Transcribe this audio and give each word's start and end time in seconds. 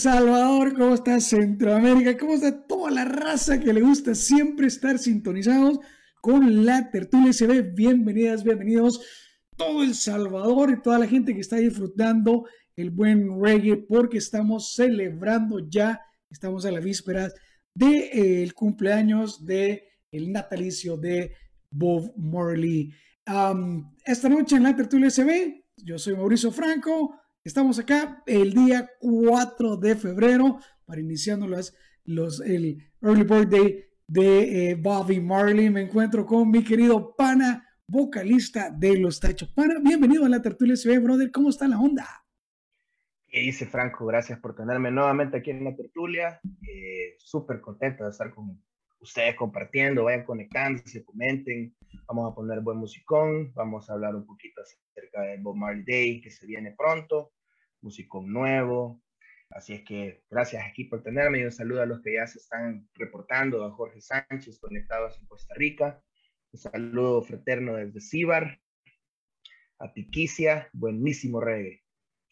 Salvador? 0.00 0.72
¿Cómo 0.72 0.94
está 0.94 1.20
Centroamérica? 1.20 2.16
¿Cómo 2.16 2.32
está 2.32 2.66
toda 2.66 2.90
la 2.90 3.04
raza 3.04 3.60
que 3.60 3.70
le 3.74 3.82
gusta 3.82 4.14
siempre 4.14 4.66
estar 4.66 4.98
sintonizados 4.98 5.78
con 6.22 6.64
la 6.64 6.90
tertulia 6.90 7.32
CB? 7.32 7.74
Bienvenidas, 7.74 8.42
bienvenidos 8.42 9.02
todo 9.58 9.82
El 9.82 9.94
Salvador 9.94 10.70
y 10.70 10.80
toda 10.80 10.98
la 10.98 11.06
gente 11.06 11.34
que 11.34 11.40
está 11.40 11.56
disfrutando 11.56 12.46
el 12.76 12.90
buen 12.90 13.42
reggae 13.42 13.76
porque 13.76 14.16
estamos 14.16 14.72
celebrando 14.74 15.68
ya, 15.68 16.00
estamos 16.30 16.64
a 16.64 16.70
la 16.70 16.80
víspera 16.80 17.30
del 17.74 18.54
cumpleaños 18.54 19.44
del 19.44 19.82
el 20.12 20.32
natalicio 20.32 20.96
de 20.96 21.34
Bob 21.70 22.14
Marley. 22.16 22.90
Esta 24.02 24.30
noche 24.30 24.56
en 24.56 24.62
la 24.62 24.74
tertulia 24.74 25.10
CB, 25.10 25.62
yo 25.76 25.98
soy 25.98 26.16
Mauricio 26.16 26.50
Franco. 26.50 27.19
Estamos 27.42 27.78
acá 27.78 28.22
el 28.26 28.52
día 28.52 28.90
4 29.00 29.78
de 29.78 29.96
febrero 29.96 30.58
para 30.84 31.00
iniciando 31.00 31.46
los, 31.46 32.40
el 32.42 32.92
early 33.00 33.22
birthday 33.22 33.84
de 34.06 34.72
eh, 34.72 34.74
Bobby 34.74 35.20
Marley. 35.20 35.70
Me 35.70 35.80
encuentro 35.80 36.26
con 36.26 36.50
mi 36.50 36.62
querido 36.62 37.16
pana, 37.16 37.66
vocalista 37.86 38.68
de 38.68 38.98
Los 38.98 39.20
Tachos. 39.20 39.48
Pana, 39.54 39.76
bienvenido 39.82 40.26
a 40.26 40.28
la 40.28 40.42
tertulia 40.42 40.74
CB, 40.76 41.02
brother. 41.02 41.30
¿Cómo 41.30 41.48
está 41.48 41.66
la 41.66 41.80
onda? 41.80 42.06
¿Qué 43.26 43.40
dice 43.40 43.64
Franco? 43.64 44.04
Gracias 44.04 44.38
por 44.38 44.54
tenerme 44.54 44.90
nuevamente 44.90 45.38
aquí 45.38 45.50
en 45.50 45.64
la 45.64 45.74
tertulia. 45.74 46.40
Eh, 46.68 47.14
Súper 47.16 47.62
contento 47.62 48.04
de 48.04 48.10
estar 48.10 48.34
con 48.34 48.62
ustedes 48.98 49.34
compartiendo, 49.34 50.04
vayan 50.04 50.26
conectándose, 50.26 51.02
comenten. 51.06 51.74
Vamos 52.06 52.30
a 52.30 52.34
poner 52.34 52.60
buen 52.60 52.78
musicón, 52.78 53.52
vamos 53.54 53.88
a 53.88 53.94
hablar 53.94 54.14
un 54.16 54.26
poquito 54.26 54.62
acerca 54.62 55.22
del 55.22 55.42
Bob 55.42 55.56
Marley 55.56 55.84
Day 55.84 56.20
que 56.20 56.30
se 56.30 56.46
viene 56.46 56.74
pronto, 56.76 57.32
musicón 57.82 58.32
nuevo. 58.32 59.02
Así 59.50 59.74
es 59.74 59.82
que 59.82 60.22
gracias 60.30 60.64
aquí 60.68 60.84
por 60.84 61.02
tenerme 61.02 61.40
y 61.40 61.44
un 61.44 61.52
saludo 61.52 61.82
a 61.82 61.86
los 61.86 62.00
que 62.02 62.14
ya 62.14 62.26
se 62.26 62.38
están 62.38 62.88
reportando, 62.94 63.64
a 63.64 63.72
Jorge 63.72 64.00
Sánchez 64.00 64.60
conectados 64.60 65.18
en 65.20 65.26
Costa 65.26 65.54
Rica. 65.56 66.02
Un 66.52 66.60
saludo 66.60 67.22
fraterno 67.22 67.74
desde 67.74 68.00
Cibar, 68.00 68.60
a 69.78 69.92
Tiquicia, 69.92 70.68
buenísimo 70.72 71.40
reggae. 71.40 71.82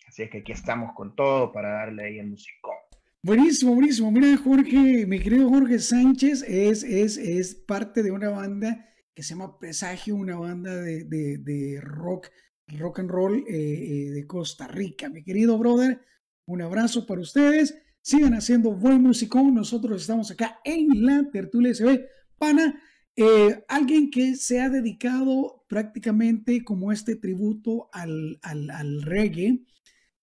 Así 0.07 0.23
es 0.23 0.31
que 0.31 0.39
aquí 0.39 0.53
estamos 0.53 0.93
con 0.95 1.15
todo 1.15 1.53
para 1.53 1.71
darle 1.71 2.05
ahí 2.05 2.19
el 2.19 2.29
musicón. 2.29 2.77
Buenísimo, 3.23 3.75
buenísimo. 3.75 4.11
Mira, 4.13 4.37
Jorge, 4.37 5.05
mi 5.07 5.19
querido 5.21 5.49
Jorge 5.49 5.79
Sánchez 5.81 6.43
es, 6.43 6.83
es, 6.85 7.17
es 7.17 7.55
parte 7.55 8.03
de 8.03 8.13
una 8.13 8.31
banda 8.31 8.89
que 9.19 9.25
se 9.25 9.31
llama 9.31 9.59
Presagio, 9.59 10.15
una 10.15 10.37
banda 10.37 10.77
de, 10.77 11.03
de, 11.03 11.81
rock, 11.83 12.31
rock 12.69 13.01
and 13.01 13.11
roll 13.11 13.39
eh, 13.39 13.43
eh, 13.49 14.11
de 14.13 14.27
Costa 14.29 14.69
Rica. 14.69 15.09
Mi 15.09 15.25
querido 15.25 15.59
brother, 15.59 16.01
un 16.47 16.63
abrazo 16.63 17.05
para 17.05 17.23
ustedes. 17.23 17.77
Sigan 18.01 18.35
haciendo 18.35 18.71
buen 18.71 19.03
musicón. 19.03 19.57
Nosotros 19.57 20.03
estamos 20.03 20.31
acá 20.31 20.61
en 20.63 21.05
la 21.05 21.29
tertulia 21.33 21.75
SB. 21.75 22.07
Pana, 22.39 22.81
eh, 23.17 23.65
alguien 23.67 24.09
que 24.09 24.37
se 24.37 24.61
ha 24.61 24.69
dedicado 24.69 25.65
prácticamente 25.69 26.63
como 26.63 26.93
este 26.93 27.17
tributo 27.17 27.91
al, 27.93 28.39
al, 28.43 29.03
reggae 29.03 29.65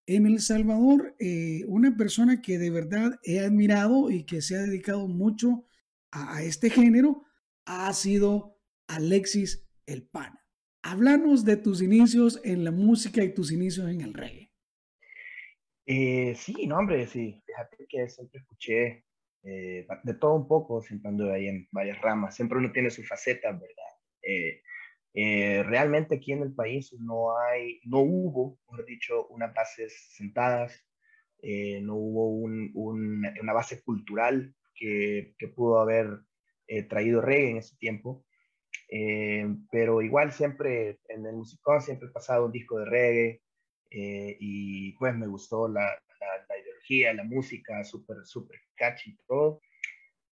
en 0.06 0.26
El 0.26 0.40
Salvador, 0.40 1.18
una 1.68 1.98
persona 1.98 2.42
que 2.42 2.58
de 2.58 2.70
verdad 2.70 3.20
he 3.24 3.42
admirado 3.42 4.10
y 4.10 4.24
que 4.24 4.42
se 4.42 4.56
ha 4.56 4.62
dedicado 4.62 5.10
mucho 5.10 5.66
a 6.12 6.44
este 6.44 6.70
género 6.70 7.26
ha 7.66 7.92
sido 7.92 8.55
Alexis 8.88 9.68
El 9.86 10.08
Pana. 10.08 10.42
Háblanos 10.84 11.46
de 11.46 11.58
tus 11.58 11.82
inicios 11.82 12.40
en 12.44 12.64
la 12.64 12.72
música 12.72 13.24
y 13.24 13.34
tus 13.34 13.52
inicios 13.52 13.90
en 13.90 14.02
el 14.02 14.14
reggae. 14.14 14.52
Eh, 15.88 16.36
sí, 16.36 16.68
no, 16.68 16.78
hombre, 16.78 17.08
sí. 17.08 17.42
Fíjate 17.46 17.86
que 17.88 18.10
siempre 18.10 18.40
escuché 18.40 19.06
eh, 19.44 19.88
de 20.04 20.14
todo 20.16 20.36
un 20.36 20.48
poco, 20.48 20.82
siempre 20.82 21.10
ando 21.10 21.32
ahí 21.32 21.48
en 21.48 21.68
varias 21.72 22.00
ramas. 22.02 22.36
Siempre 22.36 22.58
uno 22.58 22.72
tiene 22.72 22.90
su 22.90 23.04
faceta, 23.04 23.52
¿verdad? 23.52 23.94
Eh, 24.22 24.62
eh, 25.14 25.64
realmente 25.64 26.16
aquí 26.16 26.34
en 26.34 26.42
el 26.42 26.54
país 26.54 26.94
no 27.00 27.38
hay, 27.38 27.80
no 27.86 28.00
hubo, 28.00 28.60
mejor 28.70 28.86
dicho, 28.86 29.28
unas 29.28 29.54
bases 29.54 29.94
sentadas, 30.10 30.86
eh, 31.42 31.80
no 31.82 31.96
hubo 31.96 32.30
un, 32.30 32.72
un, 32.74 33.26
una 33.42 33.54
base 33.54 33.82
cultural 33.82 34.54
que, 34.74 35.34
que 35.38 35.48
pudo 35.48 35.80
haber 35.80 36.20
eh, 36.68 36.84
traído 36.84 37.22
reggae 37.22 37.52
en 37.52 37.58
ese 37.58 37.78
tiempo. 37.78 38.25
Eh, 38.90 39.48
pero 39.72 40.02
igual 40.02 40.32
siempre 40.32 41.00
en 41.10 41.26
el 41.26 41.36
musicón 41.36 41.82
siempre 41.82 42.08
he 42.08 42.12
pasado 42.12 42.46
un 42.46 42.52
disco 42.52 42.80
de 42.80 42.86
reggae 42.86 43.42
eh, 43.90 44.38
y 44.40 44.94
pues 44.94 45.16
me 45.16 45.28
gustó 45.28 45.68
la, 45.68 45.82
la, 45.82 46.46
la 46.48 46.60
ideología, 46.60 47.14
la 47.14 47.24
música, 47.24 47.84
súper, 47.84 48.18
súper 48.26 48.60
catchy 48.76 49.12
y 49.12 49.18
todo. 49.28 49.62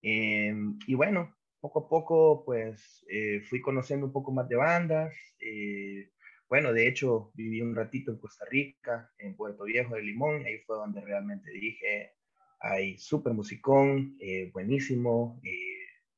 Eh, 0.02 0.54
y 0.86 0.94
bueno, 0.96 1.36
poco 1.60 1.80
a 1.80 1.90
poco 1.90 2.44
pues 2.46 3.06
eh, 3.10 3.42
fui 3.42 3.62
conociendo 3.62 4.06
un 4.06 4.12
poco 4.14 4.32
más 4.32 4.48
de 4.50 4.56
bandas. 4.56 5.16
eh, 5.40 6.10
bueno, 6.50 6.72
de 6.72 6.88
hecho 6.88 7.32
viví 7.34 7.62
un 7.62 7.74
ratito 7.74 8.12
en 8.12 8.20
Costa 8.20 8.46
Rica, 8.46 9.12
en 9.18 9.36
Puerto 9.36 9.64
Viejo 9.64 9.96
de 9.96 10.04
Limón, 10.04 10.46
ahí 10.46 10.60
fue 10.60 10.76
donde 10.76 11.02
realmente 11.02 11.50
dije, 11.50 12.12
hay 12.60 12.98
súper 13.00 13.34
musicón, 13.34 14.16
eh, 14.20 14.52
buenísimo, 14.54 15.42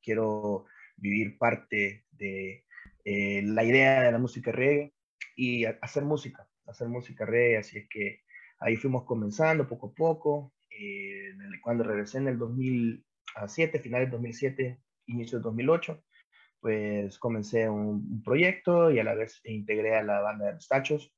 quiero 0.02 0.66
vivir 0.96 1.38
parte 1.38 2.04
de 2.12 2.64
eh, 3.04 3.42
la 3.42 3.64
idea 3.64 4.02
de 4.02 4.12
la 4.12 4.18
música 4.18 4.52
reggae 4.52 4.92
y 5.36 5.64
hacer 5.64 6.04
música, 6.04 6.48
hacer 6.66 6.88
música 6.88 7.24
reggae, 7.24 7.58
así 7.58 7.78
es 7.78 7.88
que 7.88 8.22
ahí 8.60 8.76
fuimos 8.76 9.04
comenzando 9.04 9.68
poco 9.68 9.88
a 9.88 9.94
poco. 9.94 10.52
eh, 10.70 11.32
cuando 11.62 11.84
regresé 11.84 12.18
en 12.18 12.28
el 12.28 12.38
2007, 12.38 13.80
finales 13.80 14.08
de 14.08 14.12
2007, 14.12 14.80
inicio 15.06 15.38
de 15.38 15.44
2008, 15.44 16.02
pues 16.60 17.18
comencé 17.18 17.68
un, 17.68 18.22
proyecto 18.22 18.90
y 18.90 18.98
a 18.98 19.04
la 19.04 19.14
vez 19.14 19.40
integré 19.44 19.96
a 19.96 20.02
la 20.02 20.20
banda 20.20 20.46
de 20.46 20.52
los 20.54 20.68
Tachos 20.68 21.14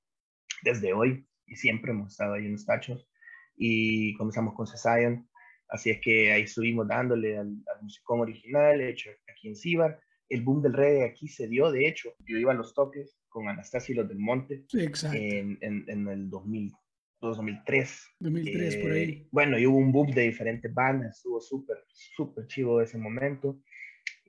desde 0.62 0.92
hoy 0.92 1.26
y 1.46 1.56
siempre 1.56 1.92
hemos 1.92 2.12
estado 2.12 2.34
ahí 2.34 2.46
en 2.46 2.52
los 2.52 2.66
Tachos 2.66 3.08
y 3.56 4.14
comenzamos 4.16 4.54
con 4.54 4.66
Cesayon, 4.66 5.28
así 5.68 5.90
es 5.90 6.00
que 6.00 6.32
ahí 6.32 6.42
estuvimos 6.42 6.86
dándole 6.88 7.36
al, 7.36 7.48
al 7.74 7.82
musicón 7.82 8.20
original 8.20 8.80
hecho 8.80 9.10
aquí 9.28 9.48
en 9.48 9.56
Cibar. 9.56 10.00
El 10.28 10.42
boom 10.42 10.60
del 10.60 10.74
reggae 10.74 11.04
aquí 11.04 11.26
se 11.26 11.48
dio, 11.48 11.70
de 11.70 11.88
hecho, 11.88 12.14
yo 12.26 12.36
iba 12.36 12.52
a 12.52 12.54
los 12.54 12.74
toques 12.74 13.18
con 13.28 13.48
Anastasia 13.48 13.92
y 13.92 13.96
los 13.96 14.08
del 14.08 14.18
Monte 14.18 14.64
en, 15.12 15.58
en, 15.62 15.84
en, 15.88 16.08
el 16.08 16.28
2000, 16.28 16.72
2003. 17.20 18.06
2003, 18.20 18.76
por 18.76 18.92
ahí. 18.92 19.02
Eh, 19.02 19.28
bueno, 19.30 19.58
y 19.58 19.66
hubo 19.66 19.78
un 19.78 19.90
boom 19.90 20.10
de 20.10 20.22
diferentes 20.22 20.72
bandas, 20.72 21.16
estuvo 21.16 21.40
súper, 21.40 21.78
súper 21.88 22.46
chivo 22.46 22.82
ese 22.82 22.98
momento. 22.98 23.62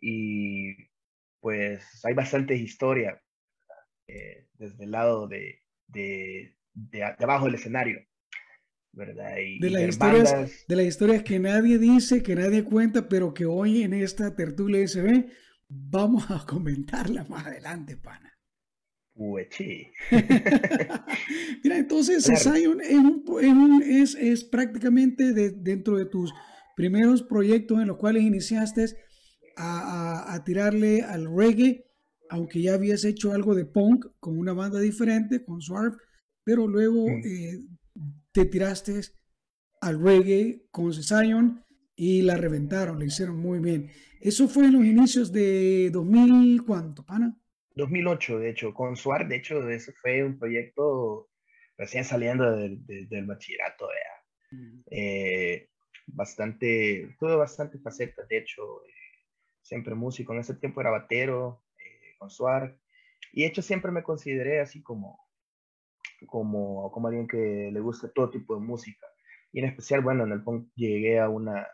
Y 0.01 0.73
pues 1.41 1.83
hay 2.05 2.13
bastante 2.13 2.55
historia 2.55 3.21
eh, 4.07 4.47
desde 4.53 4.83
el 4.83 4.91
lado 4.91 5.27
de, 5.27 5.61
de, 5.87 6.55
de, 6.73 7.03
abajo 7.03 7.45
del 7.45 7.55
escenario. 7.55 7.99
¿Verdad? 8.91 9.37
Y, 9.37 9.59
de, 9.59 9.69
las 9.69 9.89
historias, 9.89 10.65
de 10.67 10.75
las 10.75 10.85
historias 10.85 11.23
que 11.23 11.39
nadie 11.39 11.77
dice, 11.77 12.23
que 12.23 12.35
nadie 12.35 12.63
cuenta, 12.63 13.07
pero 13.07 13.33
que 13.33 13.45
hoy 13.45 13.83
en 13.83 13.93
esta 13.93 14.35
tertulia 14.35 14.87
SB 14.87 15.25
vamos 15.67 16.29
a 16.31 16.45
comentarla 16.45 17.23
más 17.25 17.45
adelante, 17.45 17.97
pana. 17.97 18.29
Mira, 21.63 21.77
entonces 21.77 22.23
Zion 22.41 22.79
es, 23.83 24.15
es, 24.15 24.45
prácticamente 24.45 25.33
de, 25.33 25.51
dentro 25.51 25.97
de 25.97 26.05
tus 26.05 26.33
primeros 26.77 27.23
proyectos 27.23 27.81
en 27.81 27.87
los 27.87 27.97
cuales 27.97 28.23
iniciaste 28.23 28.85
a, 29.57 30.33
a, 30.33 30.43
tirarle 30.45 31.01
al 31.01 31.27
reggae, 31.35 31.83
aunque 32.29 32.61
ya 32.61 32.75
habías 32.75 33.03
hecho 33.03 33.33
algo 33.33 33.55
de 33.55 33.65
punk 33.65 34.05
con 34.21 34.39
una 34.39 34.53
banda 34.53 34.79
diferente, 34.79 35.43
con 35.43 35.59
Swarf, 35.59 35.97
pero 36.45 36.65
luego 36.65 37.05
mm. 37.09 37.21
eh, 37.25 37.59
te 38.31 38.45
tiraste 38.45 39.01
al 39.81 40.01
reggae 40.01 40.67
con 40.71 40.93
Zion 40.93 41.63
y 41.95 42.21
la 42.21 42.37
reventaron, 42.37 42.99
le 42.99 43.05
hicieron 43.05 43.37
muy 43.37 43.59
bien. 43.59 43.91
Eso 44.21 44.47
fue 44.47 44.65
en 44.65 44.73
los 44.73 44.85
inicios 44.85 45.31
de 45.31 45.89
2000, 45.91 46.63
¿cuánto, 46.65 47.05
pana? 47.05 47.37
2008, 47.75 48.39
de 48.39 48.49
hecho, 48.49 48.73
con 48.73 48.95
Suar, 48.95 49.27
de 49.27 49.37
hecho, 49.37 49.67
ese 49.69 49.93
fue 49.93 50.23
un 50.23 50.37
proyecto 50.37 51.29
recién 51.77 52.03
saliendo 52.03 52.55
del, 52.57 52.85
del, 52.85 53.25
bachillerato, 53.25 53.87
mm. 54.51 54.81
eh, 54.91 55.69
bastante, 56.07 57.15
tuve 57.17 57.35
bastante 57.37 57.79
facetas, 57.79 58.27
de 58.27 58.37
hecho, 58.39 58.83
eh, 58.85 58.91
siempre 59.61 59.95
músico, 59.95 60.33
en 60.33 60.39
ese 60.39 60.55
tiempo 60.55 60.81
era 60.81 60.89
batero, 60.89 61.63
eh, 61.77 62.15
con 62.17 62.29
Suar, 62.29 62.77
y 63.31 63.43
de 63.43 63.47
hecho 63.47 63.61
siempre 63.61 63.91
me 63.91 64.03
consideré 64.03 64.59
así 64.59 64.81
como, 64.81 65.28
como, 66.27 66.91
como 66.91 67.07
alguien 67.07 67.27
que 67.27 67.69
le 67.71 67.79
gusta 67.79 68.11
todo 68.11 68.29
tipo 68.29 68.55
de 68.55 68.61
música, 68.61 69.07
y 69.51 69.59
en 69.59 69.65
especial, 69.65 70.01
bueno, 70.01 70.23
en 70.25 70.31
el 70.31 70.43
punk 70.43 70.69
llegué 70.75 71.19
a 71.19 71.29
una, 71.29 71.67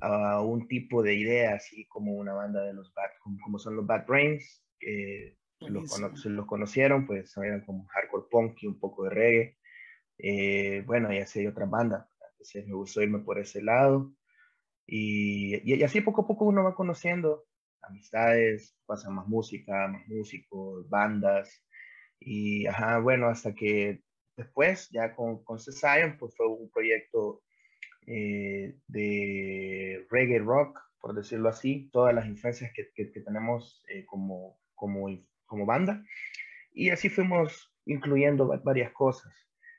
a 0.00 0.40
un 0.42 0.68
tipo 0.68 1.02
de 1.02 1.14
idea, 1.14 1.54
así 1.54 1.86
como 1.86 2.12
una 2.12 2.34
banda 2.34 2.62
de 2.62 2.74
los 2.74 2.92
Bad, 2.94 3.10
como 3.42 3.58
son 3.58 3.76
los 3.76 3.86
Bad 3.86 4.06
Brains, 4.06 4.64
que 4.78 5.36
los, 5.60 5.98
los, 6.24 6.46
conocieron, 6.46 7.06
pues 7.06 7.36
eran 7.36 7.64
como 7.64 7.86
hardcore 7.86 8.26
punk 8.30 8.62
y 8.62 8.66
un 8.66 8.78
poco 8.78 9.04
de 9.04 9.10
reggae. 9.10 9.58
Eh, 10.18 10.82
bueno, 10.86 11.12
y 11.12 11.18
así 11.18 11.40
hay 11.40 11.46
otra 11.46 11.66
banda. 11.66 12.08
Entonces 12.32 12.66
me 12.66 12.74
gustó 12.74 13.02
irme 13.02 13.20
por 13.20 13.38
ese 13.38 13.62
lado. 13.62 14.12
Y, 14.86 15.56
y, 15.70 15.82
así 15.82 16.00
poco 16.00 16.22
a 16.22 16.26
poco 16.26 16.44
uno 16.44 16.64
va 16.64 16.74
conociendo 16.74 17.44
amistades, 17.82 18.76
pasa 18.86 19.10
más 19.10 19.26
música, 19.26 19.88
más 19.88 20.06
músicos, 20.08 20.88
bandas. 20.88 21.64
Y 22.24 22.66
ajá, 22.66 22.98
bueno, 22.98 23.28
hasta 23.28 23.54
que 23.54 24.02
después, 24.36 24.88
ya 24.90 25.14
con, 25.14 25.42
con 25.44 25.58
Cesayon, 25.60 26.16
pues 26.18 26.34
fue 26.36 26.48
un 26.48 26.70
proyecto 26.70 27.42
eh, 28.06 28.76
de 28.88 30.06
reggae 30.10 30.38
rock, 30.38 30.80
por 31.00 31.14
decirlo 31.14 31.48
así, 31.48 31.90
todas 31.92 32.14
las 32.14 32.26
influencias 32.26 32.72
que, 32.74 32.90
que, 32.94 33.12
que 33.12 33.20
tenemos 33.20 33.84
eh, 33.88 34.04
como 34.06 34.62
como, 34.82 35.08
como 35.46 35.64
banda. 35.64 36.04
Y 36.72 36.90
así 36.90 37.08
fuimos 37.08 37.72
incluyendo 37.86 38.48
varias 38.64 38.92
cosas. 38.92 39.32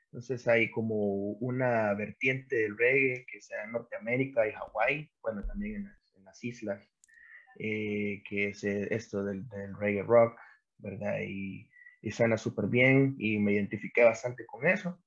Entonces 0.06 0.48
hay 0.48 0.70
como 0.70 1.32
una 1.40 1.92
vertiente 1.92 2.56
del 2.56 2.78
reggae 2.78 3.26
que 3.30 3.42
sea 3.42 3.64
en 3.64 3.72
Norteamérica 3.72 4.48
y 4.48 4.52
Hawái, 4.52 5.10
bueno, 5.20 5.44
también 5.44 5.76
en 6.16 6.24
las, 6.24 6.42
islas, 6.42 6.88
eh, 7.58 8.22
que 8.26 8.48
es 8.48 8.64
eh, 8.64 8.88
esto 8.90 9.24
del, 9.24 9.46
del, 9.48 9.76
reggae 9.76 10.02
rock, 10.02 10.38
¿verdad? 10.78 11.18
Y, 11.20 11.68
y 12.04 12.10
suena 12.10 12.36
súper 12.36 12.66
bien 12.66 13.16
y 13.18 13.38
me 13.38 13.52
identifiqué 13.52 14.04
bastante 14.04 14.44
con 14.44 14.66
eso, 14.66 15.02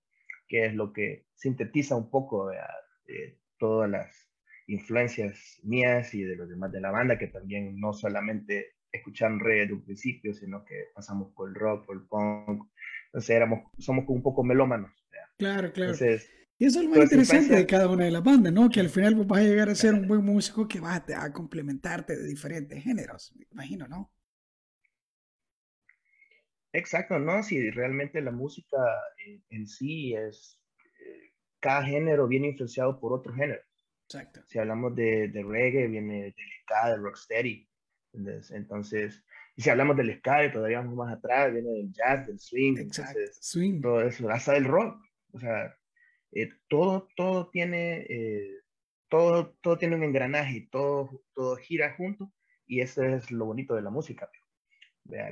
que 0.47 0.65
es 0.65 0.73
lo 0.73 0.91
que 0.91 1.27
sintetiza 1.35 1.95
un 1.95 2.09
poco 2.09 2.49
de 2.49 3.39
todas 3.59 3.89
las 3.89 4.31
influencias 4.65 5.59
mías 5.63 6.13
y 6.15 6.23
de 6.23 6.35
los 6.35 6.49
demás 6.49 6.71
de 6.71 6.81
la 6.81 6.91
banda, 6.91 7.17
que 7.17 7.27
también 7.27 7.79
no 7.79 7.93
solamente 7.93 8.77
escuchar 8.91 9.31
reggae 9.37 9.67
de 9.67 9.73
un 9.73 9.83
principio, 9.83 10.33
sino 10.33 10.65
que 10.65 10.85
pasamos 10.95 11.31
por 11.35 11.49
el 11.49 11.55
rock, 11.55 11.85
por 11.85 11.97
el 11.97 12.07
punk. 12.07 12.67
Entonces 13.07 13.29
éramos, 13.29 13.71
somos 13.77 14.05
un 14.07 14.23
poco 14.23 14.43
melómanos. 14.43 14.91
Claro, 15.37 15.71
claro. 15.71 15.93
y 15.93 16.65
eso 16.65 16.79
es 16.79 16.85
lo 16.85 16.89
más 16.89 17.03
interesante 17.03 17.55
de 17.55 17.67
cada 17.67 17.87
una 17.89 18.05
de 18.05 18.11
las 18.11 18.23
bandas, 18.23 18.51
¿no? 18.51 18.71
Que 18.71 18.79
al 18.79 18.89
final 18.89 19.13
vas 19.25 19.41
a 19.41 19.43
llegar 19.43 19.69
a 19.69 19.75
ser 19.75 19.93
un 19.93 20.07
buen 20.07 20.25
músico 20.25 20.67
que 20.67 20.79
va 20.79 20.95
a, 20.95 21.31
complementarte 21.31 22.17
de 22.17 22.27
diferentes 22.27 22.83
géneros, 22.83 23.33
me 23.35 23.45
imagino, 23.51 23.87
¿no? 23.87 24.11
Exacto, 26.73 27.17
¿no? 27.19 27.41
Si 27.43 27.69
realmente 27.71 28.21
la 28.21 28.31
música 28.31 28.77
en, 29.49 29.67
sí 29.67 30.13
es, 30.13 30.61
eh, 30.99 31.33
cada 31.59 31.83
género 31.83 32.27
viene 32.27 32.47
influenciado 32.47 32.99
por 32.99 33.13
otro 33.13 33.33
género. 33.33 33.61
Exacto. 34.05 34.41
Si 34.45 34.59
hablamos 34.59 34.95
de, 34.95 35.27
de 35.29 35.43
reggae, 35.43 35.87
viene 35.87 36.23
del 36.23 36.35
ska, 36.63 36.91
del 36.91 37.01
rocksteady. 37.03 37.67
Entonces, 38.51 39.23
y 39.55 39.61
si 39.61 39.69
hablamos 39.69 39.97
del 39.97 40.17
ska, 40.19 40.51
todavía 40.51 40.81
más 40.81 41.17
atrás, 41.17 41.51
viene 41.51 41.69
del 41.69 41.91
jazz, 41.91 42.27
del 42.27 42.39
swing, 42.39 42.89
swing. 43.41 43.81
todo 43.81 44.01
eso, 44.01 44.29
hasta 44.29 44.53
del 44.53 44.65
rock. 44.65 45.01
O 45.33 45.39
sea, 45.39 45.75
eh, 46.31 46.49
todo, 46.67 47.07
todo 47.15 47.49
tiene, 47.49 48.05
eh, 48.09 48.61
todo, 49.09 49.55
todo 49.61 49.77
tiene 49.77 49.95
un 49.95 50.03
engranaje, 50.03 50.67
todo, 50.71 51.23
todo 51.33 51.55
gira 51.57 51.95
junto, 51.95 52.31
y 52.65 52.81
eso 52.81 53.03
es 53.03 53.31
lo 53.31 53.45
bonito 53.45 53.75
de 53.75 53.81
la 53.81 53.89
música. 53.89 54.29
Vea, 54.31 54.46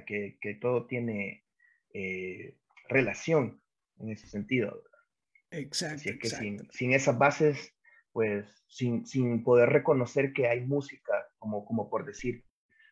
que, 0.05 0.38
que 0.41 0.53
todo 0.55 0.86
tiene 0.88 1.46
eh, 1.94 2.58
relación 2.89 3.62
en 4.00 4.10
ese 4.12 4.27
sentido. 4.27 4.84
Exacto. 5.51 5.96
Así 5.96 6.10
es 6.10 6.20
que 6.20 6.29
Sin, 6.29 6.72
sin, 6.72 6.94
esas 6.94 7.17
bases, 7.17 7.74
pues 8.12 8.46
sin, 8.67 9.05
sin, 9.05 9.44
poder 9.44 9.70
reconocer 9.70 10.34
que 10.34 10.48
hay 10.48 10.62
música, 10.62 11.13
como, 11.39 11.65
como 11.65 11.89
por 11.89 12.05
decir, 12.05 12.46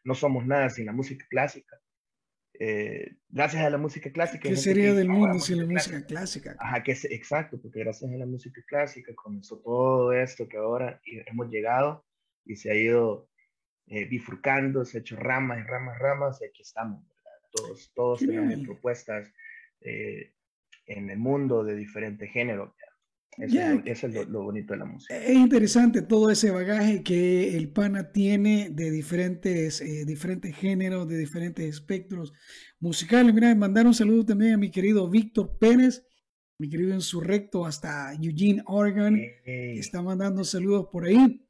no 0.03 0.15
somos 0.15 0.45
nada 0.45 0.69
sin 0.69 0.85
la 0.85 0.93
música 0.93 1.25
clásica. 1.29 1.79
Eh, 2.59 3.17
gracias 3.29 3.65
a 3.65 3.69
la 3.69 3.77
música 3.77 4.11
clásica. 4.11 4.47
¿Qué 4.47 4.55
sería 4.55 4.93
del 4.93 5.09
mundo 5.09 5.39
sin 5.39 5.59
la 5.59 5.65
música 5.65 6.05
clásica? 6.05 6.55
Ajá, 6.59 6.83
que 6.83 6.91
es, 6.91 7.05
exacto, 7.05 7.59
porque 7.61 7.79
gracias 7.79 8.11
a 8.11 8.15
la 8.15 8.25
música 8.25 8.61
clásica 8.67 9.13
comenzó 9.15 9.59
todo 9.59 10.13
esto 10.13 10.47
que 10.47 10.57
ahora 10.57 11.01
hemos 11.05 11.49
llegado 11.49 12.05
y 12.45 12.55
se 12.55 12.71
ha 12.71 12.75
ido 12.75 13.27
eh, 13.87 14.05
bifurcando, 14.05 14.85
se 14.85 14.97
ha 14.97 15.01
hecho 15.01 15.15
ramas 15.15 15.67
ramas, 15.67 15.99
ramas, 15.99 16.41
y 16.41 16.45
aquí 16.45 16.61
estamos. 16.61 17.03
Todos, 17.51 17.91
todos 17.93 18.19
tenemos 18.19 18.65
propuestas 18.65 19.31
eh, 19.81 20.33
en 20.87 21.09
el 21.09 21.19
mundo 21.19 21.63
de 21.63 21.75
diferente 21.75 22.27
género. 22.27 22.75
Eso, 23.37 24.07
es, 24.07 24.29
lo, 24.29 24.43
bonito 24.43 24.73
de 24.73 24.79
la 24.79 24.85
música. 24.85 25.17
Es 25.17 25.35
interesante 25.35 26.03
todo 26.03 26.29
ese 26.29 26.51
bagaje 26.51 27.03
que 27.03 27.57
el 27.57 27.69
pana 27.69 28.11
tiene 28.11 28.69
de 28.69 28.91
diferentes, 28.91 29.81
eh, 29.81 30.05
diferentes 30.05 30.55
géneros, 30.55 31.07
de 31.07 31.17
diferentes 31.17 31.65
espectros 31.65 32.33
musicales. 32.79 33.33
Mira, 33.33 33.53
mandar 33.55 33.87
un 33.87 33.93
saludo 33.93 34.25
también 34.25 34.53
a 34.53 34.57
mi 34.57 34.69
querido 34.69 35.09
Víctor 35.09 35.57
Pérez, 35.57 36.05
mi 36.59 36.69
querido 36.69 36.93
Insurrecto 36.93 37.65
hasta 37.65 38.13
Eugene, 38.13 38.61
Oregon. 38.67 39.19
Está 39.45 40.01
mandando 40.01 40.43
saludos 40.43 40.87
por 40.91 41.05
ahí. 41.05 41.42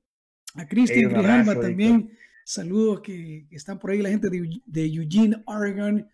A 0.56 0.68
Cristian 0.68 1.10
Grijalva 1.12 1.60
también. 1.60 2.18
Saludos 2.46 3.02
que, 3.02 3.48
están 3.52 3.80
por 3.80 3.92
ahí, 3.92 4.02
la 4.02 4.10
gente 4.10 4.30
de, 4.30 4.62
de 4.66 4.86
Eugene, 4.86 5.42
Oregon. 5.46 6.08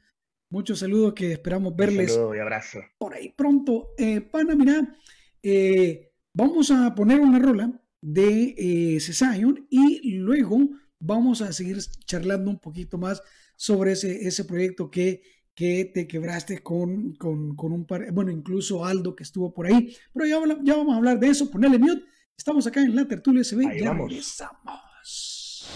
Muchos 0.50 0.80
saludos 0.80 1.14
que 1.14 1.34
esperamos 1.34 1.76
verles. 1.76 2.12
Un 2.12 2.16
saludo 2.16 2.36
y 2.36 2.40
abrazo. 2.40 2.80
Por 2.98 3.14
ahí 3.14 3.34
pronto. 3.36 3.90
Eh, 3.98 4.22
pana, 4.22 4.56
mira 4.56 4.96
eh, 5.42 6.12
vamos 6.34 6.72
a 6.72 6.94
poner 6.94 7.20
una 7.20 7.40
rola 7.40 7.82
de 8.02 8.56
eh, 8.58 9.00
Cesayon 9.00 9.68
y 9.70 10.12
luego 10.14 10.70
vamos 11.00 11.42
a 11.42 11.54
seguir 11.54 11.78
charlando 12.06 12.52
un 12.52 12.60
poquito 12.60 12.98
más 12.98 13.24
sobre 13.56 13.94
ese, 13.94 14.28
ese 14.28 14.46
proyecto 14.46 14.90
que, 14.90 15.22
que 15.56 15.86
te 15.86 16.08
quebraste 16.08 16.62
con, 16.62 17.14
con, 17.16 17.56
con 17.56 17.72
un 17.72 17.86
par, 17.86 18.12
bueno, 18.12 18.32
incluso 18.32 18.86
Aldo 18.86 19.16
que 19.16 19.24
estuvo 19.24 19.54
por 19.54 19.68
ahí, 19.68 19.96
pero 20.14 20.26
ya, 20.26 20.40
ya 20.64 20.76
vamos 20.76 20.94
a 20.94 20.98
hablar 20.98 21.20
de 21.20 21.28
eso, 21.28 21.50
ponerle 21.50 21.78
mute, 21.78 22.04
Estamos 22.40 22.66
acá 22.66 22.80
en 22.80 22.96
la 22.96 23.06
tertulia 23.06 23.44
SB. 23.44 23.68
Ahí 23.68 23.82
ya 23.82 23.90
vamos. 23.90 24.08
regresamos. 24.08 25.68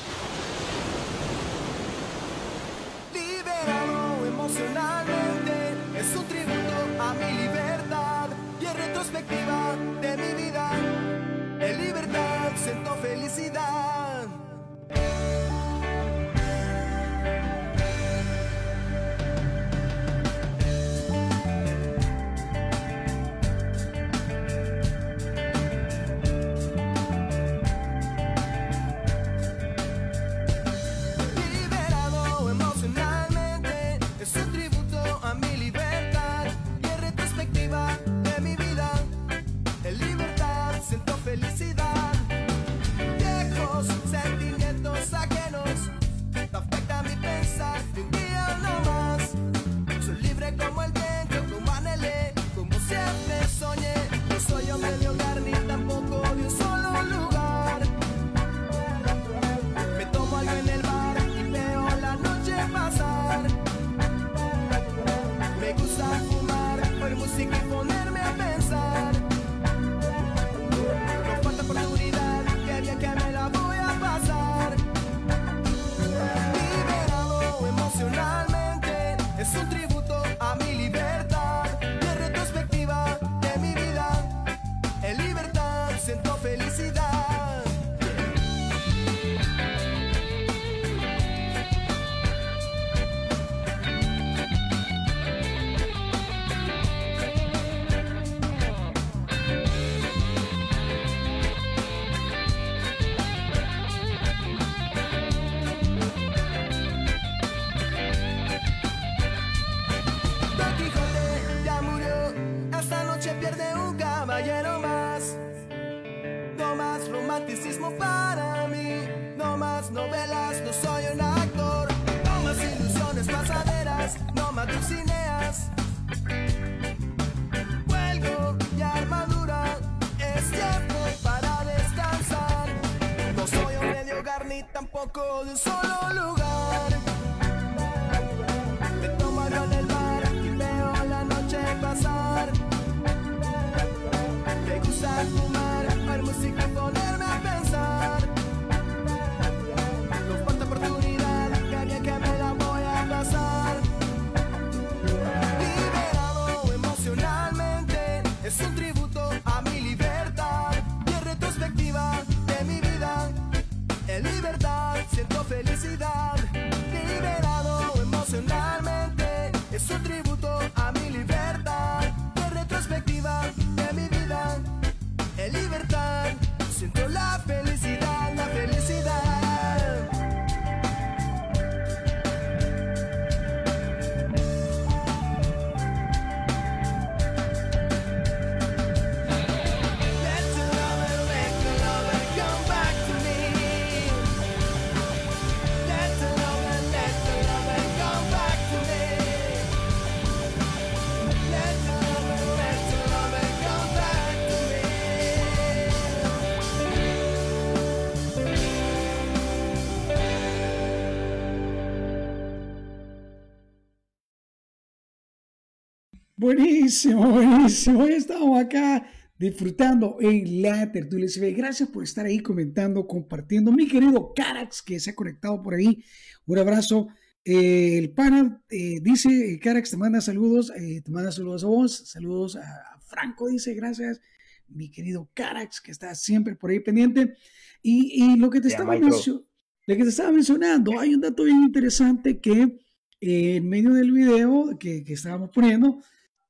Buenísimo, 216.43 217.25
buenísimo. 217.25 218.03
Hoy 218.03 218.11
estamos 218.11 218.61
acá 218.61 219.09
disfrutando 219.39 220.17
en 220.19 220.61
la 220.61 220.91
tertulia 220.91 221.29
SB. 221.29 221.53
Gracias 221.53 221.87
por 221.87 222.03
estar 222.03 222.25
ahí 222.25 222.39
comentando, 222.39 223.07
compartiendo. 223.07 223.71
Mi 223.71 223.87
querido 223.87 224.33
Carax, 224.35 224.81
que 224.81 224.99
se 224.99 225.11
ha 225.11 225.15
conectado 225.15 225.63
por 225.63 225.73
ahí. 225.73 226.03
Un 226.45 226.59
abrazo. 226.59 227.07
Eh, 227.45 227.97
el 227.97 228.11
pana 228.11 228.61
eh, 228.69 228.99
dice, 229.01 229.57
Carax 229.63 229.91
te 229.91 229.95
manda 229.95 230.19
saludos, 230.19 230.69
eh, 230.75 231.01
te 231.01 231.11
manda 231.11 231.31
saludos 231.31 231.63
a 231.63 231.67
vos, 231.67 232.09
saludos 232.09 232.57
a, 232.57 232.99
Franco, 233.05 233.47
dice, 233.47 233.73
gracias. 233.73 234.19
Mi 234.67 234.91
querido 234.91 235.29
Carax, 235.33 235.79
que 235.79 235.91
está 235.91 236.13
siempre 236.13 236.57
por 236.57 236.71
ahí 236.71 236.81
pendiente. 236.81 237.35
Y, 237.81 238.21
y 238.21 238.35
lo 238.35 238.49
que 238.49 238.59
te 238.59 238.67
Ya, 238.67 238.75
estaba 238.75 238.97
lo 238.97 239.95
que 239.95 240.03
te 240.03 240.09
estaba 240.09 240.33
mencionando, 240.33 240.99
hay 240.99 241.15
un 241.15 241.21
dato 241.21 241.45
bien 241.45 241.63
interesante 241.63 242.41
que 242.41 242.79
eh, 243.21 243.55
en 243.55 243.69
medio 243.69 243.93
del 243.93 244.11
video 244.11 244.77
que, 244.77 245.05
que 245.05 245.13
estábamos 245.13 245.49
poniendo, 245.51 246.01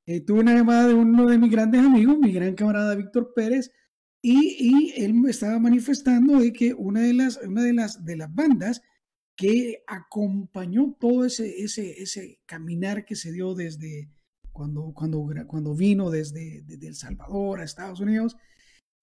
eh, 0.05 0.21
tuve 0.21 0.41
una 0.41 0.53
llamada 0.53 0.87
de 0.87 0.93
uno 0.93 1.27
de 1.27 1.37
mis 1.37 1.51
grandes 1.51 1.81
amigos, 1.81 2.17
mi 2.19 2.31
gran 2.31 2.55
camarada 2.55 2.95
Víctor 2.95 3.33
Pérez, 3.33 3.71
y, 4.21 4.93
él 4.95 5.13
me 5.13 5.31
estaba 5.31 5.59
manifestando 5.59 6.39
de 6.39 6.53
que 6.53 6.73
una 6.73 7.01
de 7.01 7.13
las, 7.13 7.39
de 7.41 8.15
las, 8.15 8.33
bandas 8.33 8.81
que 9.35 9.83
acompañó 9.85 10.95
todo 10.97 11.25
ese, 11.25 11.61
ese, 11.61 12.01
ese 12.01 12.39
caminar 12.45 13.03
que 13.03 13.15
se 13.17 13.33
dio 13.33 13.53
desde 13.53 14.09
cuando, 14.53 14.93
cuando, 14.93 15.27
cuando 15.47 15.75
vino 15.75 16.09
desde, 16.09 16.61
desde 16.61 16.87
El 16.87 16.95
Salvador 16.95 17.59
a 17.59 17.65
Estados 17.65 17.99
Unidos, 17.99 18.37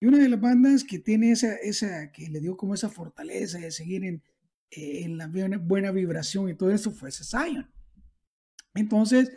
y 0.00 0.07
una 0.07 0.19
de 0.19 0.30
las 0.30 0.40
bandas 0.40 0.85
que 0.85 0.99
tiene 0.99 1.33
esa, 1.33 1.54
esa, 1.57 2.11
que 2.12 2.30
le 2.30 2.40
dio 2.40 2.57
como 2.57 2.75
esa 2.75 2.88
fortaleza 2.88 3.59
de 3.59 3.71
seguir 3.71 4.04
en, 4.04 4.23
eh, 4.71 5.02
en 5.04 5.19
la 5.19 5.26
buena, 5.26 5.90
vibración 5.90 6.49
y 6.49 6.54
todo 6.54 6.71
eso 6.71 6.90
fue 6.90 7.11
Zion. 7.11 7.69
Entonces, 8.75 9.30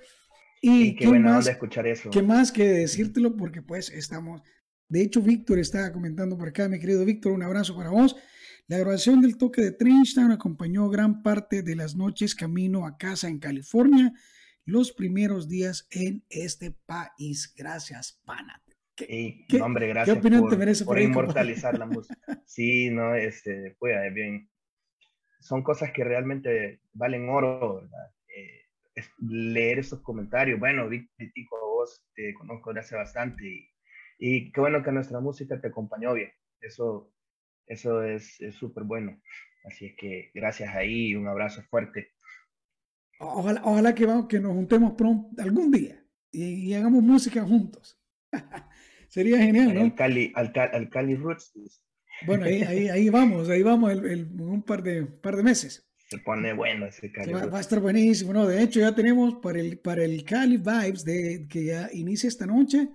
y, 0.63 0.81
Y 0.87 0.95
qué 0.95 1.03
¿qué 1.03 1.07
buena 1.09 1.29
más? 1.31 1.39
onda 1.39 1.51
escuchar 1.51 1.85
eso. 1.87 2.09
¿Qué 2.09 2.23
más 2.23 2.51
que 2.51 2.63
decírtelo? 2.67 3.35
Porque 3.37 3.61
pues 3.61 3.89
estamos... 3.89 4.41
De 4.89 5.01
hecho, 5.01 5.21
Víctor 5.21 5.59
estaba 5.59 5.91
comentando 5.91 6.37
por 6.37 6.47
acá, 6.49 6.67
mi 6.69 6.79
querido 6.79 7.03
Víctor, 7.05 7.31
un 7.33 7.43
abrazo 7.43 7.75
para 7.75 7.89
vos. 7.89 8.15
La 8.67 8.77
grabación 8.77 9.21
del 9.21 9.37
toque 9.37 9.61
de 9.61 9.71
Trenchtown 9.71 10.31
acompañó 10.31 10.89
gran 10.89 11.21
parte 11.21 11.63
de 11.63 11.75
las 11.75 11.95
noches 11.95 12.33
camino 12.35 12.85
a 12.87 12.97
casa 12.97 13.27
en 13.27 13.39
California, 13.39 14.13
los 14.65 14.91
primeros 14.93 15.49
días 15.49 15.87
en 15.91 16.23
este 16.29 16.71
país. 16.85 17.53
Gracias, 17.57 18.21
pana. 18.25 18.61
Y, 19.09 19.45
qué- 19.47 19.57
no, 19.57 19.65
hombre, 19.65 19.87
qué 19.87 19.93
gracias 19.93 20.17
opinión 20.17 20.41
por, 20.41 20.51
te 20.51 20.57
merece 20.57 20.85
por 20.85 20.95
por 20.95 21.01
inmortalizar 21.01 21.77
la 21.77 21.85
música. 21.87 22.15
Sí, 22.45 22.89
no, 22.89 23.15
este, 23.15 23.75
pues, 23.79 23.95
es 24.07 24.13
bien. 24.13 24.49
Son 25.41 25.61
cosas 25.63 25.91
que 25.91 26.03
realmente 26.03 26.79
valen 26.93 27.27
oro, 27.27 27.75
¿verdad? 27.81 28.11
Es- 28.95 29.09
leer 29.19 29.79
esos 29.79 30.01
comentarios. 30.01 30.59
Bueno, 30.59 30.87
vi, 30.89 31.07
Tico, 31.33 31.57
a 31.57 31.61
vos 31.65 32.03
te 32.15 32.33
conozco 32.35 32.71
desde 32.73 32.81
hace 32.87 32.95
bastante 32.95 33.45
y, 33.47 33.69
y 34.19 34.51
qué 34.51 34.61
bueno 34.61 34.83
que 34.83 34.91
nuestra 34.91 35.19
música 35.19 35.59
te 35.59 35.67
acompañó 35.67 36.13
bien. 36.13 36.31
Eso, 36.61 37.11
eso 37.67 38.03
es 38.03 38.39
es 38.41 38.55
súper 38.55 38.83
bueno. 38.83 39.21
Así 39.65 39.87
es 39.87 39.95
que 39.97 40.31
gracias 40.33 40.75
ahí 40.75 41.15
un 41.15 41.27
abrazo 41.27 41.61
fuerte. 41.69 42.11
Ojalá, 43.19 43.61
ojalá 43.63 43.95
que, 43.95 44.05
vamos, 44.05 44.27
que 44.27 44.39
nos 44.39 44.53
juntemos 44.53 44.93
pronto, 44.93 45.41
algún 45.41 45.71
día 45.71 46.03
y, 46.31 46.69
y 46.69 46.73
hagamos 46.73 47.01
música 47.03 47.43
juntos. 47.43 47.99
Sería 49.09 49.37
genial, 49.37 49.69
Al 49.69 49.75
¿no? 49.89 49.95
Cali, 49.95 50.31
al, 50.35 50.51
al 50.55 50.89
Cali 50.89 51.15
Roots 51.15 51.53
Bueno, 52.25 52.45
ahí, 52.45 52.61
ahí, 52.63 52.89
ahí 52.89 53.09
vamos, 53.09 53.49
ahí 53.49 53.61
vamos 53.63 53.91
en 53.93 54.39
un 54.41 54.63
par 54.63 54.81
de, 54.83 55.05
par 55.05 55.35
de 55.35 55.43
meses. 55.43 55.87
Se 56.17 56.23
pone 56.23 56.53
bueno 56.53 56.85
ese 56.85 57.11
Cali 57.11 57.33
va, 57.33 57.45
va 57.47 57.57
a 57.57 57.61
estar 57.61 57.79
buenísimo, 57.79 58.33
¿no? 58.33 58.45
De 58.47 58.61
hecho, 58.61 58.79
ya 58.79 58.93
tenemos 58.93 59.35
para 59.41 59.59
el, 59.59 59.77
para 59.79 60.03
el 60.03 60.23
Cali 60.23 60.57
Vibes 60.57 61.03
de, 61.03 61.47
que 61.49 61.65
ya 61.65 61.89
inicia 61.93 62.27
esta 62.27 62.45
noche, 62.45 62.89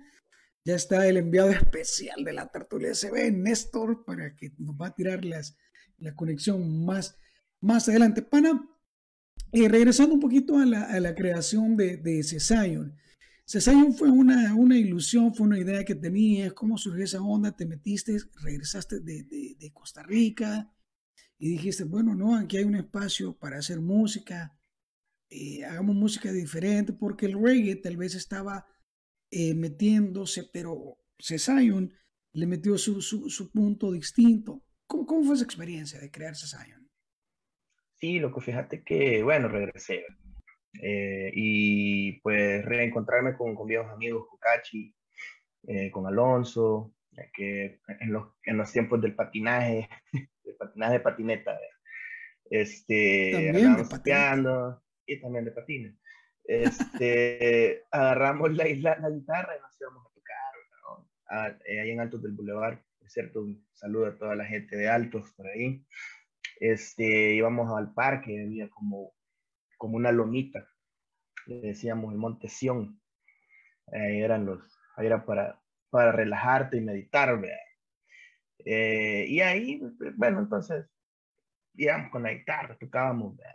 ya 0.65 0.75
está 0.75 1.07
el 1.07 1.17
enviado 1.17 1.49
especial 1.61 2.23
de 2.23 2.33
la 2.33 2.47
tertulia 2.47 2.93
SB, 2.93 3.31
Néstor, 3.31 4.05
para 4.05 4.35
que 4.35 4.51
nos 4.57 4.75
va 4.75 4.87
a 4.87 4.95
tirar 4.95 5.25
las, 5.25 5.57
la 5.97 6.15
conexión 6.15 6.85
más, 6.85 7.17
más 7.61 7.89
adelante. 7.89 8.21
Pana, 8.21 8.65
y 9.51 9.67
regresando 9.67 10.13
un 10.13 10.19
poquito 10.21 10.57
a 10.57 10.65
la, 10.65 10.83
a 10.83 10.99
la 10.99 11.15
creación 11.15 11.75
de, 11.75 11.97
de 11.97 12.23
Cesayon. 12.23 12.95
Cesayon 13.45 13.93
fue 13.95 14.09
una, 14.11 14.53
una 14.55 14.77
ilusión, 14.77 15.33
fue 15.33 15.47
una 15.47 15.57
idea 15.59 15.83
que 15.83 15.95
tenías, 15.95 16.53
cómo 16.53 16.77
surgió 16.77 17.03
esa 17.03 17.21
onda, 17.21 17.51
te 17.55 17.65
metiste, 17.65 18.15
regresaste 18.43 18.99
de, 18.99 19.23
de- 19.23 19.55
de 19.59 19.71
Costa 19.73 20.03
Rica 20.03 20.71
y 21.39 21.49
dijiste, 21.51 21.85
bueno, 21.85 22.15
no, 22.15 22.35
aquí 22.37 22.57
hay 22.57 22.65
un 22.65 22.75
espacio 22.75 23.37
para 23.37 23.59
hacer 23.59 23.81
música, 23.81 24.57
eh, 25.29 25.65
hagamos 25.65 25.95
música 25.95 26.31
diferente, 26.31 26.93
porque 26.93 27.27
el 27.27 27.41
reggae 27.41 27.77
tal 27.77 27.97
vez 27.97 28.15
estaba 28.15 28.67
eh, 29.31 29.53
metiéndose, 29.55 30.45
pero 30.53 30.97
Cesayon 31.19 31.93
le 32.33 32.47
metió 32.47 32.77
su, 32.77 33.01
su, 33.01 33.29
su 33.29 33.51
punto 33.51 33.91
distinto. 33.91 34.63
¿Cómo, 34.87 35.05
¿Cómo 35.05 35.23
fue 35.25 35.35
esa 35.35 35.45
experiencia 35.45 35.99
de 35.99 36.11
crear 36.11 36.35
Cesayon? 36.35 36.89
Sí, 37.93 38.19
loco, 38.19 38.39
fíjate 38.41 38.83
que, 38.83 39.21
bueno, 39.23 39.47
regresé. 39.49 40.05
eh, 40.81 41.31
y 41.35 42.21
pues 42.21 42.65
reencontrarme 42.65 43.35
con, 43.37 43.55
con 43.55 43.67
viejos 43.67 43.91
amigos, 43.91 44.27
con 44.29 44.39
Cachi, 44.39 44.95
eh, 45.67 45.91
con 45.91 46.07
Alonso, 46.07 46.93
ya 47.19 47.31
que 47.33 47.79
en 47.99 48.13
los, 48.13 48.29
en 48.43 48.57
los 48.57 48.71
tiempos 48.71 49.01
del 49.01 49.15
patinaje, 49.15 49.89
del 50.43 50.55
patinaje 50.57 50.93
de 50.93 50.99
patineta, 50.99 51.59
este, 52.49 53.31
También 53.33 53.75
de 53.75 53.83
y 55.05 55.21
también 55.21 55.45
de 55.45 55.51
patines. 55.51 55.95
Este, 56.43 57.83
agarramos 57.91 58.51
la, 58.53 58.67
isla- 58.67 58.97
la 58.99 59.09
guitarra 59.09 59.55
y 59.57 59.61
nos 59.61 59.79
íbamos 59.81 60.05
a 60.05 60.13
tocar, 60.13 60.53
¿no? 60.83 61.09
Ah, 61.29 61.57
eh, 61.65 61.79
ahí 61.81 61.91
en 61.91 61.99
Altos 61.99 62.21
del 62.23 62.33
Boulevard, 62.33 62.79
por 62.99 63.09
cierto, 63.09 63.41
un 63.41 63.67
saludo 63.73 64.07
a 64.07 64.17
toda 64.17 64.35
la 64.35 64.45
gente 64.45 64.75
de 64.75 64.89
Altos 64.89 65.31
por 65.33 65.47
ahí. 65.47 65.85
Este, 66.59 67.35
íbamos 67.35 67.75
al 67.77 67.93
parque, 67.93 68.43
había 68.43 68.69
como, 68.69 69.13
como 69.77 69.95
una 69.95 70.11
lomita, 70.11 70.67
le 71.45 71.61
decíamos 71.61 72.11
el 72.11 72.17
Monte 72.19 72.49
Sión. 72.49 72.99
Ahí 73.91 74.21
eran 74.21 74.45
los, 74.45 74.61
ahí 74.97 75.07
era 75.07 75.25
para, 75.25 75.61
para 75.89 76.11
relajarte 76.11 76.77
y 76.77 76.81
meditar, 76.81 77.39
¿verdad? 77.39 77.57
Eh, 78.65 79.25
y 79.27 79.41
ahí, 79.41 79.81
bueno, 80.15 80.39
entonces, 80.39 80.85
íbamos 81.75 82.11
con 82.11 82.23
la 82.23 82.33
guitarra, 82.33 82.77
tocábamos, 82.77 83.37
¿verdad? 83.37 83.53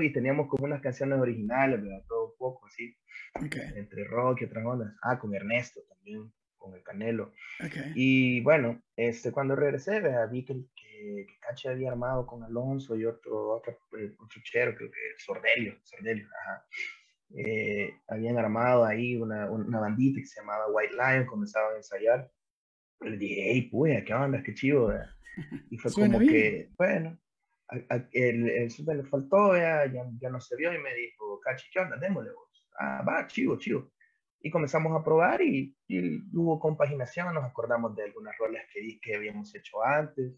Y, 0.00 0.06
y 0.06 0.12
teníamos 0.12 0.48
como 0.48 0.64
unas 0.64 0.80
canciones 0.80 1.18
originales, 1.18 1.82
¿verdad? 1.82 2.04
Todo 2.08 2.34
poco 2.38 2.66
así, 2.66 2.96
Ok, 3.34 3.56
entre 3.76 4.04
rock 4.04 4.42
y 4.42 4.44
otras 4.44 4.64
ondas. 4.64 4.94
Ah, 5.02 5.18
con 5.18 5.34
Ernesto 5.34 5.80
también, 5.88 6.32
con 6.56 6.74
el 6.74 6.82
Canelo. 6.82 7.32
ok. 7.64 7.76
Y 7.94 8.40
bueno, 8.42 8.80
este, 8.96 9.32
cuando 9.32 9.56
regresé, 9.56 10.00
vea, 10.00 10.26
vi 10.26 10.44
que, 10.44 10.54
que, 10.76 11.26
que 11.26 11.68
había 11.68 11.90
armado 11.90 12.26
con 12.26 12.42
Alonso 12.44 12.96
y 12.96 13.04
otro, 13.04 13.50
otro, 13.56 13.78
eh, 13.98 14.12
otro 14.18 14.40
chero, 14.44 14.74
creo 14.76 14.90
que 14.90 14.98
Sordelio, 15.18 15.78
Sordelio, 15.82 16.28
ajá. 16.40 16.64
Eh, 17.36 17.94
habían 18.08 18.38
armado 18.38 18.84
ahí 18.84 19.16
una, 19.16 19.50
una 19.50 19.80
bandita 19.80 20.20
que 20.20 20.26
se 20.26 20.40
llamaba 20.40 20.66
White 20.70 20.94
Lion, 20.94 21.26
comenzaban 21.26 21.74
a 21.74 21.76
ensayar. 21.78 22.30
Le 23.00 23.16
dije, 23.16 23.42
hey, 23.52 23.62
puya, 23.70 24.04
¿qué 24.04 24.14
onda? 24.14 24.42
Qué 24.42 24.54
chido, 24.54 24.88
vea. 24.88 25.10
Y 25.70 25.78
fue 25.78 25.92
como 25.92 26.18
bien. 26.18 26.32
que, 26.32 26.68
bueno, 26.76 27.18
a- 27.68 27.94
a- 27.94 28.08
el, 28.12 28.48
el 28.48 28.70
súper 28.70 28.96
le 28.98 29.04
faltó, 29.04 29.50
vea, 29.50 29.86
ya, 29.86 30.04
ya 30.20 30.30
no 30.30 30.40
se 30.40 30.56
vio 30.56 30.72
y 30.74 30.78
me 30.78 30.94
dijo, 30.94 31.40
Cachi, 31.40 31.70
¿qué 31.72 31.80
onda? 31.80 31.96
Démosle 31.96 32.30
vos. 32.32 32.68
Ah, 32.78 33.02
va, 33.06 33.26
chido, 33.26 33.58
chido 33.58 33.90
y 34.42 34.50
comenzamos 34.50 34.92
a 34.98 35.04
probar 35.04 35.40
y, 35.40 35.76
y 35.86 36.16
hubo 36.36 36.58
compaginación, 36.58 37.32
nos 37.32 37.44
acordamos 37.44 37.94
de 37.94 38.04
algunas 38.04 38.36
rolas 38.38 38.64
que, 38.72 38.98
que 39.00 39.14
habíamos 39.14 39.54
hecho 39.54 39.82
antes, 39.84 40.34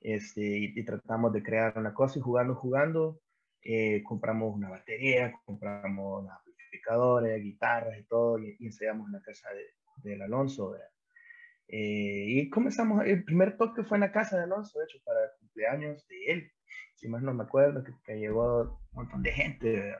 este, 0.00 0.40
y, 0.40 0.72
y 0.74 0.84
tratamos 0.84 1.32
de 1.32 1.42
crear 1.42 1.76
una 1.76 1.92
cosa 1.92 2.18
y 2.18 2.22
jugando, 2.22 2.54
jugando, 2.54 3.20
eh, 3.68 4.02
compramos 4.04 4.54
una 4.54 4.70
batería, 4.70 5.32
compramos 5.44 6.28
amplificadores, 6.30 7.42
guitarras 7.42 7.98
y 7.98 8.04
todo, 8.04 8.38
y, 8.38 8.56
y 8.58 8.66
ensayamos 8.66 9.06
en 9.08 9.12
la 9.14 9.22
casa 9.22 9.48
de, 9.52 10.10
del 10.10 10.22
Alonso. 10.22 10.70
¿verdad? 10.70 10.88
Eh, 11.68 12.24
y 12.28 12.50
comenzamos, 12.50 13.04
el 13.04 13.24
primer 13.24 13.56
toque 13.56 13.82
fue 13.82 13.96
en 13.96 14.02
la 14.02 14.12
casa 14.12 14.36
de 14.36 14.44
Alonso, 14.44 14.78
de 14.78 14.84
hecho, 14.84 14.98
para 15.04 15.20
el 15.24 15.30
cumpleaños 15.40 16.06
de 16.08 16.26
él, 16.32 16.52
si 16.94 17.08
más 17.08 17.22
no 17.22 17.34
me 17.34 17.42
acuerdo, 17.44 17.82
que, 17.82 17.92
que 18.04 18.18
llegó 18.18 18.62
un 18.92 19.02
montón 19.02 19.22
de 19.22 19.32
gente. 19.32 19.72
¿verdad? 19.72 19.98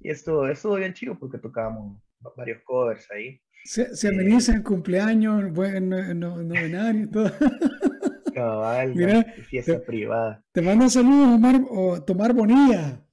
Y 0.00 0.10
esto 0.10 0.48
estuvo 0.48 0.74
bien 0.76 0.94
chido 0.94 1.18
porque 1.18 1.38
tocábamos 1.38 2.02
va- 2.24 2.32
varios 2.36 2.62
covers 2.64 3.10
ahí. 3.10 3.40
Se, 3.64 3.94
se 3.94 4.08
amenizan 4.08 4.62
cumpleaños, 4.62 5.52
buen 5.52 5.88
no, 5.88 6.14
no- 6.14 6.42
novenario 6.42 7.04
y 7.04 7.10
todo. 7.10 7.30
Cabal, 8.38 8.94
Mira, 8.94 9.24
fiesta 9.48 9.72
te- 9.72 9.86
privada. 9.86 10.42
Te 10.52 10.62
mando 10.62 10.88
saludos, 10.88 11.28
Omar, 11.36 11.60
o 11.70 12.02
Tomar 12.02 12.32
Bonilla. 12.34 13.04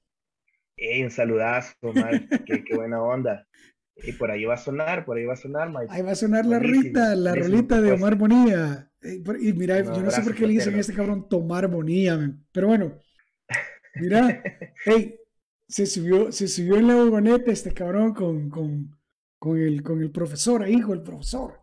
Ey, 0.76 1.02
un 1.02 1.10
saludazo, 1.10 1.74
man. 1.94 2.28
qué, 2.46 2.62
qué 2.64 2.74
buena 2.76 3.02
onda. 3.02 3.46
Y 3.96 4.12
por 4.12 4.30
ahí 4.30 4.44
va 4.44 4.54
a 4.54 4.58
sonar, 4.58 5.04
por 5.06 5.16
ahí 5.16 5.24
va 5.24 5.32
a 5.32 5.36
sonar, 5.36 5.70
Mike. 5.70 5.86
Ahí 5.88 6.02
va 6.02 6.12
a 6.12 6.14
sonar 6.14 6.44
la 6.44 6.58
rolita, 6.58 7.14
la 7.14 7.30
buenísimo 7.30 7.56
rolita 7.56 7.80
de. 7.80 7.92
Omar 7.92 8.14
Bonilla. 8.16 8.90
Eh, 9.02 9.22
Y 9.40 9.52
mira, 9.54 9.82
No, 9.82 9.96
yo 9.96 10.02
no 10.02 10.10
sé 10.10 10.22
por 10.22 10.34
qué 10.34 10.46
le 10.46 10.52
dicen 10.54 10.74
a 10.74 10.80
este 10.80 10.92
cabrón 10.94 11.28
Tomar 11.28 11.66
Bonilla, 11.68 12.16
men. 12.16 12.44
pero 12.52 12.68
bueno, 12.68 12.98
mira, 13.94 14.42
hey, 14.84 15.18
se 15.68 15.86
subió, 15.86 16.30
se 16.32 16.48
subió 16.48 16.76
en 16.76 16.88
la 16.88 16.94
vagoneta 16.96 17.50
este 17.52 17.72
cabrón 17.72 18.12
con, 18.14 18.50
con, 18.50 18.90
con, 19.38 19.58
el, 19.58 19.82
con 19.82 20.02
el 20.02 20.10
profesor 20.10 20.62
ahí, 20.62 20.80
con 20.80 20.98
el 20.98 21.02
profesor. 21.02 21.60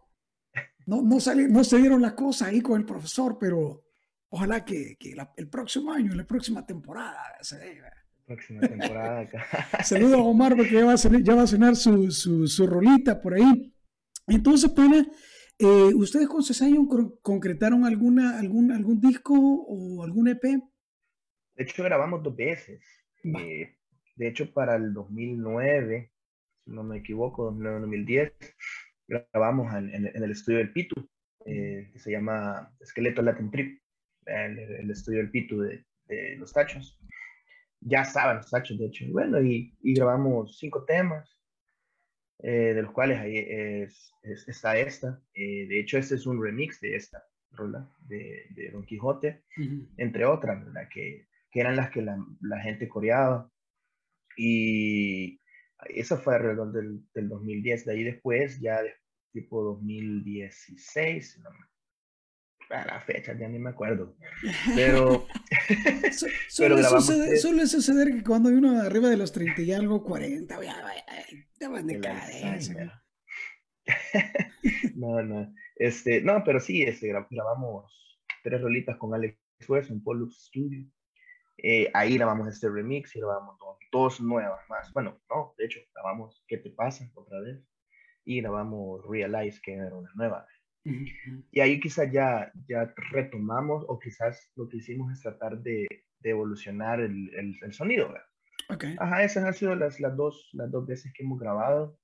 No, 0.86 1.02
no, 1.02 1.20
sale, 1.20 1.48
no 1.48 1.64
se 1.64 1.78
dieron 1.78 2.02
la 2.02 2.16
cosa 2.16 2.48
ahí 2.48 2.62
con 2.62 2.80
el 2.80 2.86
profesor, 2.86 3.38
pero 3.40 3.84
ojalá 4.30 4.64
que, 4.66 4.96
que 5.00 5.16
la- 5.16 5.34
el 5.38 5.48
próximo 5.50 5.92
año, 5.92 6.14
la 6.16 6.26
próxima 6.26 6.66
temporada, 6.66 7.18
se 7.42 7.58
dé. 7.58 7.82
Próxima 8.26 8.62
temporada 8.62 9.20
acá. 9.22 9.46
Saludos 9.84 10.14
a 10.20 10.24
Omar 10.24 10.56
porque 10.56 10.72
ya 10.74 10.86
va 10.86 10.94
a, 10.94 10.98
salir- 10.98 11.24
ya 11.24 11.36
va 11.36 11.44
a 11.44 11.48
sonar 11.48 11.76
su, 11.76 12.10
su, 12.12 12.48
su 12.48 12.68
rolita 12.68 13.22
por 13.22 13.34
ahí. 13.34 13.74
Entonces, 14.28 14.72
pana, 14.72 15.06
eh, 15.60 15.94
¿ustedes 15.94 16.28
con 16.28 16.42
Cesayon 16.44 16.88
cro- 16.88 17.20
concretaron 17.22 17.86
alguna, 17.86 18.40
algún, 18.40 18.72
algún 18.72 19.00
disco 19.02 19.34
o 19.36 20.04
algún 20.04 20.30
EP? 20.30 20.42
De 20.44 21.64
hecho, 21.64 21.84
grabamos 21.84 22.24
dos 22.24 22.36
veces. 22.36 22.82
Eh, 23.24 23.76
de 24.16 24.28
hecho, 24.28 24.52
para 24.54 24.76
el 24.76 24.94
2009, 24.94 26.12
si 26.64 26.72
no 26.72 26.84
me 26.84 26.98
equivoco, 27.00 27.52
2009-2010, 27.52 28.34
grabamos 29.08 29.74
en, 29.76 29.94
en- 29.94 30.08
en 30.16 30.24
el 30.24 30.32
estudio 30.32 30.60
del 30.60 30.72
Pitu, 30.74 31.10
eh, 31.46 31.90
que 31.92 32.00
se 32.00 32.12
llama 32.12 32.74
Esqueleto 32.80 33.22
Latin 33.22 33.52
Trip, 33.52 33.82
el, 34.26 34.58
el 34.60 34.92
estudio 34.92 35.20
del 35.20 35.32
Pitu 35.32 35.60
de, 35.62 35.86
de 36.08 36.36
Los 36.38 36.54
Tachos. 36.54 37.00
Ya 37.82 38.02
estaban 38.04 38.38
Los 38.38 38.50
Tachos, 38.50 38.78
de 38.80 38.86
hecho. 38.86 39.06
Bueno, 39.12 39.42
y, 39.42 39.76
y 39.82 39.94
grabamos 39.94 40.58
cinco 40.58 40.86
temas, 40.86 41.38
eh, 42.40 42.74
de 42.74 42.82
los 42.82 42.92
cuales 42.92 43.20
ahí 43.20 43.38
es, 43.38 44.12
es- 44.24 44.48
está 44.48 44.78
esta. 44.78 45.22
Eh, 45.34 45.68
de 45.68 45.80
hecho, 45.80 45.98
este 45.98 46.16
es 46.16 46.26
un 46.26 46.42
remix 46.42 46.80
de 46.82 46.96
esta 46.96 47.24
rola 47.52 47.88
de, 48.08 48.46
de 48.56 48.72
Don 48.72 48.86
Quijote 48.86 49.44
entre 49.98 50.26
otras, 50.26 50.64
¿verdad? 50.66 50.88
Que, 50.92 51.28
que 51.52 51.60
eran 51.60 51.76
las 51.76 51.92
que 51.92 52.02
la, 52.02 52.18
la 52.42 52.60
gente 52.62 52.88
coreaba. 52.90 53.50
Y 54.36 55.40
eso 55.90 56.18
fue 56.18 56.36
alrededor 56.36 56.72
del, 56.72 57.02
del 57.14 57.30
2010. 57.30 57.86
De 57.86 57.92
ahí 57.94 58.04
después, 58.04 58.60
ya 58.60 58.82
de 58.82 58.94
tipo 59.32 59.62
2016, 59.64 61.40
no 61.44 61.50
a 62.70 62.86
la 62.86 63.02
fecha 63.02 63.38
ya 63.38 63.48
ni 63.48 63.60
me 63.60 63.70
acuerdo. 63.72 64.16
Pero 64.74 65.28
Su- 66.12 66.26
Pero 66.58 66.78
Suele, 66.78 66.84
suceder, 66.84 67.38
suele 67.38 67.68
suceder 67.68 68.12
que 68.16 68.24
cuando 68.24 68.50
uno 68.50 68.82
arriba 68.82 69.10
de 69.10 69.18
los 69.18 69.32
30 69.32 69.62
y 69.62 69.72
algo, 69.74 70.04
40, 70.04 70.56
ya, 70.64 70.64
ya, 70.64 71.06
ya 71.60 71.70
va 71.70 71.80
en 71.82 71.90
el 71.90 72.02
decadencia. 72.02 72.52
Alzheimer. 72.54 72.92
no, 74.96 75.22
no. 75.24 75.54
Este, 75.76 76.22
no, 76.22 76.44
pero 76.44 76.60
sí, 76.60 76.84
este, 76.84 77.08
gra- 77.12 77.28
grabamos 77.30 78.20
tres 78.44 78.62
rolitas 78.62 78.98
con 78.98 79.14
Alex 79.14 79.38
Suez 79.60 79.90
en 79.90 80.02
Pollux 80.04 80.46
Studio. 80.48 80.86
Eh, 81.66 81.90
ahí 81.94 82.18
grabamos 82.18 82.48
este 82.50 82.70
remix 82.70 83.16
y 83.16 83.20
grabamos 83.20 83.58
dos, 83.58 83.78
dos 83.92 84.22
nuevas 84.22 84.60
más. 84.70 84.92
Bueno, 84.94 85.22
no, 85.30 85.56
de 85.58 85.66
hecho, 85.66 85.80
grabamos 85.96 86.44
¿Qué 86.48 86.58
te 86.58 86.70
pasa? 86.70 87.10
otra 87.16 87.40
vez. 87.40 87.66
Y 88.26 88.42
grabamos 88.42 89.02
Realize, 89.08 89.60
que 89.62 89.74
era 89.74 89.96
una 89.96 90.12
nueva. 90.16 90.46
Y 91.52 91.62
ahí 91.62 91.80
quizás 91.80 92.12
ya, 92.12 92.52
ya 92.68 92.94
retomamos 93.12 93.86
o 93.88 93.98
quizás 93.98 94.52
lo 94.58 94.68
que 94.68 94.78
hicimos 94.78 95.14
es 95.14 95.22
tratar 95.22 95.58
de, 95.60 95.88
de 96.20 96.30
evolucionar 96.30 97.00
el, 97.00 97.34
el, 97.36 97.56
el 97.62 97.74
sonido. 97.74 98.10
¿verdad? 98.10 98.26
Ok. 98.70 98.86
Ajá, 99.00 99.24
esas 99.24 99.46
han 99.46 99.54
sido 99.54 99.76
las, 99.76 100.00
las, 100.02 100.16
dos, 100.18 100.50
las 100.52 100.70
dos 100.70 100.86
veces 100.86 101.14
que 101.14 101.24
hemos 101.24 101.40
grabado. 101.40 101.98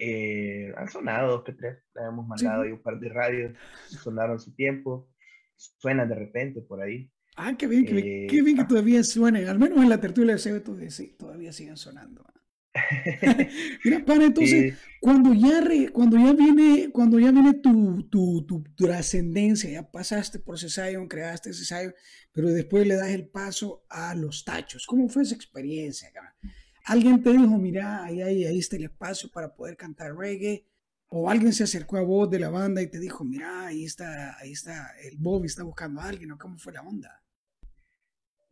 Eh, 0.00 0.72
han 0.76 0.88
sonado 0.88 1.30
dos 1.30 1.44
que 1.44 1.52
tres, 1.52 1.84
le 1.94 2.02
hemos 2.02 2.26
mandado 2.26 2.62
Sí. 2.62 2.66
ahí 2.68 2.72
un 2.72 2.82
par 2.82 2.98
de 2.98 3.08
radios, 3.10 3.52
sonaron 3.88 4.40
su 4.40 4.54
tiempo, 4.54 5.08
suenan 5.56 6.08
de 6.08 6.14
repente 6.14 6.62
por 6.62 6.80
ahí. 6.80 7.10
Ah, 7.36 7.56
qué 7.58 7.66
bien, 7.66 7.84
qué 7.84 7.94
bien, 7.94 8.08
Eh, 8.08 8.26
qué 8.26 8.42
bien 8.42 8.56
que 8.56 8.64
ah. 8.64 8.66
todavía 8.66 9.02
suenen, 9.04 9.46
al 9.48 9.58
menos 9.58 9.78
en 9.82 9.88
la 9.90 10.00
tertulia 10.00 10.34
de 10.34 10.38
CB 10.40 10.60
todavía, 11.18 11.52
siguen 11.52 11.76
sonando. 11.76 12.24
Mira, 13.84 14.04
pana, 14.04 14.24
entonces, 14.26 14.66
Sí, 14.66 14.78
cuando 15.00 15.32
ya, 15.34 15.60
re- 15.60 15.90
cuando 15.90 16.16
ya 16.18 16.32
viene, 16.32 16.90
cuando 16.92 17.18
ya 17.18 17.30
viene 17.30 17.54
tu, 17.54 18.04
tu, 18.08 18.44
tu 18.46 18.62
trascendencia, 18.76 19.70
ya 19.70 19.90
pasaste 19.90 20.38
por 20.38 20.58
Cesayon, 20.58 21.08
creaste 21.08 21.52
Cesayon, 21.52 21.94
pero 22.32 22.48
después 22.50 22.86
le 22.86 22.94
das 22.96 23.10
el 23.10 23.28
paso 23.28 23.84
a 23.88 24.14
los 24.14 24.44
tachos. 24.44 24.86
¿Cómo 24.86 25.08
fue 25.08 25.22
esa 25.22 25.34
experiencia? 25.34 26.10
cabrón? 26.12 26.32
¿Alguien 26.84 27.22
te 27.22 27.30
dijo, 27.32 27.58
mira, 27.58 28.04
ahí, 28.04 28.22
ahí, 28.22 28.44
ahí 28.46 28.58
está 28.58 28.76
el 28.76 28.84
espacio 28.84 29.30
para 29.30 29.54
poder 29.54 29.76
cantar 29.76 30.16
reggae? 30.16 30.66
¿O 31.08 31.28
alguien 31.30 31.52
se 31.52 31.64
acercó 31.64 31.98
a 31.98 32.02
vos 32.02 32.30
de 32.30 32.40
la 32.40 32.48
banda 32.50 32.80
y 32.82 32.86
te 32.88 32.98
dijo, 32.98 33.22
mira, 33.24 33.66
ahí 33.66 33.84
está, 33.84 34.36
ahí 34.38 34.52
está, 34.52 34.92
el 35.02 35.16
Bobby 35.18 35.46
está 35.46 35.62
buscando 35.62 36.00
a 36.00 36.06
alguien, 36.08 36.32
¿o 36.32 36.38
cómo 36.38 36.58
fue 36.58 36.72
la 36.72 36.82
onda? 36.82 37.21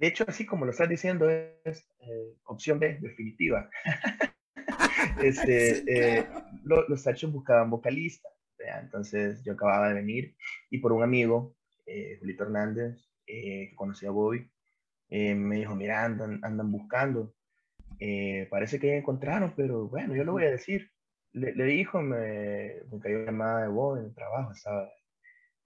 De 0.00 0.06
hecho, 0.08 0.24
así 0.28 0.46
como 0.46 0.64
lo 0.64 0.72
estás 0.72 0.88
diciendo, 0.88 1.28
es 1.30 1.88
eh, 2.00 2.34
opción 2.44 2.78
B, 2.80 2.98
definitiva. 3.00 3.70
este, 5.22 5.74
Sí, 5.76 5.84
eh, 5.88 6.26
lo- 6.64 6.88
los 6.88 7.02
tachos 7.04 7.32
buscaban 7.32 7.70
vocalista, 7.70 8.28
¿verdad? 8.58 8.82
entonces 8.84 9.42
yo 9.44 9.52
acababa 9.54 9.88
de 9.88 9.94
venir 9.94 10.36
y 10.70 10.78
por 10.78 10.92
un 10.92 11.02
amigo, 11.02 11.56
eh, 11.86 12.16
Julito 12.20 12.44
Hernández, 12.44 12.96
que 13.26 13.72
conocía 13.76 14.08
a 14.08 14.12
Bobby, 14.12 14.50
me 15.10 15.56
dijo, 15.56 15.74
mira, 15.76 16.04
andan, 16.04 16.40
andan 16.44 16.70
buscando, 16.72 17.34
parece 18.50 18.78
que 18.80 18.88
ya 18.88 18.94
encontraron, 18.96 19.54
pero 19.56 19.88
bueno, 19.88 20.14
yo 20.14 20.24
lo 20.24 20.32
voy 20.32 20.44
a 20.44 20.50
decir. 20.50 20.90
Le, 21.32 21.54
le 21.54 21.64
dijo, 21.64 22.00
me, 22.02 22.74
me 22.90 23.00
cayó 23.00 23.18
una 23.18 23.26
llamada 23.26 23.62
de 23.62 23.68
Bobby 23.68 24.00
en 24.00 24.06
el 24.06 24.14
trabajo, 24.14 24.52
estaba, 24.52 24.90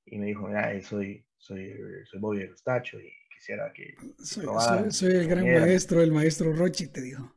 y 0.06 0.18
me 0.18 0.26
dijo, 0.26 0.46
mira, 0.48 0.80
soy, 0.82 1.26
soy, 1.38 1.74
soy 2.06 2.20
Bobby 2.20 2.38
de 2.40 2.48
los 2.48 2.62
tachos 2.62 3.02
y 3.02 3.10
quisiera 3.44 3.70
que 3.74 3.94
Soy, 4.22 4.46
soy- 4.46 4.90
soy 4.90 5.12
el 5.16 5.28
gran 5.28 5.40
vinieran". 5.40 5.64
maestro, 5.68 6.00
el 6.00 6.12
maestro 6.12 6.52
Rochi, 6.54 6.86
te 6.88 7.02
dijo. 7.02 7.30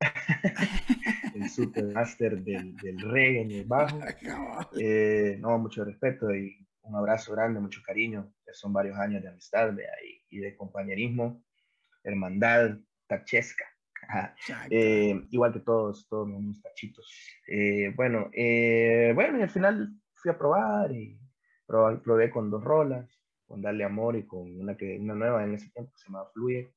el 1.34 1.48
supermaster 1.48 2.42
del, 2.42 2.76
del 2.76 2.98
reggae 3.00 3.42
en 3.42 3.50
el 3.52 3.64
bajo. 3.66 4.00
Eh, 4.80 5.36
no, 5.38 5.56
mucho 5.58 5.84
respeto 5.84 6.34
y 6.34 6.66
un 6.82 6.96
abrazo 6.96 7.32
grande, 7.32 7.60
mucho 7.60 7.80
cariño. 7.86 8.32
Ya 8.46 8.52
son 8.52 8.72
varios 8.72 8.98
años 8.98 9.22
de 9.22 9.28
amistad 9.28 9.72
vea, 9.72 9.92
y, 10.04 10.36
y 10.36 10.40
de 10.40 10.56
compañerismo, 10.56 11.44
hermandad 12.02 12.78
tachesca. 13.06 13.64
Eh, 14.70 15.24
igual 15.30 15.52
que 15.52 15.60
todos, 15.60 16.08
todos 16.08 16.28
mis 16.28 16.60
tachitos. 16.60 17.06
Eh, 17.46 17.92
bueno, 17.94 18.30
eh, 18.32 19.12
bueno, 19.14 19.38
y 19.38 19.42
al 19.42 19.50
final 19.50 19.90
fui 20.14 20.32
a 20.32 20.38
probar 20.38 20.90
y 20.92 21.18
probé, 21.66 21.98
probé 21.98 22.30
con 22.30 22.50
dos 22.50 22.64
rolas, 22.64 23.08
con 23.46 23.62
Darle 23.62 23.84
Amor 23.84 24.16
y 24.16 24.26
con 24.26 24.58
una, 24.60 24.76
que, 24.76 24.98
una 24.98 25.14
nueva 25.14 25.44
en 25.44 25.54
ese 25.54 25.68
tiempo 25.70 25.92
que 25.92 25.98
se 25.98 26.06
llamaba 26.06 26.30
Fluye. 26.32 26.72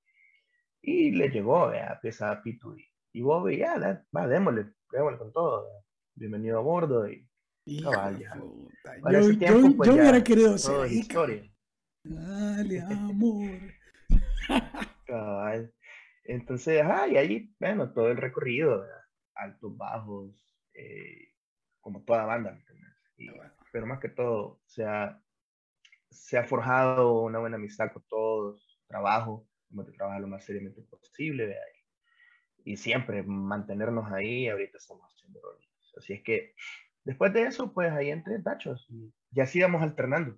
Y 0.82 1.12
le 1.12 1.30
llegó, 1.30 1.67
vea, 1.69 1.99
pieza 2.01 2.32
a 2.32 2.41
Pitu 2.41 2.75
y, 2.77 2.86
y 3.13 3.21
Bobby, 3.21 3.58
ya, 3.58 4.03
va, 4.15 4.27
démosle, 4.27 4.73
démosle 4.91 5.17
con 5.17 5.32
todo. 5.34 5.65
vea. 5.65 5.82
Bienvenido 6.15 6.60
a 6.60 6.62
bordo 6.62 7.08
y 7.10 7.27
Hijo 7.65 7.91
cabal, 7.91 8.17
de 8.17 8.23
ya. 8.23 8.34
puta. 8.34 8.95
para 9.01 9.19
Yo, 9.21 9.27
ese 9.30 9.38
tiempo, 9.38 9.67
yo- 9.69 9.77
pues 9.77 9.89
yo 9.89 9.95
ya 9.95 10.01
hubiera 10.01 10.23
querido 10.23 10.58
ser 10.58 10.91
historia. 10.91 11.43
Dale, 12.03 12.82
amor. 12.89 13.60
Cabal. 15.06 15.73
Entonces, 16.23 16.82
ajá, 16.82 17.08
y 17.08 17.17
ahí, 17.17 17.56
bueno, 17.60 17.91
todo 17.93 18.10
el 18.10 18.17
recorrido, 18.17 18.82
¿verdad? 18.82 19.01
altos, 19.36 19.77
bajos, 19.77 20.32
eh, 20.73 21.32
como 21.80 22.03
toda 22.03 22.25
banda, 22.25 22.51
¿me? 22.51 22.63
Y- 23.17 23.30
pero 23.71 23.86
más 23.86 23.99
que 23.99 24.10
todo, 24.10 24.62
se 24.65 24.84
ha, 24.86 25.21
se 26.17 26.38
ha 26.38 26.43
forjado 26.43 27.21
una 27.21 27.39
buena 27.39 27.56
amistad 27.58 27.91
con 27.93 28.03
todos, 28.10 28.80
trabajo, 28.88 29.47
como 29.69 29.86
que 29.86 29.91
trabajar 29.91 30.21
lo 30.21 30.27
más 30.27 30.43
seriamente 30.43 30.82
posible, 30.82 31.47
¿verdad? 31.47 31.62
Y, 32.63 32.75
siempre 32.75 33.23
mantenernos 33.23 34.12
ahí, 34.12 34.49
ahorita 34.49 34.77
estamos 34.77 35.10
haciendo 35.13 35.39
rolitas. 35.41 35.93
Así 35.97 36.13
es 36.13 36.23
que, 36.23 36.53
después 37.06 37.32
de 37.34 37.43
eso, 37.43 37.73
pues 37.73 37.91
ahí 37.93 38.10
entre 38.10 38.39
tachos, 38.39 38.88
y, 38.89 39.39
así 39.39 39.60
íbamos 39.60 39.82
alternando. 39.82 40.38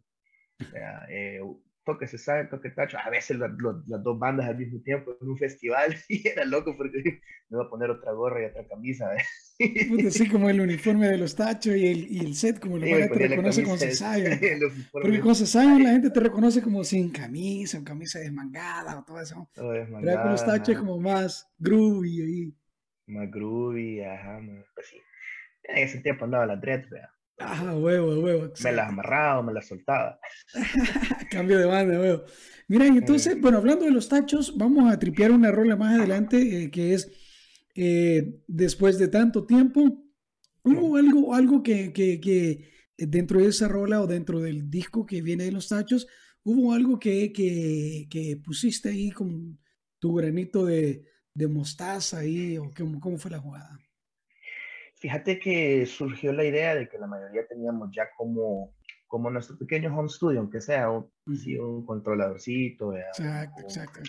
Eh, 1.10 1.42
toque 1.86 2.08
se 2.08 2.18
sabe, 2.18 2.46
toque 2.46 2.70
tacho, 2.72 2.98
a 3.00 3.10
veces 3.10 3.38
la- 3.38 3.48
lo- 3.50 3.84
las 3.88 4.04
dos 4.04 4.18
bandas 4.20 4.48
al 4.48 4.58
mismo 4.58 4.82
tiempo 4.82 5.16
en 5.22 5.30
un 5.30 5.38
festival 5.38 5.96
y 6.10 6.28
era 6.28 6.46
loco 6.46 6.76
porque 6.78 7.00
me 7.50 7.58
iba 7.58 7.64
a 7.66 7.70
poner 7.70 7.90
otra 7.92 8.12
gorra 8.14 8.42
y 8.44 8.46
otra 8.46 8.68
camisa. 8.68 9.10
¿verdad? 9.10 9.24
Puta, 9.88 10.08
así 10.10 10.28
como 10.30 10.50
el 10.50 10.62
uniforme 10.62 11.08
de 11.08 11.18
los 11.18 11.36
tachos 11.36 11.76
y 11.76 11.88
el, 11.88 12.12
y 12.12 12.20
el 12.20 12.36
set, 12.36 12.60
como 12.60 12.78
lo 12.78 12.86
Sí, 12.86 12.92
te 12.92 12.98
la 13.00 13.08
reconoce 13.28 13.62
el 14.54 14.64
uniforme, 14.64 15.02
Porque 15.02 15.20
con 15.20 15.36
Cesayon 15.36 15.84
la 15.84 15.92
gente 15.92 16.10
te 16.12 16.20
reconoce 16.20 16.62
como 16.62 16.84
sin 16.84 17.10
camisa, 17.12 17.80
o 17.80 17.84
camisa 17.84 18.20
desmangada 18.20 19.00
o 19.00 19.04
todo 19.04 19.20
eso. 19.22 19.50
todo 19.54 19.74
Pero 20.00 20.22
con 20.22 20.32
los 20.32 20.44
tachos 20.44 20.70
es 20.76 20.80
como 20.80 21.00
más 21.00 21.48
groovy 21.58 22.22
ahí. 22.22 22.54
más 23.08 23.30
groovy, 23.30 24.02
ajá, 24.02 24.40
más- 24.40 24.66
pues 24.74 24.88
sí. 24.88 24.98
En 25.64 25.78
ese 25.80 26.00
tiempo 26.02 26.26
andaba 26.26 26.46
las 26.48 26.62
dreads, 26.62 26.90
¿verdad? 26.90 27.10
Ajá, 27.40 27.76
huevo, 27.78 28.20
huevo. 28.22 28.52
me 28.64 28.72
las 28.74 28.90
amarraba, 28.90 29.42
me 29.44 29.54
las 29.54 29.68
soltaba. 29.68 30.20
Cambio 31.32 31.58
de 31.58 31.66
banda, 31.66 32.00
huevo. 32.00 32.24
Mira, 32.68 32.86
y 32.88 32.98
entonces, 32.98 33.38
Mm. 33.38 33.42
bueno, 33.42 33.58
hablando 33.58 33.86
de 33.86 33.92
los 33.92 34.10
tachos, 34.10 34.58
vamos 34.58 34.92
a 34.92 35.00
tripear 35.00 35.32
una 35.32 35.52
rola 35.52 35.76
más 35.76 35.98
adelante, 35.98 36.64
eh, 36.64 36.72
que 36.72 36.94
es 36.94 37.12
eh, 37.76 38.42
Después 38.48 38.98
de 39.00 39.08
tanto 39.08 39.46
tiempo. 39.46 40.04
¿Hubo 40.64 40.98
algo, 40.98 41.34
algo 41.34 41.64
que, 41.64 41.94
que, 41.94 42.20
que 42.20 42.70
dentro 42.98 43.40
de 43.40 43.48
esa 43.48 43.68
rola 43.70 44.02
o 44.02 44.08
dentro 44.08 44.40
del 44.42 44.70
disco 44.70 45.06
que 45.06 45.22
viene 45.22 45.46
de 45.46 45.52
los 45.54 45.70
tachos, 45.70 46.08
hubo 46.44 46.74
algo 46.74 47.00
que, 47.00 47.32
que, 47.32 48.08
que 48.10 48.38
pusiste 48.44 48.90
ahí 48.90 49.12
con 49.12 49.58
tu 50.00 50.14
granito 50.16 50.66
de, 50.66 51.06
de 51.34 51.48
mostaza 51.48 52.20
ahí, 52.20 52.58
o 52.58 52.70
cómo, 52.76 53.00
cómo 53.00 53.18
fue 53.18 53.32
la 53.32 53.40
jugada? 53.40 53.80
Fíjate 55.00 55.40
que 55.40 55.86
surgió 55.86 56.34
la 56.34 56.44
idea 56.44 56.76
de 56.76 56.90
que 56.90 56.98
la 56.98 57.08
mayoría 57.08 57.48
teníamos 57.48 57.90
ya 57.96 58.10
como, 58.18 58.76
como 59.08 59.30
nuestro 59.30 59.58
pequeño 59.58 59.98
home 59.98 60.10
studio, 60.10 60.40
aunque 60.42 60.60
sea 60.62 60.90
un, 60.92 61.10
sí, 61.38 61.58
un 61.58 61.86
controladorcito, 61.86 62.90
¿verdad? 62.90 63.08
Exacto, 63.10 63.58
un- 63.60 63.64
exacto. 63.64 64.00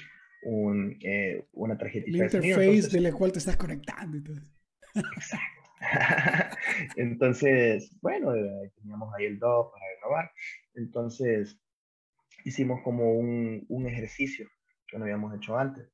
un, 0.42 0.98
eh, 1.02 1.46
una 1.52 1.76
tarjetita 1.78 2.28
sonido. 2.28 2.38
interface 2.38 2.64
entonces- 2.64 2.92
de 2.92 3.00
la 3.00 3.12
cual 3.12 3.32
te 3.32 3.38
estás 3.38 3.56
conectando 3.56 4.16
y 4.16 4.22
todo. 4.24 4.40
Entonces, 6.96 7.90
bueno, 8.00 8.34
eh, 8.34 8.72
teníamos 8.76 9.12
ahí 9.14 9.26
el 9.26 9.38
DAW 9.38 9.70
para 9.70 9.84
grabar. 10.00 10.32
Entonces, 10.74 11.58
hicimos 12.44 12.80
como 12.82 13.12
un, 13.14 13.64
un 13.68 13.86
ejercicio 13.86 14.48
que 14.86 14.98
no 14.98 15.04
habíamos 15.04 15.34
hecho 15.36 15.56
antes, 15.56 15.88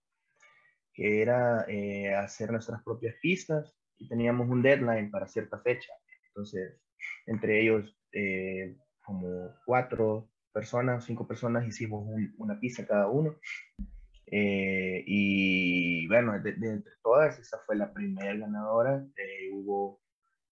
que 0.93 1.23
era 1.23 1.65
eh, 1.69 2.15
hacer 2.15 2.51
nuestras 2.51 2.83
propias 2.83 3.15
pistas 3.21 3.75
y 3.99 4.09
teníamos 4.09 4.49
un 4.49 4.63
deadline 4.63 5.11
para 5.11 5.29
cierta 5.29 5.59
fecha. 5.61 5.93
Entonces, 6.29 6.81
entre 7.27 7.63
ellos, 7.63 7.97
eh, 8.13 8.77
como 9.05 9.55
cuatro 9.65 10.29
personas, 10.53 11.05
cinco 11.05 11.27
personas, 11.29 11.67
hicimos 11.67 12.05
un- 12.07 12.35
una 12.39 12.59
pista 12.59 12.87
cada 12.87 13.09
uno. 13.09 13.37
Eh, 14.27 15.05
y 15.07 16.07
bueno, 16.09 16.39
de, 16.41 16.51
entre 16.51 16.93
todas, 17.03 17.39
esa 17.39 17.59
fue 17.67 17.77
la 17.77 17.93
primera 17.93 18.35
ganadora. 18.35 19.05
Eh, 19.17 19.51
hubo, 19.53 20.01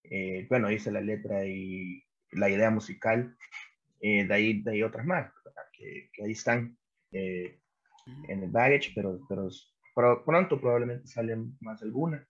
eh, 0.03 0.45
bueno, 0.49 0.71
hice 0.71 0.91
la 0.91 1.01
letra 1.01 1.45
y 1.45 2.03
la 2.31 2.49
idea 2.49 2.69
musical. 2.69 3.35
De, 4.01 4.27
ahí, 4.31 4.61
de 4.61 4.71
ahí 4.71 4.83
otras 4.83 5.05
más, 5.05 5.31
que, 5.73 6.09
que 6.13 6.23
ahí 6.25 6.31
están 6.33 6.77
en 7.11 8.43
el 8.43 8.51
baggage, 8.51 8.91
pero, 8.95 9.19
pero 9.27 9.49
pro- 9.95 10.23
pronto 10.25 10.59
probablemente 10.61 11.07
salen 11.07 11.57
más 11.61 11.81
algunas. 11.81 12.27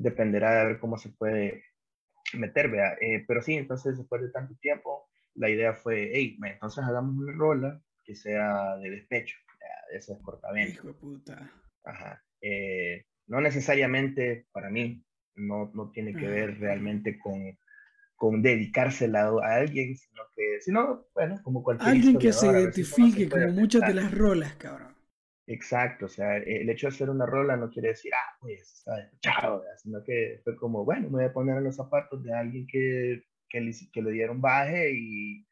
Dependerá 0.00 0.60
de 0.60 0.66
ver 0.66 0.78
cómo 0.78 0.96
se 0.96 1.10
puede 1.10 1.62
meter, 2.34 2.70
vea. 2.70 2.94
Eh, 3.00 3.24
pero 3.26 3.42
sí, 3.42 3.54
entonces 3.54 3.98
después 3.98 4.22
de 4.22 4.30
tanto 4.30 4.54
tiempo, 4.60 5.08
la 5.34 5.50
idea 5.50 5.74
fue, 5.74 6.10
hey, 6.12 6.38
entonces 6.42 6.84
hagamos 6.84 7.16
una 7.16 7.32
rola 7.32 7.82
que 8.04 8.14
sea 8.14 8.76
de 8.78 8.90
despecho, 8.90 9.36
de 9.90 9.98
esas 9.98 10.18
de 10.18 10.94
puta. 10.94 11.50
Ajá. 11.84 12.22
Eh, 12.40 13.04
no 13.26 13.40
necesariamente 13.40 14.46
para 14.52 14.70
mí, 14.70 15.04
no, 15.34 15.70
no 15.74 15.90
tiene 15.90 16.14
que 16.14 16.26
ver 16.26 16.58
realmente 16.58 17.18
con, 17.18 17.58
con 18.16 18.42
dedicársela 18.42 19.28
a 19.28 19.56
alguien, 19.56 19.96
sino 19.96 20.22
que, 20.34 20.60
sino, 20.60 21.06
bueno, 21.14 21.40
como 21.42 21.62
cualquier 21.62 21.90
Alguien 21.90 22.18
que 22.18 22.32
se 22.32 22.46
identifique 22.46 23.28
como 23.28 23.48
muchas 23.48 23.82
de 23.82 23.94
las 23.94 24.12
rolas, 24.12 24.54
cabrón. 24.56 24.94
Exacto, 25.52 26.06
o 26.06 26.08
sea, 26.08 26.36
el 26.36 26.70
hecho 26.70 26.86
de 26.86 26.94
hacer 26.94 27.10
una 27.10 27.26
rola 27.26 27.56
no 27.56 27.70
quiere 27.70 27.88
decir, 27.88 28.12
ah, 28.14 28.36
pues, 28.40 28.84
¿verdad? 28.86 29.60
sino 29.78 30.00
que 30.04 30.40
fue 30.44 30.54
como, 30.54 30.84
bueno, 30.84 31.10
me 31.10 31.16
voy 31.16 31.24
a 31.24 31.32
poner 31.32 31.56
en 31.56 31.64
los 31.64 31.74
zapatos 31.74 32.22
de 32.22 32.32
alguien 32.32 32.68
que, 32.68 33.24
que, 33.48 33.60
le, 33.60 33.72
que 33.92 34.00
le 34.00 34.12
dieron 34.12 34.40
baje 34.40 34.92
y, 34.94 35.44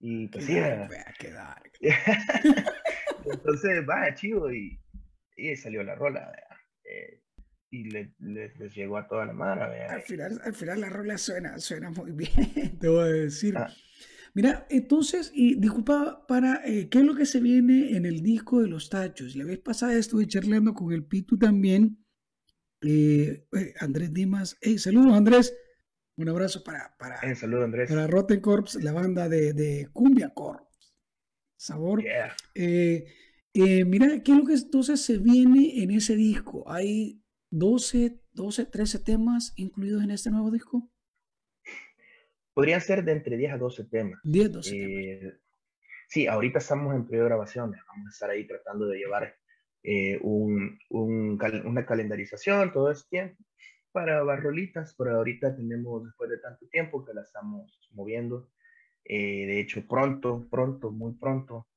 y 0.00 0.28
pues 0.28 0.46
Qué 0.46 0.52
sí, 0.54 0.58
dark. 1.32 1.72
Entonces, 3.26 3.84
va, 3.86 4.14
chivo, 4.14 4.50
y, 4.50 4.80
y 5.36 5.54
salió 5.56 5.82
la 5.82 5.96
rola. 5.96 6.32
Eh, 6.84 7.20
y 7.70 7.90
le, 7.90 8.14
le- 8.20 8.54
les 8.54 8.74
llegó 8.74 8.96
a 8.96 9.06
toda 9.06 9.26
la 9.26 9.32
¿verdad? 9.32 9.90
Al 9.90 10.02
final, 10.02 10.40
al 10.42 10.54
final 10.54 10.80
la 10.80 10.88
rola 10.88 11.18
suena, 11.18 11.58
suena 11.58 11.90
muy 11.90 12.12
bien, 12.12 12.78
te 12.80 12.88
voy 12.88 13.02
a 13.02 13.12
decir. 13.12 13.54
Ah. 13.58 13.70
Mira, 14.36 14.66
entonces, 14.68 15.32
y 15.34 15.54
disculpa, 15.58 16.26
para, 16.28 16.60
eh, 16.66 16.90
¿qué 16.90 16.98
es 16.98 17.04
lo 17.06 17.14
que 17.14 17.24
se 17.24 17.40
viene 17.40 17.96
en 17.96 18.04
el 18.04 18.20
disco 18.20 18.60
de 18.60 18.68
los 18.68 18.90
tachos? 18.90 19.34
La 19.34 19.46
vez 19.46 19.58
pasada 19.60 19.94
estuve 19.94 20.26
charlando 20.26 20.74
con 20.74 20.92
el 20.92 21.06
Pitu 21.06 21.38
también, 21.38 22.04
eh, 22.82 23.46
eh, 23.50 23.72
Andrés 23.80 24.12
Dimas. 24.12 24.58
Hey, 24.60 24.76
saludos 24.76 25.14
Andrés, 25.14 25.56
un 26.18 26.28
abrazo 26.28 26.62
para, 26.62 26.94
para, 26.98 27.18
Eh, 27.22 27.34
saludo, 27.34 27.64
Andrés. 27.64 27.88
para 27.88 28.06
Rotten 28.06 28.42
Corps, 28.42 28.74
la 28.82 28.92
banda 28.92 29.26
de, 29.30 29.54
de 29.54 29.88
Cumbia 29.94 30.28
Corps. 30.34 30.68
Sabor. 31.56 32.02
Yeah. 32.02 32.36
Eh, 32.54 33.06
eh, 33.54 33.86
mira, 33.86 34.22
¿qué 34.22 34.32
es 34.32 34.36
lo 34.38 34.44
que 34.44 34.52
entonces 34.52 35.00
se 35.00 35.16
viene 35.16 35.82
en 35.82 35.92
ese 35.92 36.14
disco? 36.14 36.70
¿Hay 36.70 37.22
12, 37.50 38.20
12, 38.32 38.66
13 38.66 38.98
temas 38.98 39.54
incluidos 39.56 40.04
en 40.04 40.10
este 40.10 40.30
nuevo 40.30 40.50
disco? 40.50 40.92
Podrían 42.56 42.80
ser 42.80 43.04
de 43.04 43.12
entre 43.12 43.36
10 43.36 43.52
a 43.52 43.58
12 43.58 43.84
temas. 43.84 44.18
10, 44.24 44.50
12 44.50 44.70
temas. 44.70 44.88
Eh, 44.90 45.38
sí, 46.08 46.26
ahorita 46.26 46.58
estamos 46.58 46.94
en 46.94 47.04
periodo 47.04 47.24
de 47.24 47.28
grabaciones. 47.28 47.80
Vamos 47.86 48.06
a 48.06 48.10
estar 48.10 48.30
ahí 48.30 48.46
tratando 48.46 48.86
de 48.86 48.96
llevar 48.96 49.36
eh, 49.82 50.18
un, 50.22 50.78
un 50.88 51.36
cal- 51.36 51.66
una 51.66 51.84
calendarización 51.84 52.72
todo 52.72 52.90
ese 52.90 53.04
tiempo 53.10 53.44
para 53.92 54.22
barrolitas. 54.22 54.94
Por 54.94 55.10
ahorita 55.10 55.54
tenemos, 55.54 56.02
después 56.06 56.30
de 56.30 56.38
tanto 56.38 56.66
tiempo, 56.68 57.04
que 57.04 57.12
la 57.12 57.20
estamos 57.20 57.78
moviendo. 57.92 58.50
Eh, 59.04 59.44
de 59.46 59.60
hecho, 59.60 59.86
pronto, 59.86 60.48
pronto, 60.50 60.90
muy 60.90 61.12
pronto, 61.12 61.68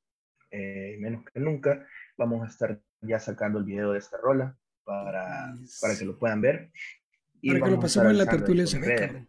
eh, 0.50 0.96
menos 0.98 1.26
que 1.26 1.40
nunca, 1.40 1.86
vamos 2.16 2.42
a 2.42 2.50
estar 2.50 2.80
ya 3.02 3.20
sacando 3.20 3.58
el 3.58 3.66
video 3.66 3.92
de 3.92 3.98
esta 3.98 4.16
rola 4.16 4.58
para, 4.82 5.52
para 5.82 5.98
que 5.98 6.06
lo 6.06 6.18
puedan 6.18 6.40
ver. 6.40 6.70
Y 7.42 7.52
Para 7.52 7.66
que 7.66 7.70
lo 7.72 7.80
pasemos 7.80 8.12
en 8.12 8.16
la 8.18 8.24
tertulia 8.26 8.64
por 8.64 8.70
se 8.70 8.78
ve, 8.78 8.86
redes. 8.86 9.00
cabrón. 9.08 9.28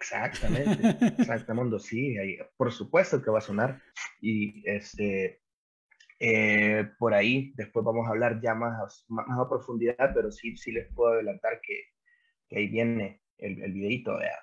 Exactamente, 0.00 0.82
exactamente, 1.18 1.78
sí, 1.78 2.16
ahí, 2.16 2.38
por 2.56 2.72
supuesto 2.72 3.20
que 3.22 3.30
va 3.30 3.38
a 3.38 3.42
sonar. 3.42 3.80
Y 4.22 4.62
este, 4.68 5.42
eh, 6.20 6.88
por 6.98 7.14
ahí, 7.14 7.52
después 7.56 7.84
vamos 7.84 8.06
a 8.06 8.10
hablar 8.10 8.40
ya 8.42 8.54
más, 8.54 8.74
a- 9.08 9.12
más 9.12 9.38
a 9.38 9.48
profundidad, 9.48 10.12
pero 10.14 10.30
sí, 10.32 10.56
sí 10.56 10.72
les 10.72 10.92
puedo 10.94 11.14
adelantar 11.14 11.60
que, 11.62 11.74
que 12.48 12.58
ahí 12.58 12.68
viene 12.68 13.22
el, 13.38 13.62
el 13.62 13.72
videito. 13.72 14.12
¿verdad? 14.16 14.38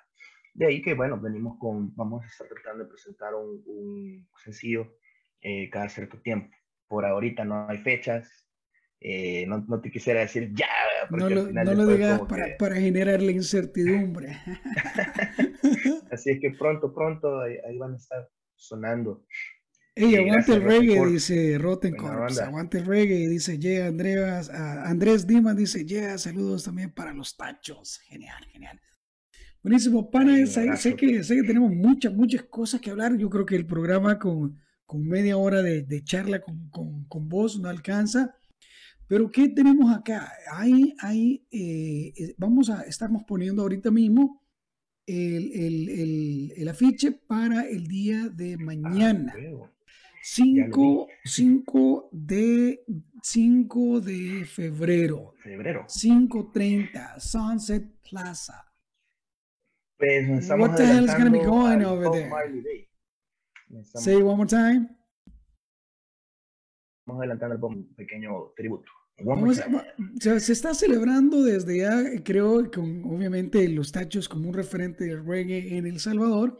De 0.53 0.67
ahí 0.67 0.81
que, 0.81 0.93
bueno, 0.93 1.19
venimos 1.19 1.57
con, 1.59 1.95
vamos 1.95 2.23
a 2.23 2.27
estar 2.27 2.47
tratando 2.47 2.83
de 2.85 2.89
presentar 2.89 3.33
un, 3.35 3.63
un 3.65 4.27
sencillo 4.43 4.95
eh, 5.41 5.69
cada 5.71 5.89
cierto 5.89 6.19
tiempo. 6.21 6.55
Por 6.87 7.05
ahorita 7.05 7.45
no 7.45 7.67
hay 7.69 7.79
fechas, 7.79 8.29
eh, 8.99 9.45
no, 9.47 9.65
no 9.67 9.81
te 9.81 9.91
quisiera 9.91 10.21
decir 10.21 10.51
ya, 10.55 10.67
porque 11.09 11.21
No 11.21 11.27
al 11.27 11.35
lo, 11.35 11.45
final 11.47 11.65
no 11.65 11.73
lo 11.73 11.87
digas 11.93 12.19
para, 12.21 12.45
que- 12.45 12.53
para 12.59 12.75
generar 12.75 13.21
la 13.21 13.31
incertidumbre. 13.31 14.29
Así 16.17 16.31
es 16.31 16.39
que 16.39 16.49
pronto, 16.49 16.91
pronto 16.91 17.41
ahí, 17.41 17.57
ahí 17.67 17.77
van 17.77 17.93
a 17.93 17.97
estar 17.97 18.27
sonando. 18.55 19.23
Ey, 19.93 20.15
aguante 20.15 20.53
el 20.53 20.63
reggae, 20.63 21.05
dice 21.05 21.57
Rotten 21.59 21.95
Corps. 21.95 22.39
Aguante 22.39 22.79
el 22.79 22.85
reggae, 22.87 23.27
dice 23.27 23.59
yeah, 23.59 23.85
Andreas, 23.85 24.49
ah, 24.51 24.83
Andrés 24.85 25.27
Dimas 25.27 25.55
dice 25.55 25.85
yeah, 25.85 26.17
saludos 26.17 26.63
también 26.63 26.91
para 26.91 27.13
los 27.13 27.37
tachos. 27.37 27.99
Genial, 28.07 28.43
genial. 28.51 28.81
Buenísimo, 29.61 30.09
pana. 30.09 30.43
Sé, 30.47 30.75
sé 30.77 30.95
que, 30.95 31.23
sé 31.23 31.35
que 31.35 31.43
tenemos 31.43 31.71
muchas, 31.71 32.11
muchas 32.13 32.43
cosas 32.43 32.81
que 32.81 32.89
hablar. 32.89 33.15
Yo 33.15 33.29
creo 33.29 33.45
que 33.45 33.55
el 33.55 33.67
programa 33.67 34.17
con, 34.17 34.57
con 34.87 35.07
media 35.07 35.37
hora 35.37 35.61
de, 35.61 35.83
de 35.83 36.03
charla 36.03 36.41
con, 36.41 36.69
con, 36.69 37.05
con 37.05 37.29
vos 37.29 37.59
no 37.59 37.69
alcanza. 37.69 38.35
Pero 39.07 39.29
¿qué 39.31 39.49
tenemos 39.49 39.95
acá? 39.95 40.31
Hay, 40.51 40.95
hay, 40.99 41.45
eh, 41.51 42.13
eh, 42.17 42.35
vamos 42.37 42.71
a, 42.71 42.81
estamos 42.81 43.23
poniendo 43.23 43.61
ahorita 43.61 43.91
mismo 43.91 44.46
el, 45.07 45.51
el, 45.53 45.89
el, 45.89 46.53
el 46.57 46.67
afiche 46.67 47.11
para 47.13 47.67
el 47.67 47.87
día 47.87 48.27
de 48.29 48.53
Ah, 48.53 48.57
mañana. 48.63 49.33
huevo. 49.35 49.71
5, 50.21 51.07
5 51.23 52.09
de 52.11 52.83
5 53.23 54.01
de 54.01 54.45
febrero, 54.45 55.33
Febrero. 55.41 55.85
5:30, 55.87 57.17
Sunset 57.19 57.83
Plaza. 58.09 58.65
Pues 59.97 60.27
nos 60.27 60.39
estamos 60.41 60.67
What 60.69 60.77
the 60.77 60.83
hell 60.85 61.05
is 61.05 61.11
gonna 61.13 61.29
be 61.29 61.39
adelantando 61.39 61.49
going 61.49 61.83
over 61.85 62.11
there? 62.11 62.29
Estamos, 63.69 64.03
Say 64.03 64.17
it 64.17 64.23
one 64.23 64.35
more 64.35 64.47
time. 64.49 64.89
estamos 66.99 67.19
adelantando 67.21 67.67
un 67.67 67.95
pequeño 67.95 68.51
tributo. 68.55 68.91
O 70.15 70.19
sea, 70.21 70.39
se 70.39 70.53
está 70.53 70.73
celebrando 70.73 71.43
desde 71.43 71.79
ya, 71.79 72.23
creo, 72.23 72.69
con 72.71 73.03
obviamente 73.05 73.67
los 73.69 73.91
tachos 73.91 74.29
como 74.29 74.49
un 74.49 74.53
referente 74.53 75.05
del 75.05 75.25
reggae 75.25 75.75
en 75.77 75.87
El 75.87 75.99
Salvador. 75.99 76.59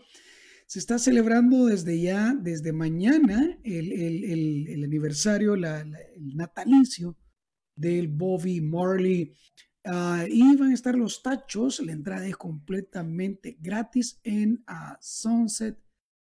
Se 0.66 0.80
está 0.80 0.98
celebrando 1.00 1.68
desde 1.68 2.00
ya, 2.02 2.34
desde 2.34 2.74
mañana, 2.74 3.58
el, 3.64 3.92
el- 3.94 4.24
el- 4.26 4.68
el 4.70 4.84
aniversario, 4.84 5.56
la- 5.56 5.86
la- 5.86 6.00
el 6.16 6.36
natalicio 6.36 7.16
del 7.76 8.08
Bobby 8.08 8.60
Marley. 8.60 9.34
Ah, 9.86 10.26
y 10.28 10.56
van 10.58 10.72
a 10.72 10.74
estar 10.74 10.96
los 10.96 11.22
tachos. 11.24 11.80
La 11.80 11.94
entrada 11.94 12.28
es 12.28 12.36
completamente 12.36 13.56
gratis 13.62 14.20
en 14.24 14.62
ah, 14.68 14.98
Sunset 15.00 15.78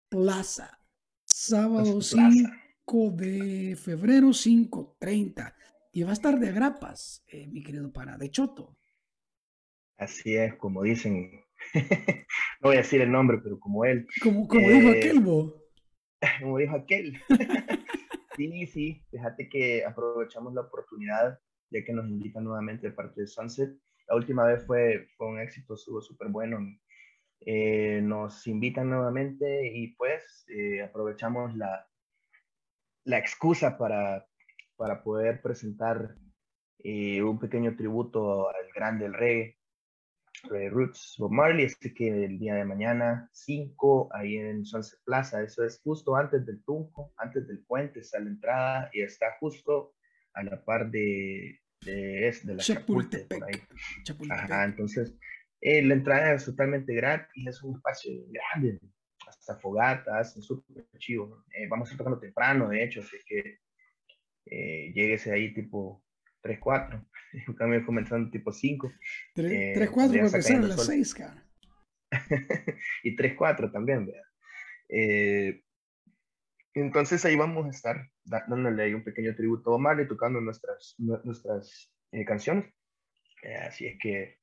Plaza. 0.08 0.78
Sábado 1.26 2.00
Sunset 2.00 2.18
Plaza. 2.18 2.58
5 2.86 3.10
de 3.16 3.76
febrero, 3.76 4.28
5.30. 4.32 5.54
Y 5.94 6.04
va 6.04 6.10
a 6.10 6.12
estar 6.14 6.38
de 6.38 6.48
agrapas, 6.48 7.22
eh, 7.28 7.46
mi 7.48 7.62
querido 7.62 7.92
pana, 7.92 8.16
de 8.16 8.30
Choto. 8.30 8.78
Así 9.98 10.34
es, 10.34 10.54
como 10.56 10.82
dicen. 10.82 11.44
no 12.60 12.68
voy 12.68 12.76
a 12.76 12.78
decir 12.78 13.02
el 13.02 13.12
nombre, 13.12 13.38
pero 13.42 13.60
como 13.60 13.84
él, 13.84 14.06
Como, 14.22 14.48
como 14.48 14.68
dijo 14.70 14.88
Eh, 14.88 14.98
aquel, 14.98 15.20
bo. 15.20 15.54
como 16.40 16.56
dijo 16.58 16.76
aquel. 16.76 17.20
sí, 18.36 18.66
sí, 18.66 19.04
fíjate 19.10 19.48
que 19.50 19.84
aprovechamos 19.84 20.54
la 20.54 20.62
oportunidad, 20.62 21.38
ya 21.70 21.84
que 21.84 21.92
nos 21.92 22.08
invitan 22.08 22.44
nuevamente 22.44 22.88
de 22.88 22.94
parte 22.94 23.20
de 23.20 23.26
Sunset. 23.26 23.76
La 24.08 24.16
última 24.16 24.46
vez 24.46 24.64
fue, 24.66 25.08
fue 25.18 25.28
un 25.28 25.40
éxito, 25.40 25.74
estuvo 25.74 26.00
súper 26.00 26.28
bueno. 26.28 26.58
Eh, 27.40 28.00
nos 28.02 28.46
invitan 28.46 28.88
nuevamente 28.88 29.66
y 29.74 29.88
pues 29.96 30.46
eh, 30.48 30.82
aprovechamos 30.82 31.54
la, 31.54 31.86
la 33.04 33.18
excusa 33.18 33.76
para, 33.76 34.26
para 34.76 35.02
poder 35.02 35.40
presentar 35.42 36.16
eh, 36.84 37.22
un 37.22 37.38
pequeño 37.38 37.76
tributo 37.76 38.48
al 38.48 38.66
grande 38.74 39.04
del 39.04 39.14
reggae, 39.14 39.56
Reggae 40.44 40.70
Roots 40.70 41.14
Bob 41.18 41.30
Marley, 41.30 41.66
así 41.66 41.94
que 41.94 42.24
el 42.24 42.38
día 42.38 42.54
de 42.56 42.64
mañana 42.64 43.28
5 43.32 44.08
ahí 44.12 44.36
en 44.38 44.64
Sunset 44.64 44.98
Plaza, 45.04 45.40
eso 45.42 45.64
es 45.64 45.80
justo 45.84 46.16
antes 46.16 46.44
del 46.46 46.64
Tunco, 46.64 47.12
antes 47.16 47.46
del 47.46 47.64
puente 47.64 48.00
está 48.00 48.18
la 48.18 48.30
entrada 48.30 48.90
y 48.92 49.02
está 49.02 49.36
justo 49.38 49.94
a 50.34 50.42
la 50.42 50.64
par 50.64 50.90
de, 50.90 51.60
de, 51.82 52.26
es- 52.28 52.44
de 52.44 52.54
la 52.54 52.62
Chapulte, 52.62 53.18
por 53.28 53.44
ahí. 53.44 53.52
Chapultepec. 53.54 54.02
Chapultepec. 54.04 54.44
Ajá, 54.50 54.64
entonces 54.64 55.14
eh, 55.60 55.82
la 55.82 55.94
entrada 55.94 56.32
es 56.34 56.44
totalmente 56.44 56.92
gratis, 56.94 57.46
es 57.46 57.62
un 57.62 57.76
espacio 57.76 58.12
grande, 58.28 58.80
hasta 59.28 59.56
fogatas, 59.60 60.36
es 60.36 60.44
súper 60.44 60.84
chivo. 60.98 61.44
Eh, 61.54 61.68
vamos 61.68 61.88
a 61.88 61.92
estar 61.92 61.98
tocando 62.04 62.18
temprano, 62.18 62.68
de 62.70 62.82
hecho, 62.82 63.00
así 63.00 63.16
que 63.24 63.58
eh, 64.46 64.92
lléguese 64.94 65.32
ahí 65.32 65.52
tipo 65.54 66.04
3, 66.40 66.58
4, 66.60 67.04
en 67.48 67.54
cambio 67.54 67.84
comenzando 67.86 68.30
tipo 68.30 68.52
5 68.52 68.92
Tres, 69.34 69.52
eh, 69.52 69.72
tres, 69.74 69.90
cuatro 69.90 70.14
ya 70.16 70.22
para 70.22 70.26
está 70.26 70.36
empezar 70.38 70.56
a 70.56 70.60
cayendo 70.60 70.68
las 70.68 70.76
sol. 70.76 70.86
seis, 70.94 71.14
cara. 71.14 71.46
y 73.02 73.16
3, 73.16 73.34
4 73.36 73.70
también, 73.72 74.06
vea. 74.06 74.22
Eh, 74.88 75.62
entonces 76.74 77.24
ahí 77.24 77.36
vamos 77.36 77.66
a 77.66 77.70
estar 77.70 78.08
dándole 78.24 78.82
ahí 78.82 78.94
un 78.94 79.04
pequeño 79.04 79.34
tributo 79.34 79.70
a 79.72 79.76
Omar 79.76 80.00
y 80.00 80.08
tocando 80.08 80.40
nuestras, 80.40 80.94
nu- 80.98 81.20
nuestras 81.24 81.92
eh, 82.12 82.24
canciones. 82.24 82.66
Eh, 83.42 83.56
así 83.56 83.86
es 83.86 83.98
que 84.00 84.38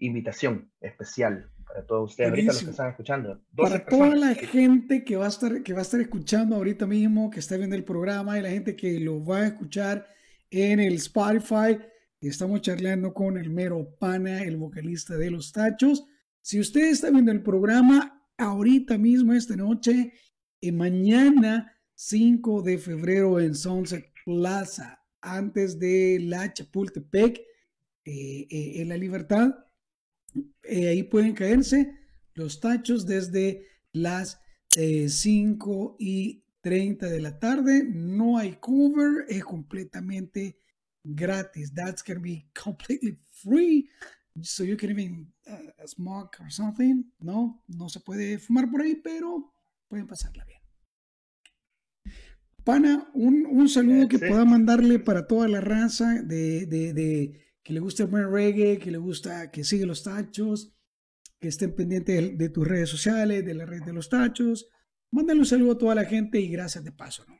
invitación 0.00 0.70
especial 0.80 1.50
para 1.64 1.86
todos 1.86 2.10
ustedes, 2.10 2.30
ahorita 2.30 2.52
los 2.52 2.64
que 2.64 2.70
están 2.70 2.90
escuchando. 2.90 3.40
12 3.52 3.70
Para 3.70 3.86
toda 3.86 4.08
la 4.16 4.34
personas. 4.34 4.50
gente 4.50 5.04
que 5.04 5.16
va 5.16 5.26
a 5.26 5.28
estar, 5.28 5.62
que 5.62 5.72
va 5.72 5.78
a 5.78 5.82
estar 5.82 6.00
escuchando 6.00 6.56
ahorita 6.56 6.86
mismo, 6.86 7.30
que 7.30 7.38
está 7.38 7.56
viendo 7.56 7.76
el 7.76 7.84
programa 7.84 8.38
y 8.38 8.42
la 8.42 8.50
gente 8.50 8.74
que 8.74 8.98
lo 8.98 9.24
va 9.24 9.38
a 9.38 9.46
escuchar 9.46 10.06
en 10.50 10.80
el 10.80 10.94
Spotify, 10.94 11.78
Estamos 12.22 12.60
charlando 12.60 13.14
con 13.14 13.38
el 13.38 13.48
mero 13.48 13.96
pana, 13.98 14.42
el 14.42 14.58
vocalista 14.58 15.16
de 15.16 15.30
Los 15.30 15.52
Tachos. 15.52 16.04
Si 16.42 16.60
usted 16.60 16.90
está 16.90 17.10
viendo 17.10 17.32
el 17.32 17.42
programa 17.42 18.26
ahorita 18.36 18.98
mismo, 18.98 19.32
esta 19.32 19.56
noche, 19.56 20.12
y 20.60 20.70
mañana 20.70 21.74
5 21.94 22.60
de 22.60 22.76
febrero 22.76 23.40
en 23.40 23.54
Sunset 23.54 24.12
Plaza, 24.22 25.02
antes 25.22 25.78
de 25.78 26.18
la 26.20 26.52
Chapultepec, 26.52 27.38
eh, 27.38 28.46
eh, 28.50 28.82
en 28.82 28.90
la 28.90 28.98
Libertad, 28.98 29.54
eh, 30.62 30.88
ahí 30.88 31.02
pueden 31.02 31.34
caerse 31.34 31.94
los 32.34 32.60
tachos 32.60 33.06
desde 33.06 33.66
las 33.92 34.40
5 34.70 35.96
y 35.98 36.44
30 36.60 37.06
de 37.06 37.20
la 37.20 37.38
tarde. 37.38 37.84
No 37.84 38.38
hay 38.38 38.56
cover, 38.60 39.24
es 39.28 39.44
completamente 39.44 40.58
gratis. 41.04 41.72
That's 41.74 42.02
gonna 42.02 42.20
be 42.20 42.48
completely 42.64 43.18
free. 43.32 43.88
So 44.42 44.64
you 44.64 44.76
can 44.76 44.90
even 44.90 45.32
uh, 45.46 45.86
smoke 45.86 46.38
or 46.40 46.50
something. 46.50 47.04
No, 47.18 47.62
no 47.66 47.88
se 47.88 48.00
puede 48.00 48.38
fumar 48.38 48.70
por 48.70 48.80
ahí, 48.80 48.94
pero 48.96 49.52
pueden 49.88 50.06
pasarla 50.06 50.44
bien. 50.44 50.60
Pana, 52.64 53.10
un, 53.14 53.46
un 53.46 53.68
saludo 53.68 54.06
que 54.06 54.18
pueda 54.18 54.44
mandarle 54.44 54.98
para 54.98 55.26
toda 55.26 55.48
la 55.48 55.60
raza 55.60 56.22
de, 56.22 56.66
de, 56.66 56.92
de 56.92 57.40
que 57.70 57.74
le 57.74 57.80
gusta 57.80 58.02
el 58.02 58.08
buen 58.08 58.32
reggae, 58.32 58.80
que 58.80 58.90
le 58.90 58.98
gusta 58.98 59.48
que 59.52 59.62
sigue 59.62 59.86
los 59.86 60.02
tachos, 60.02 60.74
que 61.38 61.46
estén 61.46 61.72
pendientes 61.72 62.16
de, 62.20 62.36
de 62.36 62.48
tus 62.48 62.66
redes 62.66 62.88
sociales, 62.88 63.46
de 63.46 63.54
la 63.54 63.64
red 63.64 63.84
de 63.84 63.92
los 63.92 64.08
tachos. 64.08 64.68
Mándale 65.12 65.38
un 65.38 65.46
saludo 65.46 65.72
a 65.72 65.78
toda 65.78 65.94
la 65.94 66.04
gente 66.04 66.40
y 66.40 66.50
gracias 66.50 66.82
de 66.82 66.90
paso, 66.90 67.24
¿no? 67.28 67.38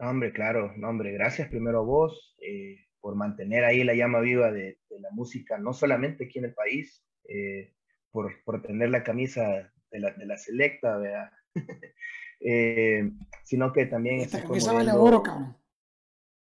No, 0.00 0.08
hombre, 0.08 0.32
claro, 0.32 0.72
no, 0.78 0.88
hombre, 0.88 1.12
gracias 1.12 1.48
primero 1.48 1.80
a 1.80 1.84
vos 1.84 2.34
eh, 2.40 2.86
por 2.98 3.14
mantener 3.14 3.66
ahí 3.66 3.84
la 3.84 3.94
llama 3.94 4.20
viva 4.20 4.50
de, 4.50 4.78
de, 4.88 5.00
la 5.00 5.10
música, 5.10 5.58
no 5.58 5.74
solamente 5.74 6.24
aquí 6.24 6.38
en 6.38 6.46
el 6.46 6.54
país, 6.54 7.04
eh, 7.28 7.74
por, 8.10 8.42
por, 8.42 8.62
tener 8.62 8.88
la 8.88 9.02
camisa 9.02 9.70
de 9.90 10.00
la, 10.00 10.12
de 10.12 10.24
la 10.24 10.38
selecta, 10.38 10.96
¿verdad? 10.96 11.30
eh, 12.40 13.10
sino 13.44 13.70
que 13.70 13.84
también 13.84 14.20
Esta 14.20 14.42
camisa 14.42 14.72
vale 14.72 14.92
oro, 14.92 15.22
cabrón. 15.22 15.58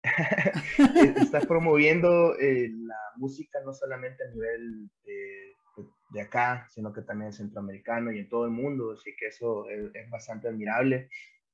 estás 1.17 1.47
promoviendo 1.47 2.39
eh, 2.39 2.71
la 2.71 2.97
música 3.17 3.59
no 3.65 3.73
solamente 3.73 4.25
a 4.25 4.31
nivel 4.31 4.91
de, 5.05 5.57
de, 6.11 6.21
acá, 6.21 6.69
sino 6.71 6.93
que 6.93 7.03
también 7.03 7.33
centroamericano 7.33 8.13
y 8.13 8.21
en 8.21 8.29
todo 8.29 8.45
el 8.45 8.53
mundo, 8.53 8.93
así 8.93 9.15
que 9.19 9.27
eso 9.27 9.69
es, 9.69 9.91
es 9.95 10.11
bastante 10.11 10.49
admirable. 10.49 11.09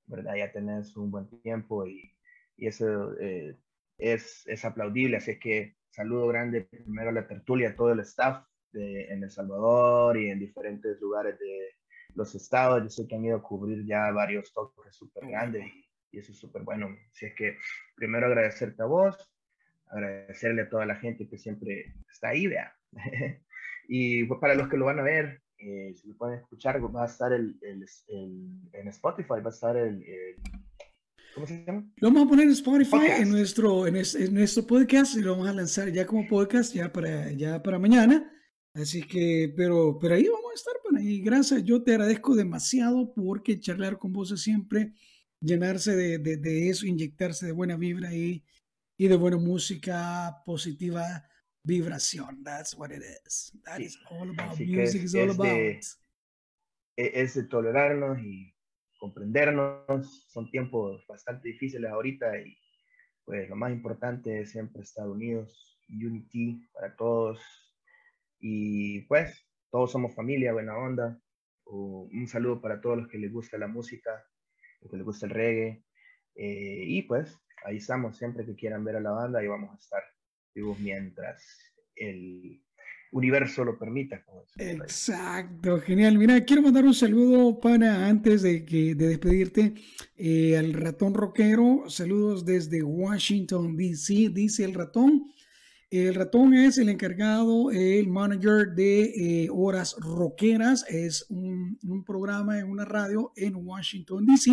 ¿verdad? 0.07 0.35
Ya 0.37 0.53
tenés 0.53 0.97
un 0.97 1.11
buen 1.11 1.29
tiempo 1.41 1.87
y, 1.87 2.15
y 2.57 2.67
eso 2.67 3.19
eh, 3.19 3.57
es, 3.99 4.47
es, 4.47 4.65
aplaudible. 4.65 5.17
Así 5.17 5.39
que 5.39 5.77
saludo 5.91 6.29
grande 6.29 6.63
primero 6.63 7.11
a 7.11 7.13
la 7.13 7.27
tertulia, 7.27 7.71
a 7.71 7.77
todo 7.77 7.93
el 7.93 8.01
staff 8.01 8.45
de, 8.73 9.07
en 9.13 9.23
El 9.23 9.31
Salvador 9.31 10.19
y 10.19 10.31
en 10.31 10.39
diferentes 10.39 11.01
lugares 11.01 11.39
de 11.39 11.71
los 12.15 12.35
estados. 12.35 12.83
Yo 12.83 12.89
sé 12.89 13.07
que 13.07 13.15
han 13.15 13.25
ido 13.25 13.39
a 13.39 13.43
cubrir 13.43 13.85
ya 13.87 14.11
varios 14.11 14.53
toques 14.53 14.95
súper 14.95 15.27
grandes 15.27 15.67
y, 15.67 15.85
y, 16.13 16.19
eso 16.19 16.33
es 16.33 16.39
súper 16.39 16.63
bueno. 16.63 16.97
Así 17.11 17.27
es 17.27 17.35
que 17.35 17.57
primero 17.97 18.27
agradecerte 18.27 18.83
a 18.83 18.87
vos, 18.87 19.17
agradecerle 19.87 20.63
a 20.63 20.69
toda 20.69 20.87
la 20.87 20.97
gente 20.97 21.29
que 21.29 21.39
siempre 21.39 21.95
está 22.11 22.29
ahí, 22.29 22.47
vea. 22.47 22.75
y 23.89 24.25
pues 24.25 24.41
para 24.41 24.55
los 24.55 24.69
que 24.69 24.77
lo 24.77 24.87
van 24.87 25.01
a 25.01 25.03
ver, 25.03 25.43
eh, 25.59 25.95
si 25.95 26.09
lo 26.09 26.17
pueden 26.17 26.41
escuchar, 26.41 26.81
va 26.95 27.05
a 27.05 27.07
estar 27.07 27.33
el, 27.33 27.57
el, 27.63 27.87
el, 28.09 28.61
en 28.73 28.89
Spotify, 28.89 29.35
va 29.35 29.47
a 29.47 29.55
estar 29.55 29.77
el, 29.77 30.05
¿cómo 31.35 31.47
se 31.47 31.65
llama? 31.65 31.89
Lo 31.97 32.09
vamos 32.09 32.27
a 32.27 32.29
poner 32.29 32.47
en 32.47 32.53
Spotify 32.53 33.07
en 33.19 33.31
nuestro, 33.31 33.87
en, 33.87 33.97
es, 33.97 34.15
en, 34.15 34.35
nuestro 34.35 34.67
podcast 34.67 35.17
y 35.17 35.21
lo 35.21 35.33
vamos 35.33 35.49
a 35.49 35.53
lanzar 35.53 35.91
ya 35.93 36.07
como 36.07 36.27
podcast 36.27 36.75
ya 36.75 36.93
para, 36.93 37.31
ya 37.33 37.63
para 37.63 37.79
mañana. 37.79 38.29
Así 38.75 39.03
que, 39.03 39.53
pero, 39.55 39.99
pero 40.01 40.15
ahí 40.15 40.27
vamos 40.27 40.51
a 40.51 40.55
estar, 40.55 40.75
para 40.83 41.03
y 41.03 41.21
gracias, 41.21 41.63
yo 41.63 41.83
te 41.83 41.93
agradezco 41.93 42.35
demasiado 42.35 43.13
porque 43.15 43.61
charlar 43.61 43.99
con 43.99 44.13
vos 44.13 44.33
es 44.33 44.41
siempre 44.41 44.95
llenarse 45.43 45.95
de, 45.97 46.19
de, 46.19 46.37
de 46.37 46.69
eso, 46.69 46.87
inyectarse 46.87 47.47
de 47.47 47.53
buena 47.53 47.77
vibra 47.77 48.15
y, 48.15 48.45
y 48.97 49.09
de 49.09 49.17
buena 49.17 49.37
música 49.39 50.43
positiva 50.47 51.29
vibración. 51.65 52.43
That's 52.45 52.75
what 52.77 52.91
it 52.91 53.03
is. 53.27 53.53
That 53.65 53.79
Sí. 53.79 53.85
is 53.85 53.99
all 54.11 54.31
about 54.31 54.53
Así 54.53 54.67
music. 54.67 55.03
es- 55.03 55.05
is 55.05 55.15
all 55.15 55.31
es 55.31 55.35
about. 55.39 55.47
de- 55.49 55.81
es 56.97 57.35
de 57.35 57.45
tolerarnos 57.45 58.19
y 58.21 58.55
comprendernos. 58.99 60.27
Son 60.29 60.51
tiempos 60.51 61.05
bastante 61.07 61.49
difíciles 61.49 61.91
ahorita 61.91 62.39
y 62.39 62.57
pues 63.25 63.49
lo 63.49 63.57
más 63.57 63.73
importante 63.73 64.41
es 64.41 64.51
siempre 64.51 64.83
estar 64.83 65.09
unidos, 65.09 65.79
unity 65.89 66.67
para 66.73 66.95
todos. 66.97 67.41
Y 68.41 69.01
pues 69.03 69.47
todos 69.71 69.93
somos 69.93 70.15
familia, 70.15 70.53
buena 70.53 70.77
onda. 70.77 71.19
Un 71.65 72.27
saludo 72.29 72.61
para 72.61 72.81
todos 72.81 72.99
los 72.99 73.09
que 73.09 73.19
les 73.19 73.33
gusta 73.33 73.57
la 73.57 73.69
música, 73.69 74.11
que 74.91 74.97
les 74.97 75.05
gusta 75.05 75.27
el 75.27 75.33
reggae. 75.33 75.85
Eh, 76.35 76.85
y 76.87 77.03
pues 77.03 77.39
ahí 77.65 77.77
estamos, 77.77 78.17
siempre 78.17 78.45
que 78.45 78.55
quieran 78.55 78.85
ver 78.85 78.97
a 78.97 79.01
la 79.01 79.11
banda, 79.11 79.41
ahí 79.41 79.47
vamos 79.47 79.71
a 79.75 79.79
estar 79.79 80.03
vivos 80.55 80.79
mientras 80.81 81.45
el 81.97 82.63
universo 83.13 83.65
lo 83.65 83.79
permita. 83.79 84.25
Exacto, 84.57 85.81
genial. 85.81 86.19
Mira, 86.19 86.43
quiero 86.45 86.63
mandar 86.63 86.85
un 86.85 86.95
saludo 86.95 87.61
para 87.61 88.09
antes 88.09 88.43
de 88.43 88.65
que 88.65 88.95
de 88.95 89.09
despedirte 89.09 89.75
eh, 90.17 90.57
al 90.57 90.73
ratón 90.73 91.15
rockero. 91.15 91.85
Saludos 91.89 92.45
desde 92.45 92.83
Washington 92.83 93.77
D.C. 93.77 94.31
Dice 94.31 94.65
el 94.65 94.75
ratón. 94.75 95.31
El 95.93 96.15
ratón 96.15 96.55
es 96.55 96.79
el 96.79 96.89
encargado, 96.89 97.71
el 97.71 98.09
manager 98.09 98.75
de 98.75 99.45
eh, 99.45 99.49
Horas 99.53 99.95
Rockeras. 100.01 100.87
Es 100.89 101.27
un, 101.29 101.79
programa 102.07 102.59
en 102.59 102.71
una 102.71 102.87
radio 102.87 103.31
en 103.37 103.57
Washington 103.57 104.25
D.C. 104.25 104.53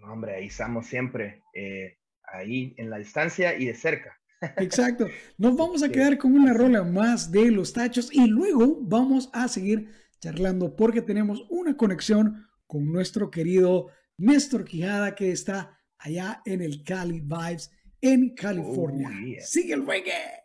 No, 0.00 0.14
hombre, 0.14 0.36
ahí 0.36 0.46
estamos 0.46 0.86
siempre, 0.86 1.42
eh, 1.52 1.98
ahí 2.22 2.74
en 2.78 2.88
la 2.88 2.96
distancia 2.96 3.54
y 3.54 3.66
de 3.66 3.74
cerca. 3.74 4.21
Exacto. 4.58 5.06
Nos 5.38 5.56
vamos 5.56 5.82
a 5.82 5.88
quedar 5.88 6.18
con 6.18 6.34
una 6.34 6.52
rola 6.52 6.82
más 6.82 7.30
de 7.30 7.50
los 7.50 7.72
tachos 7.72 8.12
y 8.12 8.26
luego 8.26 8.78
vamos 8.80 9.30
a 9.32 9.48
seguir 9.48 9.88
charlando 10.20 10.76
porque 10.76 11.02
tenemos 11.02 11.44
una 11.48 11.76
conexión 11.76 12.46
con 12.66 12.92
nuestro 12.92 13.30
querido 13.30 13.88
Néstor 14.18 14.64
Quijada 14.64 15.14
que 15.14 15.32
está 15.32 15.78
allá 15.98 16.42
en 16.44 16.60
el 16.60 16.82
Cali 16.84 17.20
Vibes 17.20 17.70
en 18.00 18.34
California. 18.34 19.10
Oh, 19.10 19.24
yeah. 19.24 19.42
Sigue 19.44 19.74
el 19.74 19.86
reggae. 19.86 20.41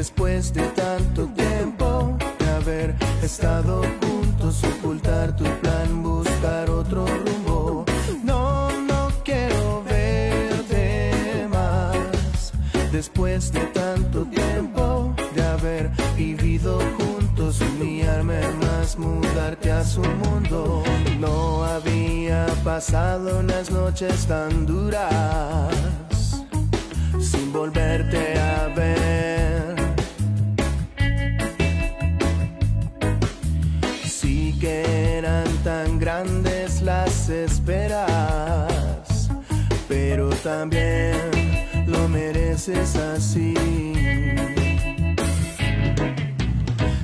Después 0.00 0.54
de 0.54 0.62
tanto 0.68 1.26
tiempo 1.26 2.16
de 2.38 2.50
haber 2.52 2.94
estado 3.22 3.82
juntos, 4.00 4.64
ocultar 4.64 5.36
tu 5.36 5.44
plan, 5.60 6.02
buscar 6.02 6.70
otro 6.70 7.04
rumbo. 7.04 7.84
No, 8.24 8.70
no 8.80 9.10
quiero 9.22 9.84
verte 9.84 11.46
más 11.50 12.50
después 12.90 13.52
de 13.52 13.60
tanto 13.80 14.24
tiempo 14.24 15.14
de 15.34 15.42
haber 15.42 15.90
vivido 16.16 16.78
juntos, 16.98 17.60
humillarme 17.60 18.40
más 18.62 18.96
mudarte 18.96 19.70
a 19.70 19.84
su 19.84 20.00
mundo. 20.00 20.82
No 21.18 21.62
había 21.62 22.46
pasado 22.64 23.40
unas 23.40 23.70
noches 23.70 24.24
tan 24.26 24.64
duras 24.64 25.74
sin 27.20 27.52
volverte 27.52 28.40
a 28.40 28.68
ver. 28.74 29.79
Esperas, 37.30 39.30
pero 39.88 40.30
también 40.42 41.30
lo 41.86 42.08
mereces 42.08 42.96
así. 42.96 43.54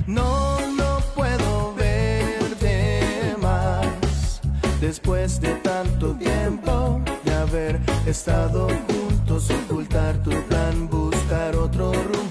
No, 0.05 0.59
no 0.75 0.99
puedo 1.15 1.73
verte 1.75 3.35
más 3.41 4.41
después 4.81 5.39
de 5.39 5.53
tanto 5.55 6.13
tiempo 6.15 7.01
de 7.23 7.33
haber 7.33 7.79
estado 8.05 8.67
juntos, 8.87 9.49
ocultar 9.49 10.21
tu 10.23 10.31
plan, 10.47 10.89
buscar 10.89 11.55
otro 11.55 11.93
rumbo. 11.93 12.26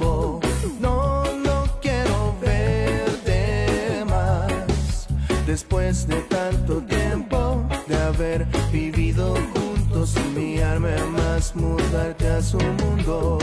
Mudarte 11.54 12.28
a 12.28 12.42
su 12.42 12.58
mundo. 12.58 13.38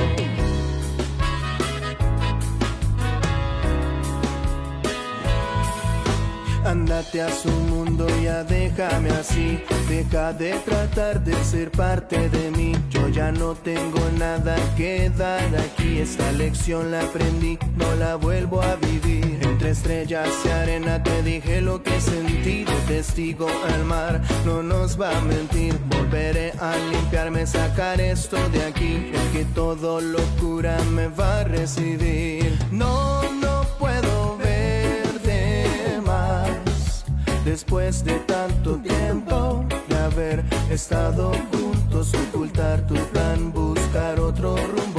Andate 6.66 7.22
a 7.22 7.30
su 7.30 7.50
mundo, 7.50 8.08
ya 8.24 8.44
déjame 8.44 9.10
así. 9.12 9.60
Deja 9.88 10.34
de 10.34 10.54
tratar 10.66 11.24
de 11.24 11.36
ser 11.44 11.70
parte 11.72 12.30
de 12.30 12.52
mí. 12.52 12.74
Yo 12.90 13.10
ya 13.10 13.32
no 13.32 13.54
tengo 13.54 14.00
nada 14.18 14.56
que 14.76 15.10
dar 15.10 15.56
aquí. 15.56 16.00
Esta 16.00 16.32
lección 16.32 16.92
la 16.92 17.02
aprendí, 17.02 17.60
no 17.76 17.96
la 17.96 18.16
vuelvo 18.16 18.62
a 18.62 18.76
vivir. 18.78 19.23
Entre 19.64 19.80
estrellas 19.80 20.30
y 20.44 20.50
arena 20.50 21.02
te 21.02 21.24
dije 21.24 21.62
lo 21.62 21.82
que 21.82 22.02
sentido. 22.02 22.74
Testigo 22.86 23.48
al 23.74 23.86
mar, 23.86 24.22
no 24.46 24.62
nos 24.62 25.00
va 25.00 25.18
a 25.18 25.22
mentir. 25.22 25.80
Volveré 25.88 26.52
a 26.60 26.76
limpiarme, 26.92 27.48
sacar 27.48 28.02
esto 28.02 28.36
de 28.50 28.62
aquí. 28.66 29.14
Es 29.14 29.22
que 29.32 29.46
todo 29.56 30.02
locura 30.02 30.78
me 30.92 31.08
va 31.08 31.40
a 31.40 31.44
recibir. 31.46 32.60
No, 32.72 33.24
no 33.32 33.64
puedo 33.80 34.38
verte 34.38 36.02
más 36.06 37.06
después 37.46 38.04
de 38.04 38.16
tanto 38.20 38.76
tiempo 38.80 39.66
de 39.88 39.96
haber 39.96 40.44
estado 40.70 41.32
juntos, 41.54 42.14
ocultar 42.14 42.86
tu 42.86 42.96
plan, 42.96 43.54
buscar 43.54 44.20
otro 44.20 44.58
rumbo. 44.58 44.93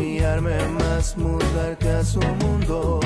Humillarme 0.00 0.56
más, 0.68 1.16
mudarte 1.16 1.90
a 1.90 2.04
su 2.04 2.20
mundo. 2.20 3.00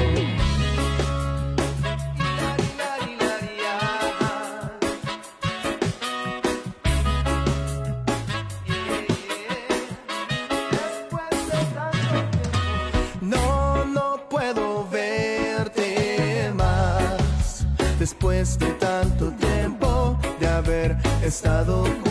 No, 13.21 13.85
no 13.87 14.29
puedo 14.29 14.89
verte 14.89 16.53
más 16.55 17.67
después 17.99 18.59
de 18.59 18.67
tanto 18.75 19.33
tiempo 19.33 20.19
de 20.39 20.47
haber 20.47 20.97
estado 21.23 22.04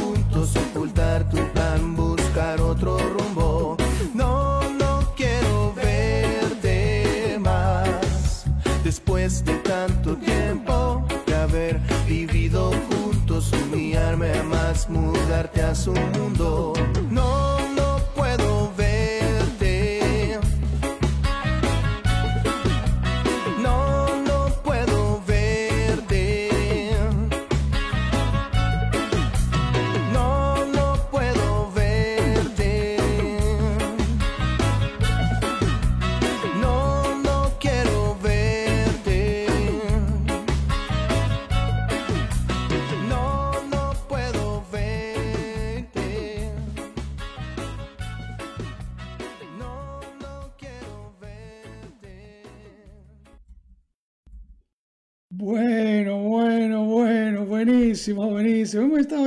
su 15.74 15.92
mundo. 15.92 16.43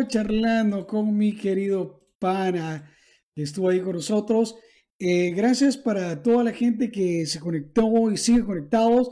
Charlando 0.09 0.87
con 0.87 1.17
mi 1.17 1.37
querido 1.37 2.09
pana 2.19 2.91
que 3.35 3.43
estuvo 3.43 3.69
ahí 3.69 3.81
con 3.81 3.95
nosotros. 3.95 4.57
Eh, 4.99 5.31
gracias 5.31 5.77
para 5.77 6.23
toda 6.23 6.43
la 6.43 6.53
gente 6.53 6.91
que 6.91 7.27
se 7.27 7.39
conectó 7.39 8.11
y 8.11 8.17
sigue 8.17 8.45
conectados. 8.45 9.11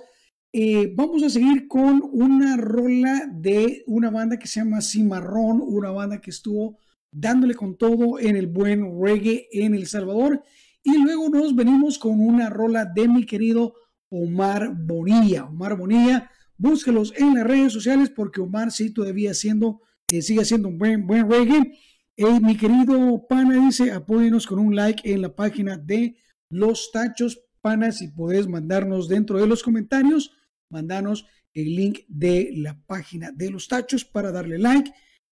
Eh, 0.52 0.92
vamos 0.94 1.22
a 1.22 1.30
seguir 1.30 1.68
con 1.68 2.00
una 2.12 2.56
rola 2.56 3.28
de 3.30 3.82
una 3.86 4.10
banda 4.10 4.38
que 4.38 4.46
se 4.46 4.60
llama 4.60 4.80
Cimarrón, 4.80 5.60
una 5.60 5.90
banda 5.90 6.20
que 6.20 6.30
estuvo 6.30 6.78
dándole 7.10 7.54
con 7.54 7.76
todo 7.76 8.18
en 8.18 8.36
el 8.36 8.46
buen 8.46 9.00
reggae 9.02 9.48
en 9.52 9.74
El 9.74 9.86
Salvador. 9.86 10.42
Y 10.82 10.96
luego 10.98 11.28
nos 11.28 11.54
venimos 11.54 11.98
con 11.98 12.20
una 12.20 12.50
rola 12.50 12.84
de 12.84 13.08
mi 13.08 13.26
querido 13.26 13.74
Omar 14.10 14.74
Bonilla. 14.76 15.44
Omar 15.44 15.76
Bonilla, 15.76 16.30
búsquelos 16.56 17.12
en 17.16 17.34
las 17.34 17.44
redes 17.44 17.72
sociales 17.72 18.10
porque 18.10 18.40
Omar 18.40 18.70
sí 18.70 18.92
todavía 18.92 19.32
haciendo, 19.32 19.80
eh, 20.08 20.22
sigue 20.22 20.42
haciendo 20.42 20.68
un 20.68 20.78
buen, 20.78 21.06
buen 21.06 21.30
reggae. 21.30 21.78
Eh, 22.16 22.40
mi 22.40 22.56
querido 22.56 23.26
pana 23.28 23.64
dice, 23.64 23.90
apóyenos 23.92 24.46
con 24.46 24.58
un 24.58 24.76
like 24.76 25.12
en 25.12 25.22
la 25.22 25.34
página 25.34 25.76
de 25.76 26.16
Los 26.48 26.90
Tachos 26.92 27.40
Pana. 27.60 27.90
Si 27.92 28.08
podés 28.08 28.46
mandarnos 28.46 29.08
dentro 29.08 29.38
de 29.38 29.46
los 29.46 29.62
comentarios, 29.62 30.32
mandanos 30.68 31.26
el 31.52 31.74
link 31.74 32.00
de 32.08 32.50
la 32.56 32.78
página 32.86 33.32
de 33.32 33.50
Los 33.50 33.68
Tachos 33.68 34.04
para 34.04 34.30
darle 34.30 34.58
like. 34.58 34.92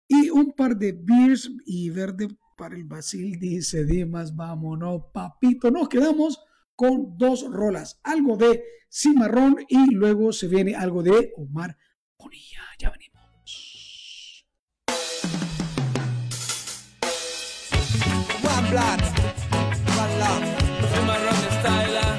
Y 0.07 0.29
un 0.29 0.53
par 0.53 0.77
de 0.77 0.93
beers 0.93 1.51
y 1.65 1.89
verde 1.89 2.29
para 2.57 2.75
el 2.75 2.83
Basil, 2.83 3.39
dice 3.39 3.85
Dimas, 3.85 4.35
vámonos, 4.35 5.03
papito. 5.13 5.71
Nos 5.71 5.87
quedamos 5.87 6.39
con 6.75 7.17
dos 7.17 7.45
rolas, 7.51 7.99
algo 8.03 8.37
de 8.37 8.63
Cimarrón 8.91 9.57
y 9.67 9.93
luego 9.93 10.33
se 10.33 10.47
viene 10.47 10.75
algo 10.75 11.03
de 11.03 11.33
Omar 11.37 11.77
Bonilla. 12.17 12.61
Ya 12.79 12.89
venimos. 12.89 13.18
One 18.69 18.77
blood, 18.77 19.01
one 19.97 20.19
love. 20.19 20.43
Cimarrón 20.93 21.41
Styler. 21.57 22.17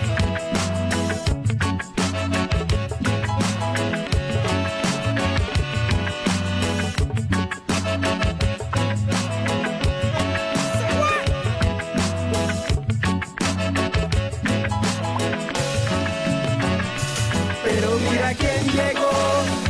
Pero 17.63 17.89
mira 18.11 18.35
quién 18.35 18.67
llegó, 18.73 19.11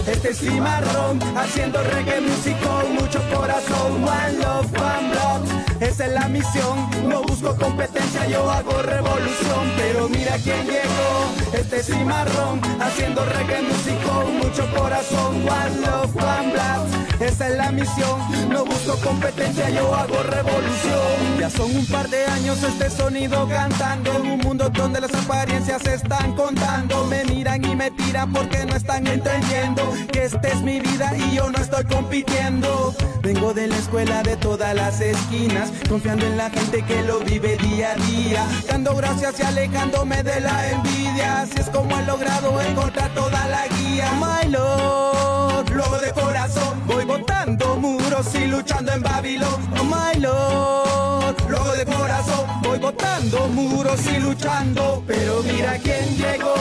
este 0.06 0.30
es 0.30 0.38
Cimarrón, 0.38 1.20
haciendo 1.36 1.82
reggae 1.82 2.22
music 2.22 2.56
con 2.62 2.94
mucho 2.94 3.20
corazón. 3.34 4.02
One 4.02 4.38
love, 4.38 4.72
one 4.72 5.14
es 5.14 5.59
esa 5.80 6.06
es 6.06 6.12
la 6.12 6.28
misión. 6.28 6.90
No 7.08 7.22
busco 7.22 7.56
competencia, 7.56 8.26
yo 8.26 8.50
hago 8.50 8.82
revolución. 8.82 9.72
Pero 9.76 10.08
mira 10.08 10.36
quién 10.42 10.64
llegó, 10.66 11.30
este 11.52 11.82
cimarrón, 11.82 12.60
haciendo 12.80 13.24
reggae 13.24 13.62
músico, 13.62 14.24
mucho 14.42 14.70
corazón. 14.76 15.36
One 15.48 15.86
love, 15.86 16.16
one 16.16 16.52
blood, 16.52 17.20
esa 17.20 17.48
es 17.48 17.56
la 17.56 17.72
misión. 17.72 18.50
No 18.50 18.64
busco 18.64 18.96
competencia, 18.96 19.70
yo 19.70 19.94
hago 19.94 20.22
revolución. 20.22 21.38
Ya 21.38 21.50
son 21.50 21.74
un 21.74 21.86
par 21.86 22.08
de 22.08 22.24
años 22.26 22.62
este 22.62 22.90
sonido 22.90 23.48
cantando 23.48 24.12
en 24.12 24.30
un 24.32 24.38
mundo 24.38 24.68
donde 24.70 25.00
las 25.00 25.14
apariencias 25.14 25.82
se 25.82 25.94
están 25.94 26.34
contando. 26.34 27.06
Me 27.06 27.24
miran 27.24 27.64
y 27.64 27.74
me 27.74 27.90
tiran 27.90 28.32
porque 28.32 28.64
no 28.66 28.76
están 28.76 29.06
entendiendo 29.06 29.82
que 30.12 30.24
esta 30.24 30.48
es 30.48 30.60
mi 30.62 30.80
vida 30.80 31.12
y 31.16 31.36
yo 31.36 31.50
no 31.50 31.58
estoy 31.58 31.84
compitiendo. 31.84 32.94
Vengo 33.22 33.52
de 33.52 33.68
la 33.68 33.76
escuela 33.76 34.22
de 34.22 34.36
todas 34.50 34.74
las 34.74 35.00
esquinas, 35.00 35.70
confiando 35.88 36.26
en 36.26 36.36
la 36.36 36.50
gente 36.50 36.82
que 36.82 37.04
lo 37.04 37.20
vive 37.20 37.56
día 37.58 37.92
a 37.92 37.94
día, 37.94 38.44
dando 38.66 38.96
gracias 38.96 39.38
y 39.38 39.42
alejándome 39.44 40.24
de 40.24 40.40
la 40.40 40.70
envidia. 40.70 41.42
Así 41.42 41.60
es 41.60 41.70
como 41.70 41.96
he 41.96 42.04
logrado 42.04 42.60
encontrar 42.60 43.14
toda 43.14 43.46
la 43.46 43.68
guía. 43.68 44.10
My 44.18 44.50
Lord, 45.60 45.70
luego 45.74 45.98
de 45.98 46.12
corazón, 46.12 46.82
voy 46.86 47.04
botando 47.04 47.76
muros 47.76 48.34
y 48.34 48.46
luchando 48.46 48.92
en 48.92 49.02
Babilón. 49.02 49.60
Oh 49.78 49.84
my 49.84 50.18
Lord, 50.18 51.36
luego 51.48 51.72
de 51.72 51.84
corazón, 51.84 52.46
voy 52.62 52.78
botando 52.78 53.46
muros 53.48 54.00
y 54.06 54.20
luchando. 54.20 55.02
Pero 55.06 55.42
mira 55.42 55.76
quién 55.82 56.16
llegó, 56.16 56.54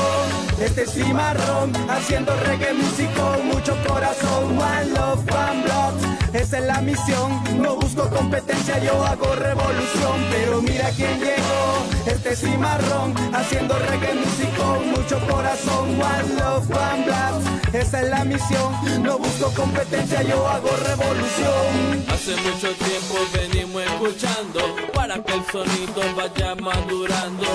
este 0.59 0.85
cimarrón, 0.85 1.71
haciendo 1.89 2.35
reggae 2.41 2.73
músico, 2.73 3.37
mucho 3.45 3.73
corazón. 3.87 4.59
One 4.59 4.85
love, 4.87 5.23
one 5.31 5.63
blood. 5.63 6.35
Esa 6.35 6.59
es 6.59 6.65
la 6.65 6.81
misión, 6.81 7.41
no 7.57 7.75
busco 7.77 8.09
competencia, 8.09 8.79
yo 8.79 9.05
hago 9.05 9.33
revolución. 9.35 10.25
Pero 10.29 10.61
mira 10.61 10.89
quién 10.89 11.19
llegó, 11.19 11.85
este 12.09 12.35
cimarrón, 12.35 13.13
haciendo 13.33 13.77
reggae 13.79 14.15
músico, 14.15 14.63
mucho 14.95 15.19
corazón. 15.27 15.89
One 15.99 16.35
love, 16.37 16.69
one 16.69 17.03
blood. 17.05 17.73
Esa 17.73 18.01
es 18.01 18.09
la 18.09 18.23
misión, 18.25 18.73
no 19.03 19.17
busco 19.17 19.51
competencia, 19.53 20.21
yo 20.23 20.47
hago 20.47 20.69
revolución. 20.87 22.05
Hace 22.09 22.35
mucho 22.37 22.73
tiempo 22.75 23.15
venimos 23.33 23.83
escuchando 23.83 24.75
para 24.93 25.23
que 25.23 25.33
el 25.33 25.45
sonido 25.51 26.01
vaya 26.15 26.55
madurando. 26.55 27.47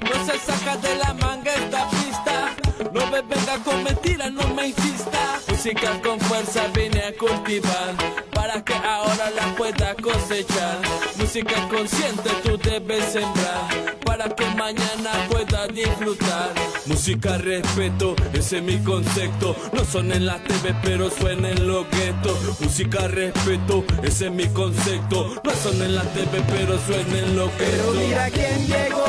No 0.00 0.24
se 0.24 0.38
saca 0.38 0.76
de 0.76 0.96
la 0.96 1.14
manga 1.14 1.52
esta 1.52 1.88
pista. 1.90 2.54
No 2.92 3.06
me 3.10 3.20
venga 3.22 3.58
con 3.64 3.82
mentiras, 3.82 4.32
no 4.32 4.46
me 4.54 4.68
insista. 4.68 5.15
Música 5.66 6.00
con 6.00 6.20
fuerza 6.20 6.68
vine 6.76 7.02
a 7.02 7.12
cultivar 7.12 7.96
para 8.32 8.62
que 8.62 8.72
ahora 8.72 9.30
la 9.30 9.52
pueda 9.56 9.96
cosechar. 9.96 10.78
Música 11.18 11.56
consciente 11.68 12.30
tú 12.44 12.56
debes 12.56 13.04
sembrar 13.06 13.96
para 14.04 14.28
que 14.32 14.46
mañana 14.54 15.10
pueda 15.28 15.66
disfrutar. 15.66 16.52
Música 16.86 17.38
respeto, 17.38 18.14
ese 18.32 18.58
es 18.58 18.62
mi 18.62 18.78
concepto. 18.78 19.56
No 19.72 19.84
son 19.84 20.12
en 20.12 20.26
la 20.26 20.38
TV, 20.38 20.72
pero 20.84 21.10
suena 21.10 21.50
en 21.50 21.66
los 21.66 21.84
guetos. 21.90 22.60
Música 22.60 23.08
respeto, 23.08 23.84
ese 24.04 24.26
es 24.26 24.32
mi 24.32 24.46
concepto. 24.46 25.34
No 25.42 25.50
son 25.50 25.82
en 25.82 25.96
la 25.96 26.02
TV, 26.02 26.44
pero 26.48 26.78
suena 26.86 27.18
en 27.18 27.34
los 27.34 27.50
Pero 27.58 27.90
guetos. 27.90 27.96
mira 27.96 28.30
quién 28.30 28.66
llegó, 28.68 29.04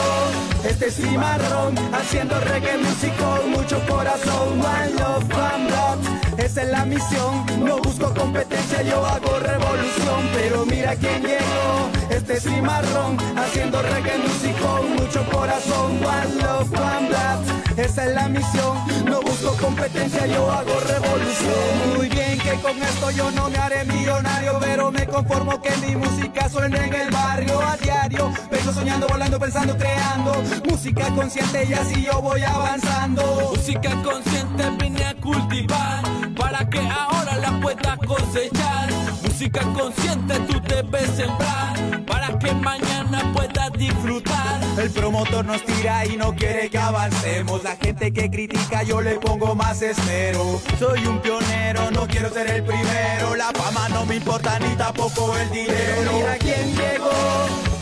este 0.68 0.90
cimarrón, 0.90 1.78
haciendo 1.94 2.40
reggae 2.40 2.80
músico, 2.80 3.44
mucho 3.48 3.80
corazón, 3.88 4.60
one 4.60 4.94
love, 4.96 5.24
one 5.32 5.68
blood. 5.68 6.27
Esa 6.38 6.62
es 6.62 6.70
la 6.70 6.86
misión, 6.86 7.46
no 7.60 7.80
busco 7.80 8.14
competencia, 8.14 8.84
yo 8.84 9.04
hago 9.04 9.40
revolución. 9.40 10.30
Pero 10.34 10.66
mira 10.68 10.96
quién 10.96 11.24
llegó, 11.24 11.90
este 12.12 12.40
cimarrón, 12.40 13.18
haciendo 13.36 13.82
reggae 13.82 14.20
músico, 14.20 14.84
mucho 14.98 15.26
corazón, 15.32 16.00
one 16.04 16.36
love, 16.42 16.72
one 16.74 17.08
blood. 17.08 17.80
Esa 17.80 18.06
es 18.06 18.14
la 18.14 18.28
misión, 18.30 18.78
no 19.06 19.22
busco 19.22 19.54
competencia, 19.54 20.28
yo 20.28 20.52
hago 20.52 20.80
revolución. 20.80 21.96
Muy 21.96 22.08
bien 22.10 22.38
que 22.38 22.54
con 22.62 22.78
esto 22.84 23.10
yo 23.12 23.32
no 23.32 23.50
me 23.50 23.58
haré 23.58 23.84
millonario, 23.86 24.60
pero 24.60 24.92
me 24.92 25.08
conformo 25.08 25.60
que 25.60 25.76
mi 25.78 25.96
música 25.96 26.50
suene 26.50 26.86
en 26.86 26.94
el 26.94 27.10
barrio 27.10 27.60
a 27.62 27.78
diario. 27.78 28.32
Vengo 28.52 28.72
soñando, 28.74 29.08
volando, 29.08 29.40
pensando, 29.40 29.76
creando 29.76 30.34
música 30.70 31.10
consciente 31.16 31.66
y 31.68 31.74
así 31.74 32.04
yo 32.04 32.22
voy 32.22 32.44
avanzando. 32.44 33.54
Música 33.56 33.92
consciente 34.04 34.70
vine 34.80 35.04
a 35.04 35.16
cultivar 35.16 36.27
para 36.38 36.70
que 36.70 36.80
ahora 36.80 37.38
la 37.38 37.60
puedas 37.60 37.98
cosechar. 38.00 38.90
Música 39.24 39.62
consciente 39.74 40.40
tú 40.42 40.60
debes 40.68 41.10
sembrar 41.12 42.06
para 42.06 42.38
que 42.40 42.54
mañana 42.54 43.32
puedas 43.34 43.72
disfrutar. 43.74 44.60
El 44.78 44.92
promotor 44.92 45.44
nos 45.46 45.64
tira 45.66 46.06
y 46.06 46.18
no 46.18 46.36
quiere 46.36 46.70
que 46.70 46.78
avancemos. 46.78 47.64
La 47.64 47.76
gente 47.76 48.12
que 48.14 48.30
critica 48.30 48.84
yo 48.84 49.02
le 49.02 49.16
pongo 49.16 49.56
más 49.56 49.82
esmero. 49.82 50.62
Soy 50.80 51.06
un 51.06 51.20
pionero, 51.20 51.92
no 51.92 52.08
quiero 52.08 52.30
ser 52.30 52.50
el 52.50 52.64
primero. 52.64 53.36
La 53.36 53.52
fama 53.52 53.90
no 53.90 54.06
me 54.06 54.16
importa 54.16 54.60
ni 54.60 54.76
tampoco 54.76 55.36
el 55.38 55.50
dinero. 55.50 56.12
Mira 56.14 56.38
quién 56.38 56.76
llegó, 56.76 57.12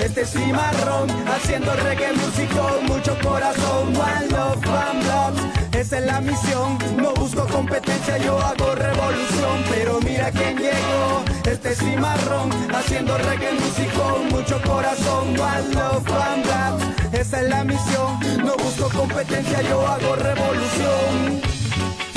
este 0.06 0.24
cimarrón, 0.26 1.10
haciendo 1.28 1.74
reggae 1.74 2.14
músico, 2.14 2.80
mucho 2.84 3.18
corazón. 3.24 3.96
One 3.96 4.28
love, 4.30 4.62
one 4.68 5.04
blood. 5.04 5.34
Esa 5.76 5.98
es 5.98 6.06
la 6.06 6.22
misión, 6.22 6.78
no 6.98 7.14
busco 7.16 7.46
competencia, 7.48 8.18
yo 8.20 8.40
hago 8.40 8.76
revolución. 8.76 9.64
Pero 9.70 10.00
mira 10.02 10.32
quién 10.32 10.58
llegó, 10.58 11.24
este 11.46 11.76
cimarrón, 11.76 12.52
haciendo 12.74 13.18
reggae 13.18 13.54
músico, 13.54 14.20
mucho 14.30 14.62
corazón. 14.62 15.40
One 15.40 15.74
love, 15.74 16.08
one 16.08 16.44
blood. 16.44 17.14
Esa 17.14 17.42
es 17.42 17.50
la 17.50 17.64
misión, 17.64 18.20
no 18.44 18.56
busco 18.58 18.90
competencia, 18.90 19.62
yo 19.64 19.88
hago 19.88 20.16
revolución. 20.16 21.42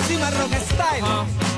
Cimarrón 0.07 0.51
Style. 0.53 1.57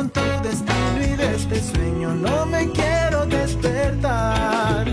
Con 0.00 0.08
tu 0.08 0.20
destino 0.42 1.02
y 1.02 1.14
de 1.14 1.36
este 1.36 1.60
sueño 1.60 2.14
no 2.14 2.46
me 2.46 2.70
quiero 2.70 3.26
despertar. 3.26 4.86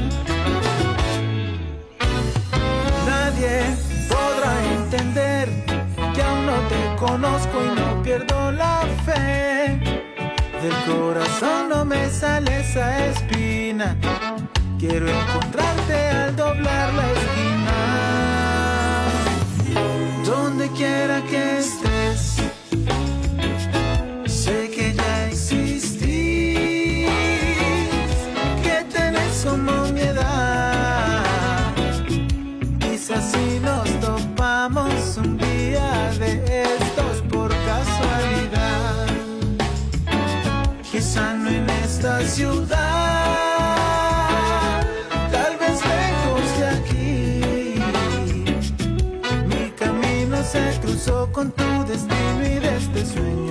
Nadie 3.06 3.56
podrá 4.10 4.54
entender 4.80 5.48
que 6.14 6.22
aún 6.22 6.46
no 6.46 6.58
te 6.72 6.82
conozco 7.00 7.56
y 7.64 7.80
no 7.80 8.04
pierdo 8.04 8.52
la 8.52 8.82
fe. 9.06 9.80
Del 10.62 10.76
corazón 10.86 11.70
no 11.70 11.86
me 11.86 12.10
sale 12.10 12.60
esa 12.60 13.06
espina. 13.06 13.96
Quiero 14.78 15.08
encontrarte 15.08 16.10
al 16.10 16.36
doblar 16.36 16.94
la 16.94 17.07
ciudad, 42.38 42.78
tal 45.32 45.58
vez 45.58 45.78
lejos 45.96 46.46
de 46.60 46.66
aquí. 46.78 47.42
Mi 49.48 49.64
camino 49.72 50.38
se 50.44 50.80
cruzó 50.80 51.32
con 51.32 51.52
tu 51.52 51.64
destino 51.88 52.44
y 52.44 52.60
de 52.60 52.78
este 52.78 53.02
sueño 53.08 53.47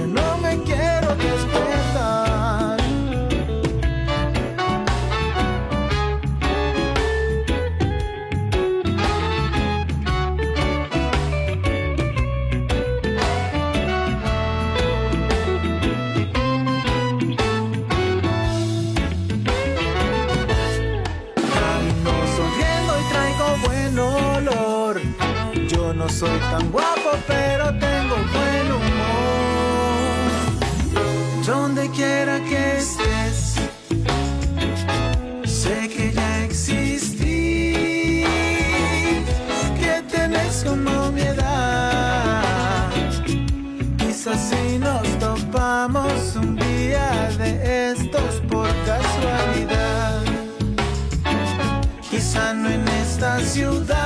ciudad, 53.41 53.97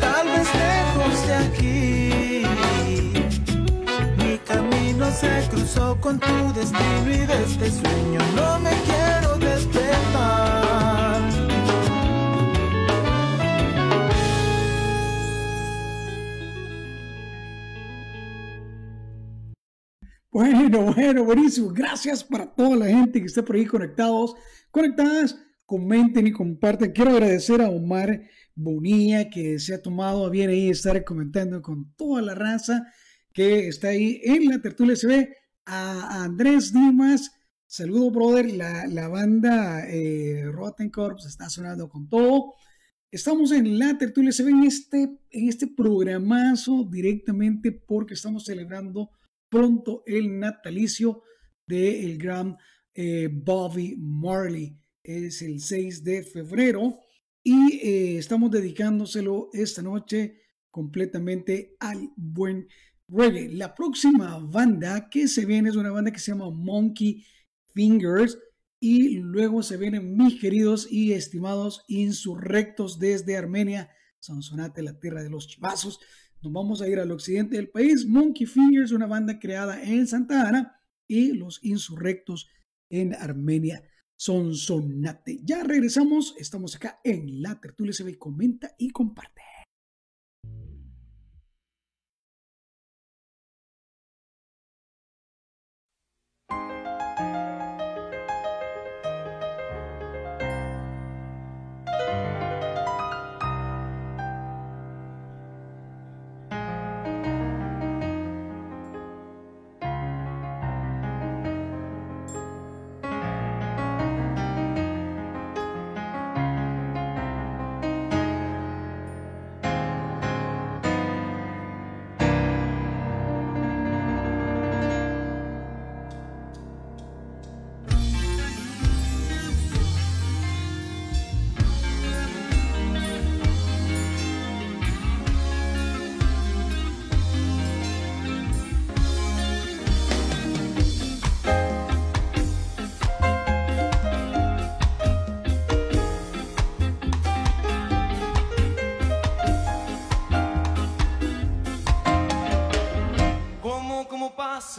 tal 0.00 0.26
vez 0.26 0.48
lejos 0.54 1.26
de 1.26 1.34
aquí. 1.34 2.42
Mi 4.18 4.38
camino 4.38 5.10
se 5.10 5.48
cruzó 5.50 6.00
con 6.00 6.18
tu 6.20 6.52
destino 6.54 7.10
y 7.10 7.26
de 7.26 7.44
este 7.44 7.70
sueño 7.70 8.20
no 8.34 8.60
me 8.60 8.70
quiero 8.84 9.36
despertar. 9.38 10.56
Bueno, 20.30 20.92
bueno, 20.92 21.24
buenísimo. 21.24 21.70
Gracias 21.72 22.22
para 22.22 22.46
toda 22.46 22.76
la 22.76 22.86
gente 22.86 23.20
que 23.20 23.26
está 23.26 23.42
por 23.42 23.56
ahí 23.56 23.64
conectados, 23.64 24.36
conectadas. 24.70 25.45
Comenten 25.66 26.26
y 26.26 26.32
comparten. 26.32 26.92
Quiero 26.92 27.10
agradecer 27.10 27.60
a 27.60 27.68
Omar 27.68 28.22
Bonilla 28.54 29.28
que 29.28 29.58
se 29.58 29.74
ha 29.74 29.82
tomado 29.82 30.24
a 30.24 30.30
bien 30.30 30.48
ahí 30.48 30.70
estar 30.70 31.04
comentando 31.04 31.60
con 31.60 31.92
toda 31.94 32.22
la 32.22 32.34
raza 32.34 32.86
que 33.32 33.68
está 33.68 33.88
ahí 33.88 34.20
en 34.24 34.48
la 34.48 34.62
tertulia 34.62 34.96
SB. 34.96 35.28
A 35.66 36.24
Andrés 36.24 36.72
Dimas, 36.72 37.32
saludo, 37.66 38.10
brother. 38.10 38.50
La, 38.54 38.86
la 38.86 39.08
banda 39.08 39.86
eh, 39.88 40.44
Rotten 40.50 40.88
Corps 40.90 41.26
está 41.26 41.50
sonando 41.50 41.88
con 41.88 42.08
todo. 42.08 42.54
Estamos 43.10 43.52
en 43.52 43.78
la 43.78 43.98
tertulia 43.98 44.32
SB 44.32 44.48
en 44.48 44.64
este, 44.64 45.02
en 45.30 45.48
este 45.48 45.66
programazo 45.66 46.88
directamente 46.90 47.72
porque 47.72 48.14
estamos 48.14 48.44
celebrando 48.44 49.10
pronto 49.48 50.02
el 50.06 50.38
natalicio 50.38 51.22
del 51.66 52.18
gran 52.18 52.56
eh, 52.94 53.28
Bobby 53.32 53.96
Marley. 53.98 54.78
Es 55.06 55.40
el 55.40 55.60
6 55.60 56.02
de 56.02 56.24
febrero 56.24 56.98
y 57.44 57.76
eh, 57.76 58.18
estamos 58.18 58.50
dedicándoselo 58.50 59.50
esta 59.52 59.80
noche 59.80 60.40
completamente 60.68 61.76
al 61.78 62.10
buen 62.16 62.66
reggae. 63.06 63.50
La 63.50 63.72
próxima 63.72 64.36
banda 64.38 65.08
que 65.08 65.28
se 65.28 65.46
viene 65.46 65.68
es 65.68 65.76
una 65.76 65.92
banda 65.92 66.10
que 66.10 66.18
se 66.18 66.32
llama 66.32 66.50
Monkey 66.50 67.24
Fingers 67.72 68.36
y 68.80 69.18
luego 69.18 69.62
se 69.62 69.76
vienen 69.76 70.16
mis 70.16 70.40
queridos 70.40 70.88
y 70.90 71.12
estimados 71.12 71.84
insurrectos 71.86 72.98
desde 72.98 73.36
Armenia, 73.36 73.88
Sonsonate, 74.18 74.82
la 74.82 74.98
tierra 74.98 75.22
de 75.22 75.30
los 75.30 75.46
chivazos. 75.46 76.00
Nos 76.42 76.52
vamos 76.52 76.82
a 76.82 76.88
ir 76.88 76.98
al 76.98 77.12
occidente 77.12 77.54
del 77.54 77.68
país. 77.68 78.04
Monkey 78.04 78.44
Fingers, 78.44 78.90
una 78.90 79.06
banda 79.06 79.38
creada 79.38 79.80
en 79.84 80.08
Santa 80.08 80.48
Ana, 80.48 80.82
y 81.06 81.30
los 81.34 81.62
insurrectos 81.62 82.48
en 82.90 83.14
Armenia, 83.14 83.84
Sonsonate. 84.16 85.40
Ya 85.44 85.62
regresamos, 85.62 86.34
estamos 86.38 86.74
acá 86.74 87.00
en 87.04 87.42
la 87.42 87.60
tertulia 87.60 87.92
se 87.92 88.04
ve, 88.04 88.18
comenta 88.18 88.74
y 88.78 88.90
comparte. 88.90 89.42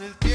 el. 0.00 0.27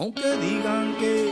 Aunque 0.00 0.22
digan 0.22 0.96
que 0.96 1.30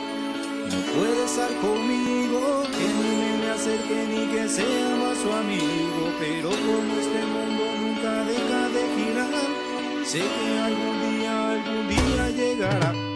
no 0.69 0.79
puede 0.93 1.25
estar 1.25 1.49
conmigo, 1.57 2.65
que 2.77 2.87
no 2.93 3.39
me 3.41 3.51
acerque 3.51 4.07
ni 4.11 4.27
que 4.31 4.47
sea 4.47 4.95
más 5.01 5.17
su 5.17 5.33
amigo, 5.33 6.13
pero 6.21 6.51
como 6.51 6.93
este 7.01 7.21
mundo 7.33 7.65
nunca 7.81 8.25
deja 8.25 8.69
de 8.69 8.83
girar, 8.95 10.05
sé 10.05 10.19
que 10.19 10.59
algún 10.59 11.19
día, 11.19 11.51
algún 11.53 11.89
día 11.89 12.31
llegará. 12.31 13.08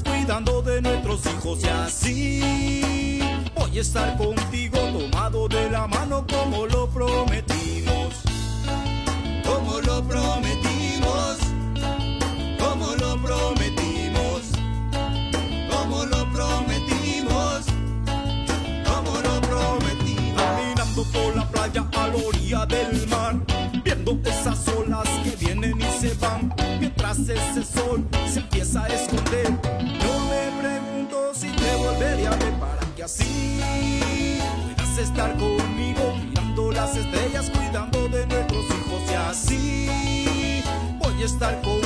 cuidando 0.00 0.62
de 0.62 0.80
nuestros 0.80 1.26
hijos 1.26 1.62
y 1.62 1.68
así 1.68 3.20
voy 3.54 3.76
a 3.76 3.80
estar 3.82 4.16
contigo 4.16 4.78
tomado 4.78 5.48
de 5.48 5.68
la 5.68 5.86
mano 5.86 6.24
como 6.26 6.66
lo 6.66 6.88
prometimos, 6.88 8.14
como 9.44 9.80
lo 9.82 10.02
prometimos, 10.04 11.36
como 12.58 12.86
lo 12.94 13.20
prometimos, 13.22 14.40
como 15.78 16.06
lo 16.06 16.30
prometimos, 16.30 17.66
como 18.88 19.20
lo 19.20 19.40
prometimos. 19.42 20.36
Caminando 20.36 21.04
por 21.12 21.36
la 21.36 21.48
playa 21.48 21.86
a 21.94 22.08
la 22.08 22.16
orilla 22.16 22.66
del 22.66 23.06
mar, 23.08 23.36
viendo 23.84 24.18
esas 24.24 24.66
olas 24.68 25.08
que 25.22 25.36
vienen 25.44 25.78
y 25.78 26.00
se 26.00 26.14
van, 26.14 26.54
mientras 26.80 27.18
ese 27.18 27.62
sol 27.62 28.06
se 28.32 28.38
empieza 28.40 28.84
a 28.84 28.86
esconder. 28.88 29.11
estar 35.22 35.38
conmigo, 35.38 36.14
mirando 36.16 36.72
las 36.72 36.96
estrellas, 36.96 37.50
cuidando 37.50 38.08
de 38.08 38.26
nuestros 38.26 38.64
hijos. 38.64 39.02
Y 39.08 39.14
así 39.14 40.62
voy 40.98 41.22
a 41.22 41.26
estar 41.26 41.60
conmigo. 41.60 41.81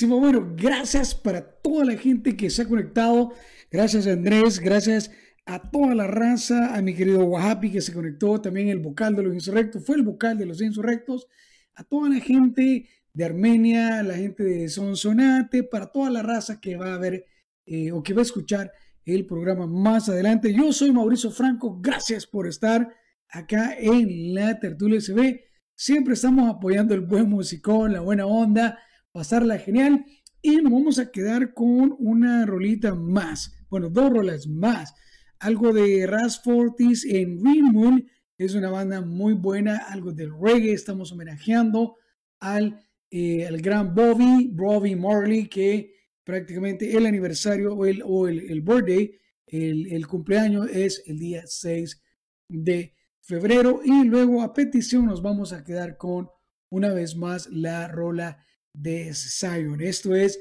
Buenísimo, 0.00 0.18
bueno, 0.18 0.54
gracias 0.56 1.14
para 1.14 1.42
toda 1.42 1.84
la 1.84 1.94
gente 1.94 2.34
que 2.34 2.48
se 2.48 2.62
ha 2.62 2.66
conectado. 2.66 3.34
Gracias 3.70 4.06
Andrés, 4.06 4.58
gracias 4.58 5.10
a 5.44 5.70
toda 5.70 5.94
la 5.94 6.06
raza, 6.06 6.74
a 6.74 6.80
mi 6.80 6.94
querido 6.94 7.22
Wahapi 7.26 7.70
que 7.70 7.82
se 7.82 7.92
conectó, 7.92 8.40
también 8.40 8.68
el 8.68 8.78
vocal 8.78 9.14
de 9.14 9.24
los 9.24 9.34
insurrectos, 9.34 9.84
fue 9.84 9.96
el 9.96 10.02
vocal 10.02 10.38
de 10.38 10.46
los 10.46 10.62
insurrectos, 10.62 11.26
a 11.74 11.84
toda 11.84 12.08
la 12.08 12.18
gente 12.18 12.88
de 13.12 13.24
Armenia, 13.26 14.02
la 14.02 14.14
gente 14.14 14.42
de 14.42 14.70
Sonsonate, 14.70 15.64
para 15.64 15.92
toda 15.92 16.08
la 16.08 16.22
raza 16.22 16.62
que 16.62 16.76
va 16.76 16.94
a 16.94 16.98
ver 16.98 17.26
eh, 17.66 17.92
o 17.92 18.02
que 18.02 18.14
va 18.14 18.20
a 18.20 18.22
escuchar 18.22 18.72
el 19.04 19.26
programa 19.26 19.66
más 19.66 20.08
adelante. 20.08 20.54
Yo 20.54 20.72
soy 20.72 20.92
Mauricio 20.92 21.30
Franco, 21.30 21.78
gracias 21.78 22.26
por 22.26 22.46
estar 22.46 22.90
acá 23.28 23.76
en 23.78 24.32
la 24.32 24.58
Tertulia 24.58 24.98
SB. 24.98 25.42
Siempre 25.74 26.14
estamos 26.14 26.48
apoyando 26.48 26.94
el 26.94 27.02
buen 27.02 27.28
musicón, 27.28 27.92
la 27.92 28.00
buena 28.00 28.24
onda, 28.24 28.78
pasarla 29.12 29.58
genial. 29.58 30.04
Y 30.42 30.60
vamos 30.60 30.98
a 30.98 31.10
quedar 31.10 31.52
con 31.52 31.94
una 31.98 32.46
rolita 32.46 32.94
más, 32.94 33.54
bueno, 33.68 33.90
dos 33.90 34.10
rolas 34.10 34.46
más. 34.46 34.94
Algo 35.38 35.72
de 35.72 36.06
Ras 36.06 36.42
Fortis 36.42 37.04
en 37.04 37.38
Green 37.38 37.72
Moon, 37.72 38.06
es 38.38 38.54
una 38.54 38.70
banda 38.70 39.02
muy 39.02 39.34
buena, 39.34 39.76
algo 39.76 40.12
del 40.12 40.32
reggae, 40.32 40.72
estamos 40.72 41.12
homenajeando 41.12 41.96
al, 42.38 42.86
eh, 43.10 43.46
al 43.46 43.60
gran 43.60 43.94
Bobby, 43.94 44.48
Bobby 44.50 44.96
Marley, 44.96 45.46
que 45.46 45.92
prácticamente 46.24 46.96
el 46.96 47.04
aniversario 47.04 47.74
o 47.74 47.84
el, 47.84 48.02
o 48.02 48.28
el, 48.28 48.50
el 48.50 48.62
birthday, 48.62 49.12
el, 49.46 49.92
el 49.92 50.06
cumpleaños 50.06 50.70
es 50.70 51.02
el 51.06 51.18
día 51.18 51.42
6 51.44 52.02
de 52.48 52.94
febrero. 53.20 53.82
Y 53.84 54.04
luego 54.04 54.40
a 54.40 54.54
petición 54.54 55.04
nos 55.04 55.20
vamos 55.20 55.52
a 55.52 55.62
quedar 55.62 55.98
con 55.98 56.30
una 56.70 56.94
vez 56.94 57.16
más 57.16 57.48
la 57.50 57.88
rola 57.88 58.42
de 58.72 59.12
Zion. 59.14 59.80
Esto 59.80 60.14
es 60.14 60.40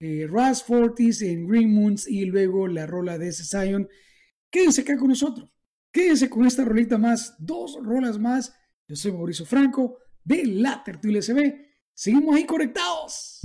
eh, 0.00 0.26
Ras 0.30 0.62
Fortis 0.62 1.22
en 1.22 1.46
Green 1.46 1.72
Moons 1.72 2.06
y 2.06 2.24
luego 2.24 2.68
la 2.68 2.86
rola 2.86 3.18
de 3.18 3.32
Zion. 3.32 3.88
Quédense 4.50 4.82
acá 4.82 4.96
con 4.96 5.08
nosotros. 5.08 5.48
Quédense 5.92 6.28
con 6.28 6.46
esta 6.46 6.64
rolita 6.64 6.98
más, 6.98 7.34
dos 7.38 7.78
rolas 7.82 8.18
más. 8.18 8.54
Yo 8.86 8.96
soy 8.96 9.12
Mauricio 9.12 9.44
Franco 9.44 9.98
de 10.24 10.44
la 10.46 10.82
Tertulia 10.84 11.20
SB. 11.22 11.54
Seguimos 11.94 12.36
ahí 12.36 12.44
conectados. 12.44 13.40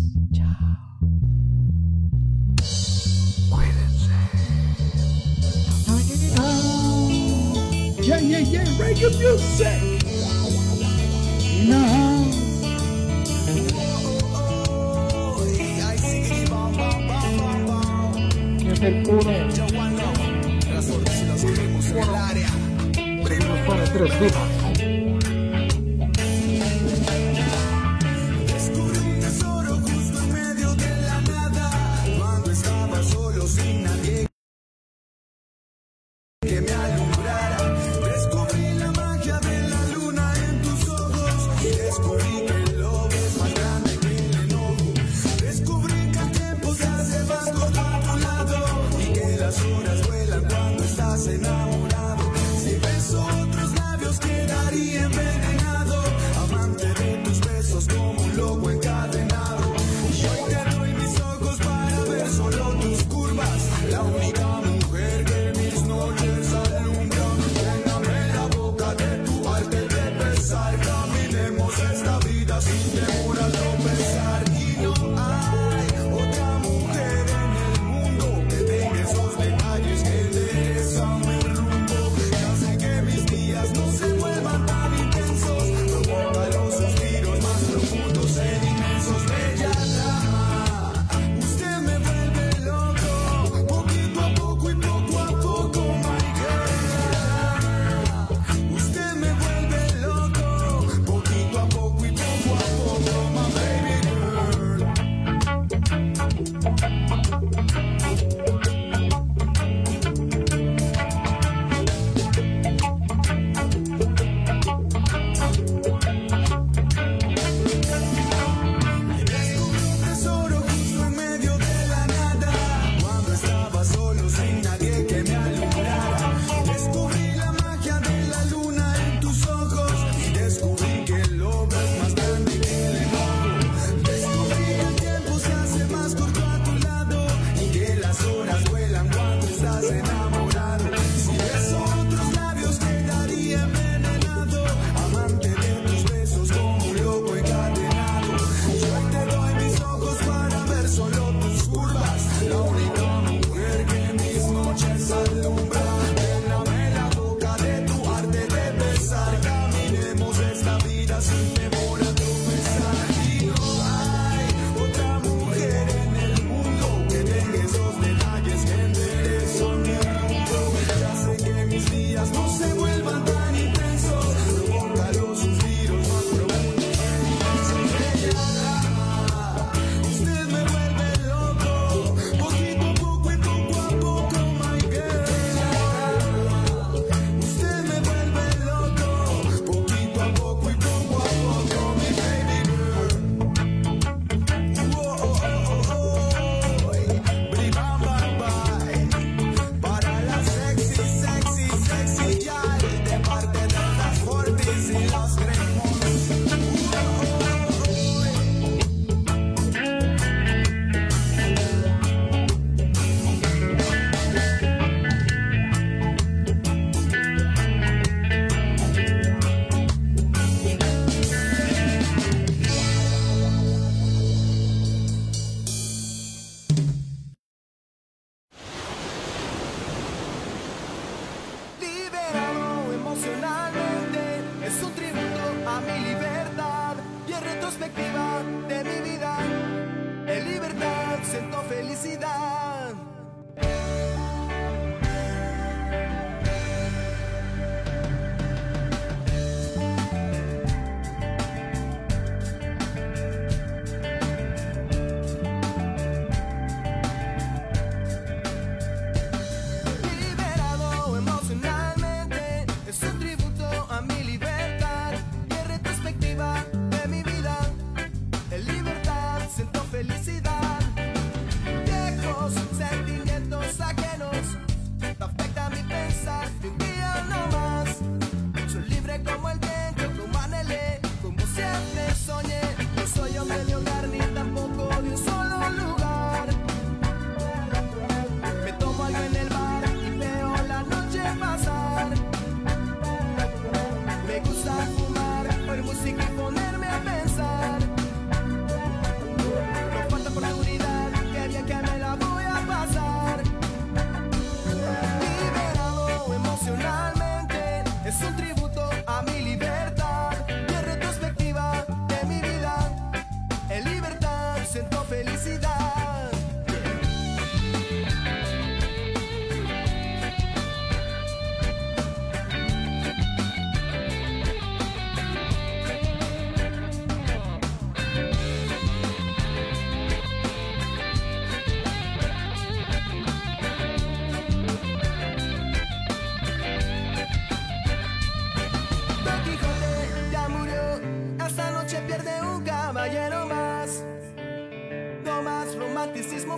No. 11.65 12.12
Es 18.83 18.89
el 18.89 19.03
puro. 19.03 19.23
Para 23.65 23.83
tres. 23.85 24.62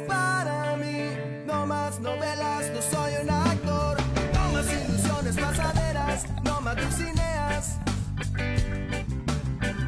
para 0.01 0.75
mí. 0.77 1.15
No 1.45 1.65
más 1.65 1.99
novelas, 1.99 2.69
no 2.73 2.81
soy 2.81 3.13
un 3.21 3.29
actor. 3.29 3.97
No 4.33 4.51
más 4.53 4.65
ilusiones 4.71 5.35
pasaderas, 5.35 6.25
no 6.43 6.61
más 6.61 6.75
dulcineas. 6.75 7.77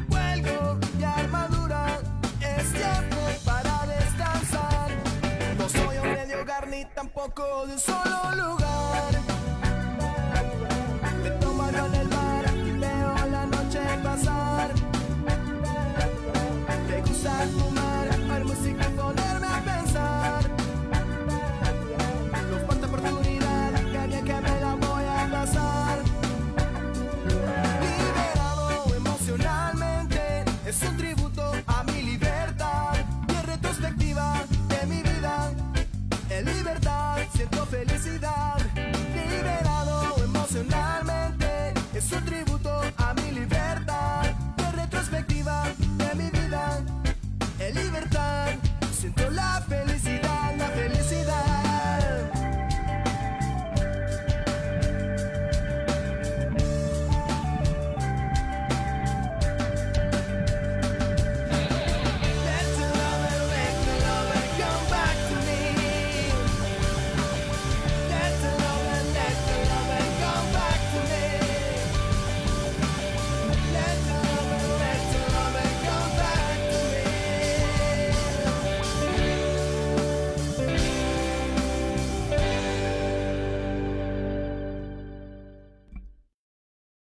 Cuelgo 0.08 0.78
y 0.98 1.04
armadura, 1.04 2.00
es 2.40 2.72
tiempo 2.72 3.16
para 3.44 3.86
descansar. 3.86 4.90
No 5.58 5.68
soy 5.68 5.98
un 5.98 6.12
medio 6.12 6.42
hogar 6.42 6.68
ni 6.68 6.84
tampoco 6.94 7.66
de 7.66 7.74
un 7.74 7.78
solo 7.78 8.34
lugar. 8.36 8.67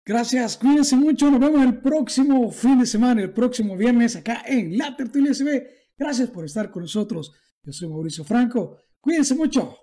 Gracias, 0.10 0.57
cuídense 0.57 0.95
mucho. 0.95 1.30
Nos 1.30 1.39
vemos 1.39 1.62
el 1.62 1.82
próximo 1.82 2.51
fin 2.51 2.80
de 2.80 2.88
semana, 2.88 3.22
el 3.22 3.32
próximo 3.32 3.78
viernes 3.78 4.16
acá 4.16 4.41
en 4.43 4.76
La 4.76 4.95
Tertulia 4.97 5.36
SB. 5.36 5.68
Gracias 5.95 6.32
por 6.32 6.45
estar 6.45 6.72
con 6.72 6.82
nosotros. 6.82 7.32
Yo 7.62 7.72
soy 7.72 7.89
Mauricio 7.89 8.24
Franco. 8.24 8.76
Cuídense 8.99 9.36
mucho. 9.36 9.78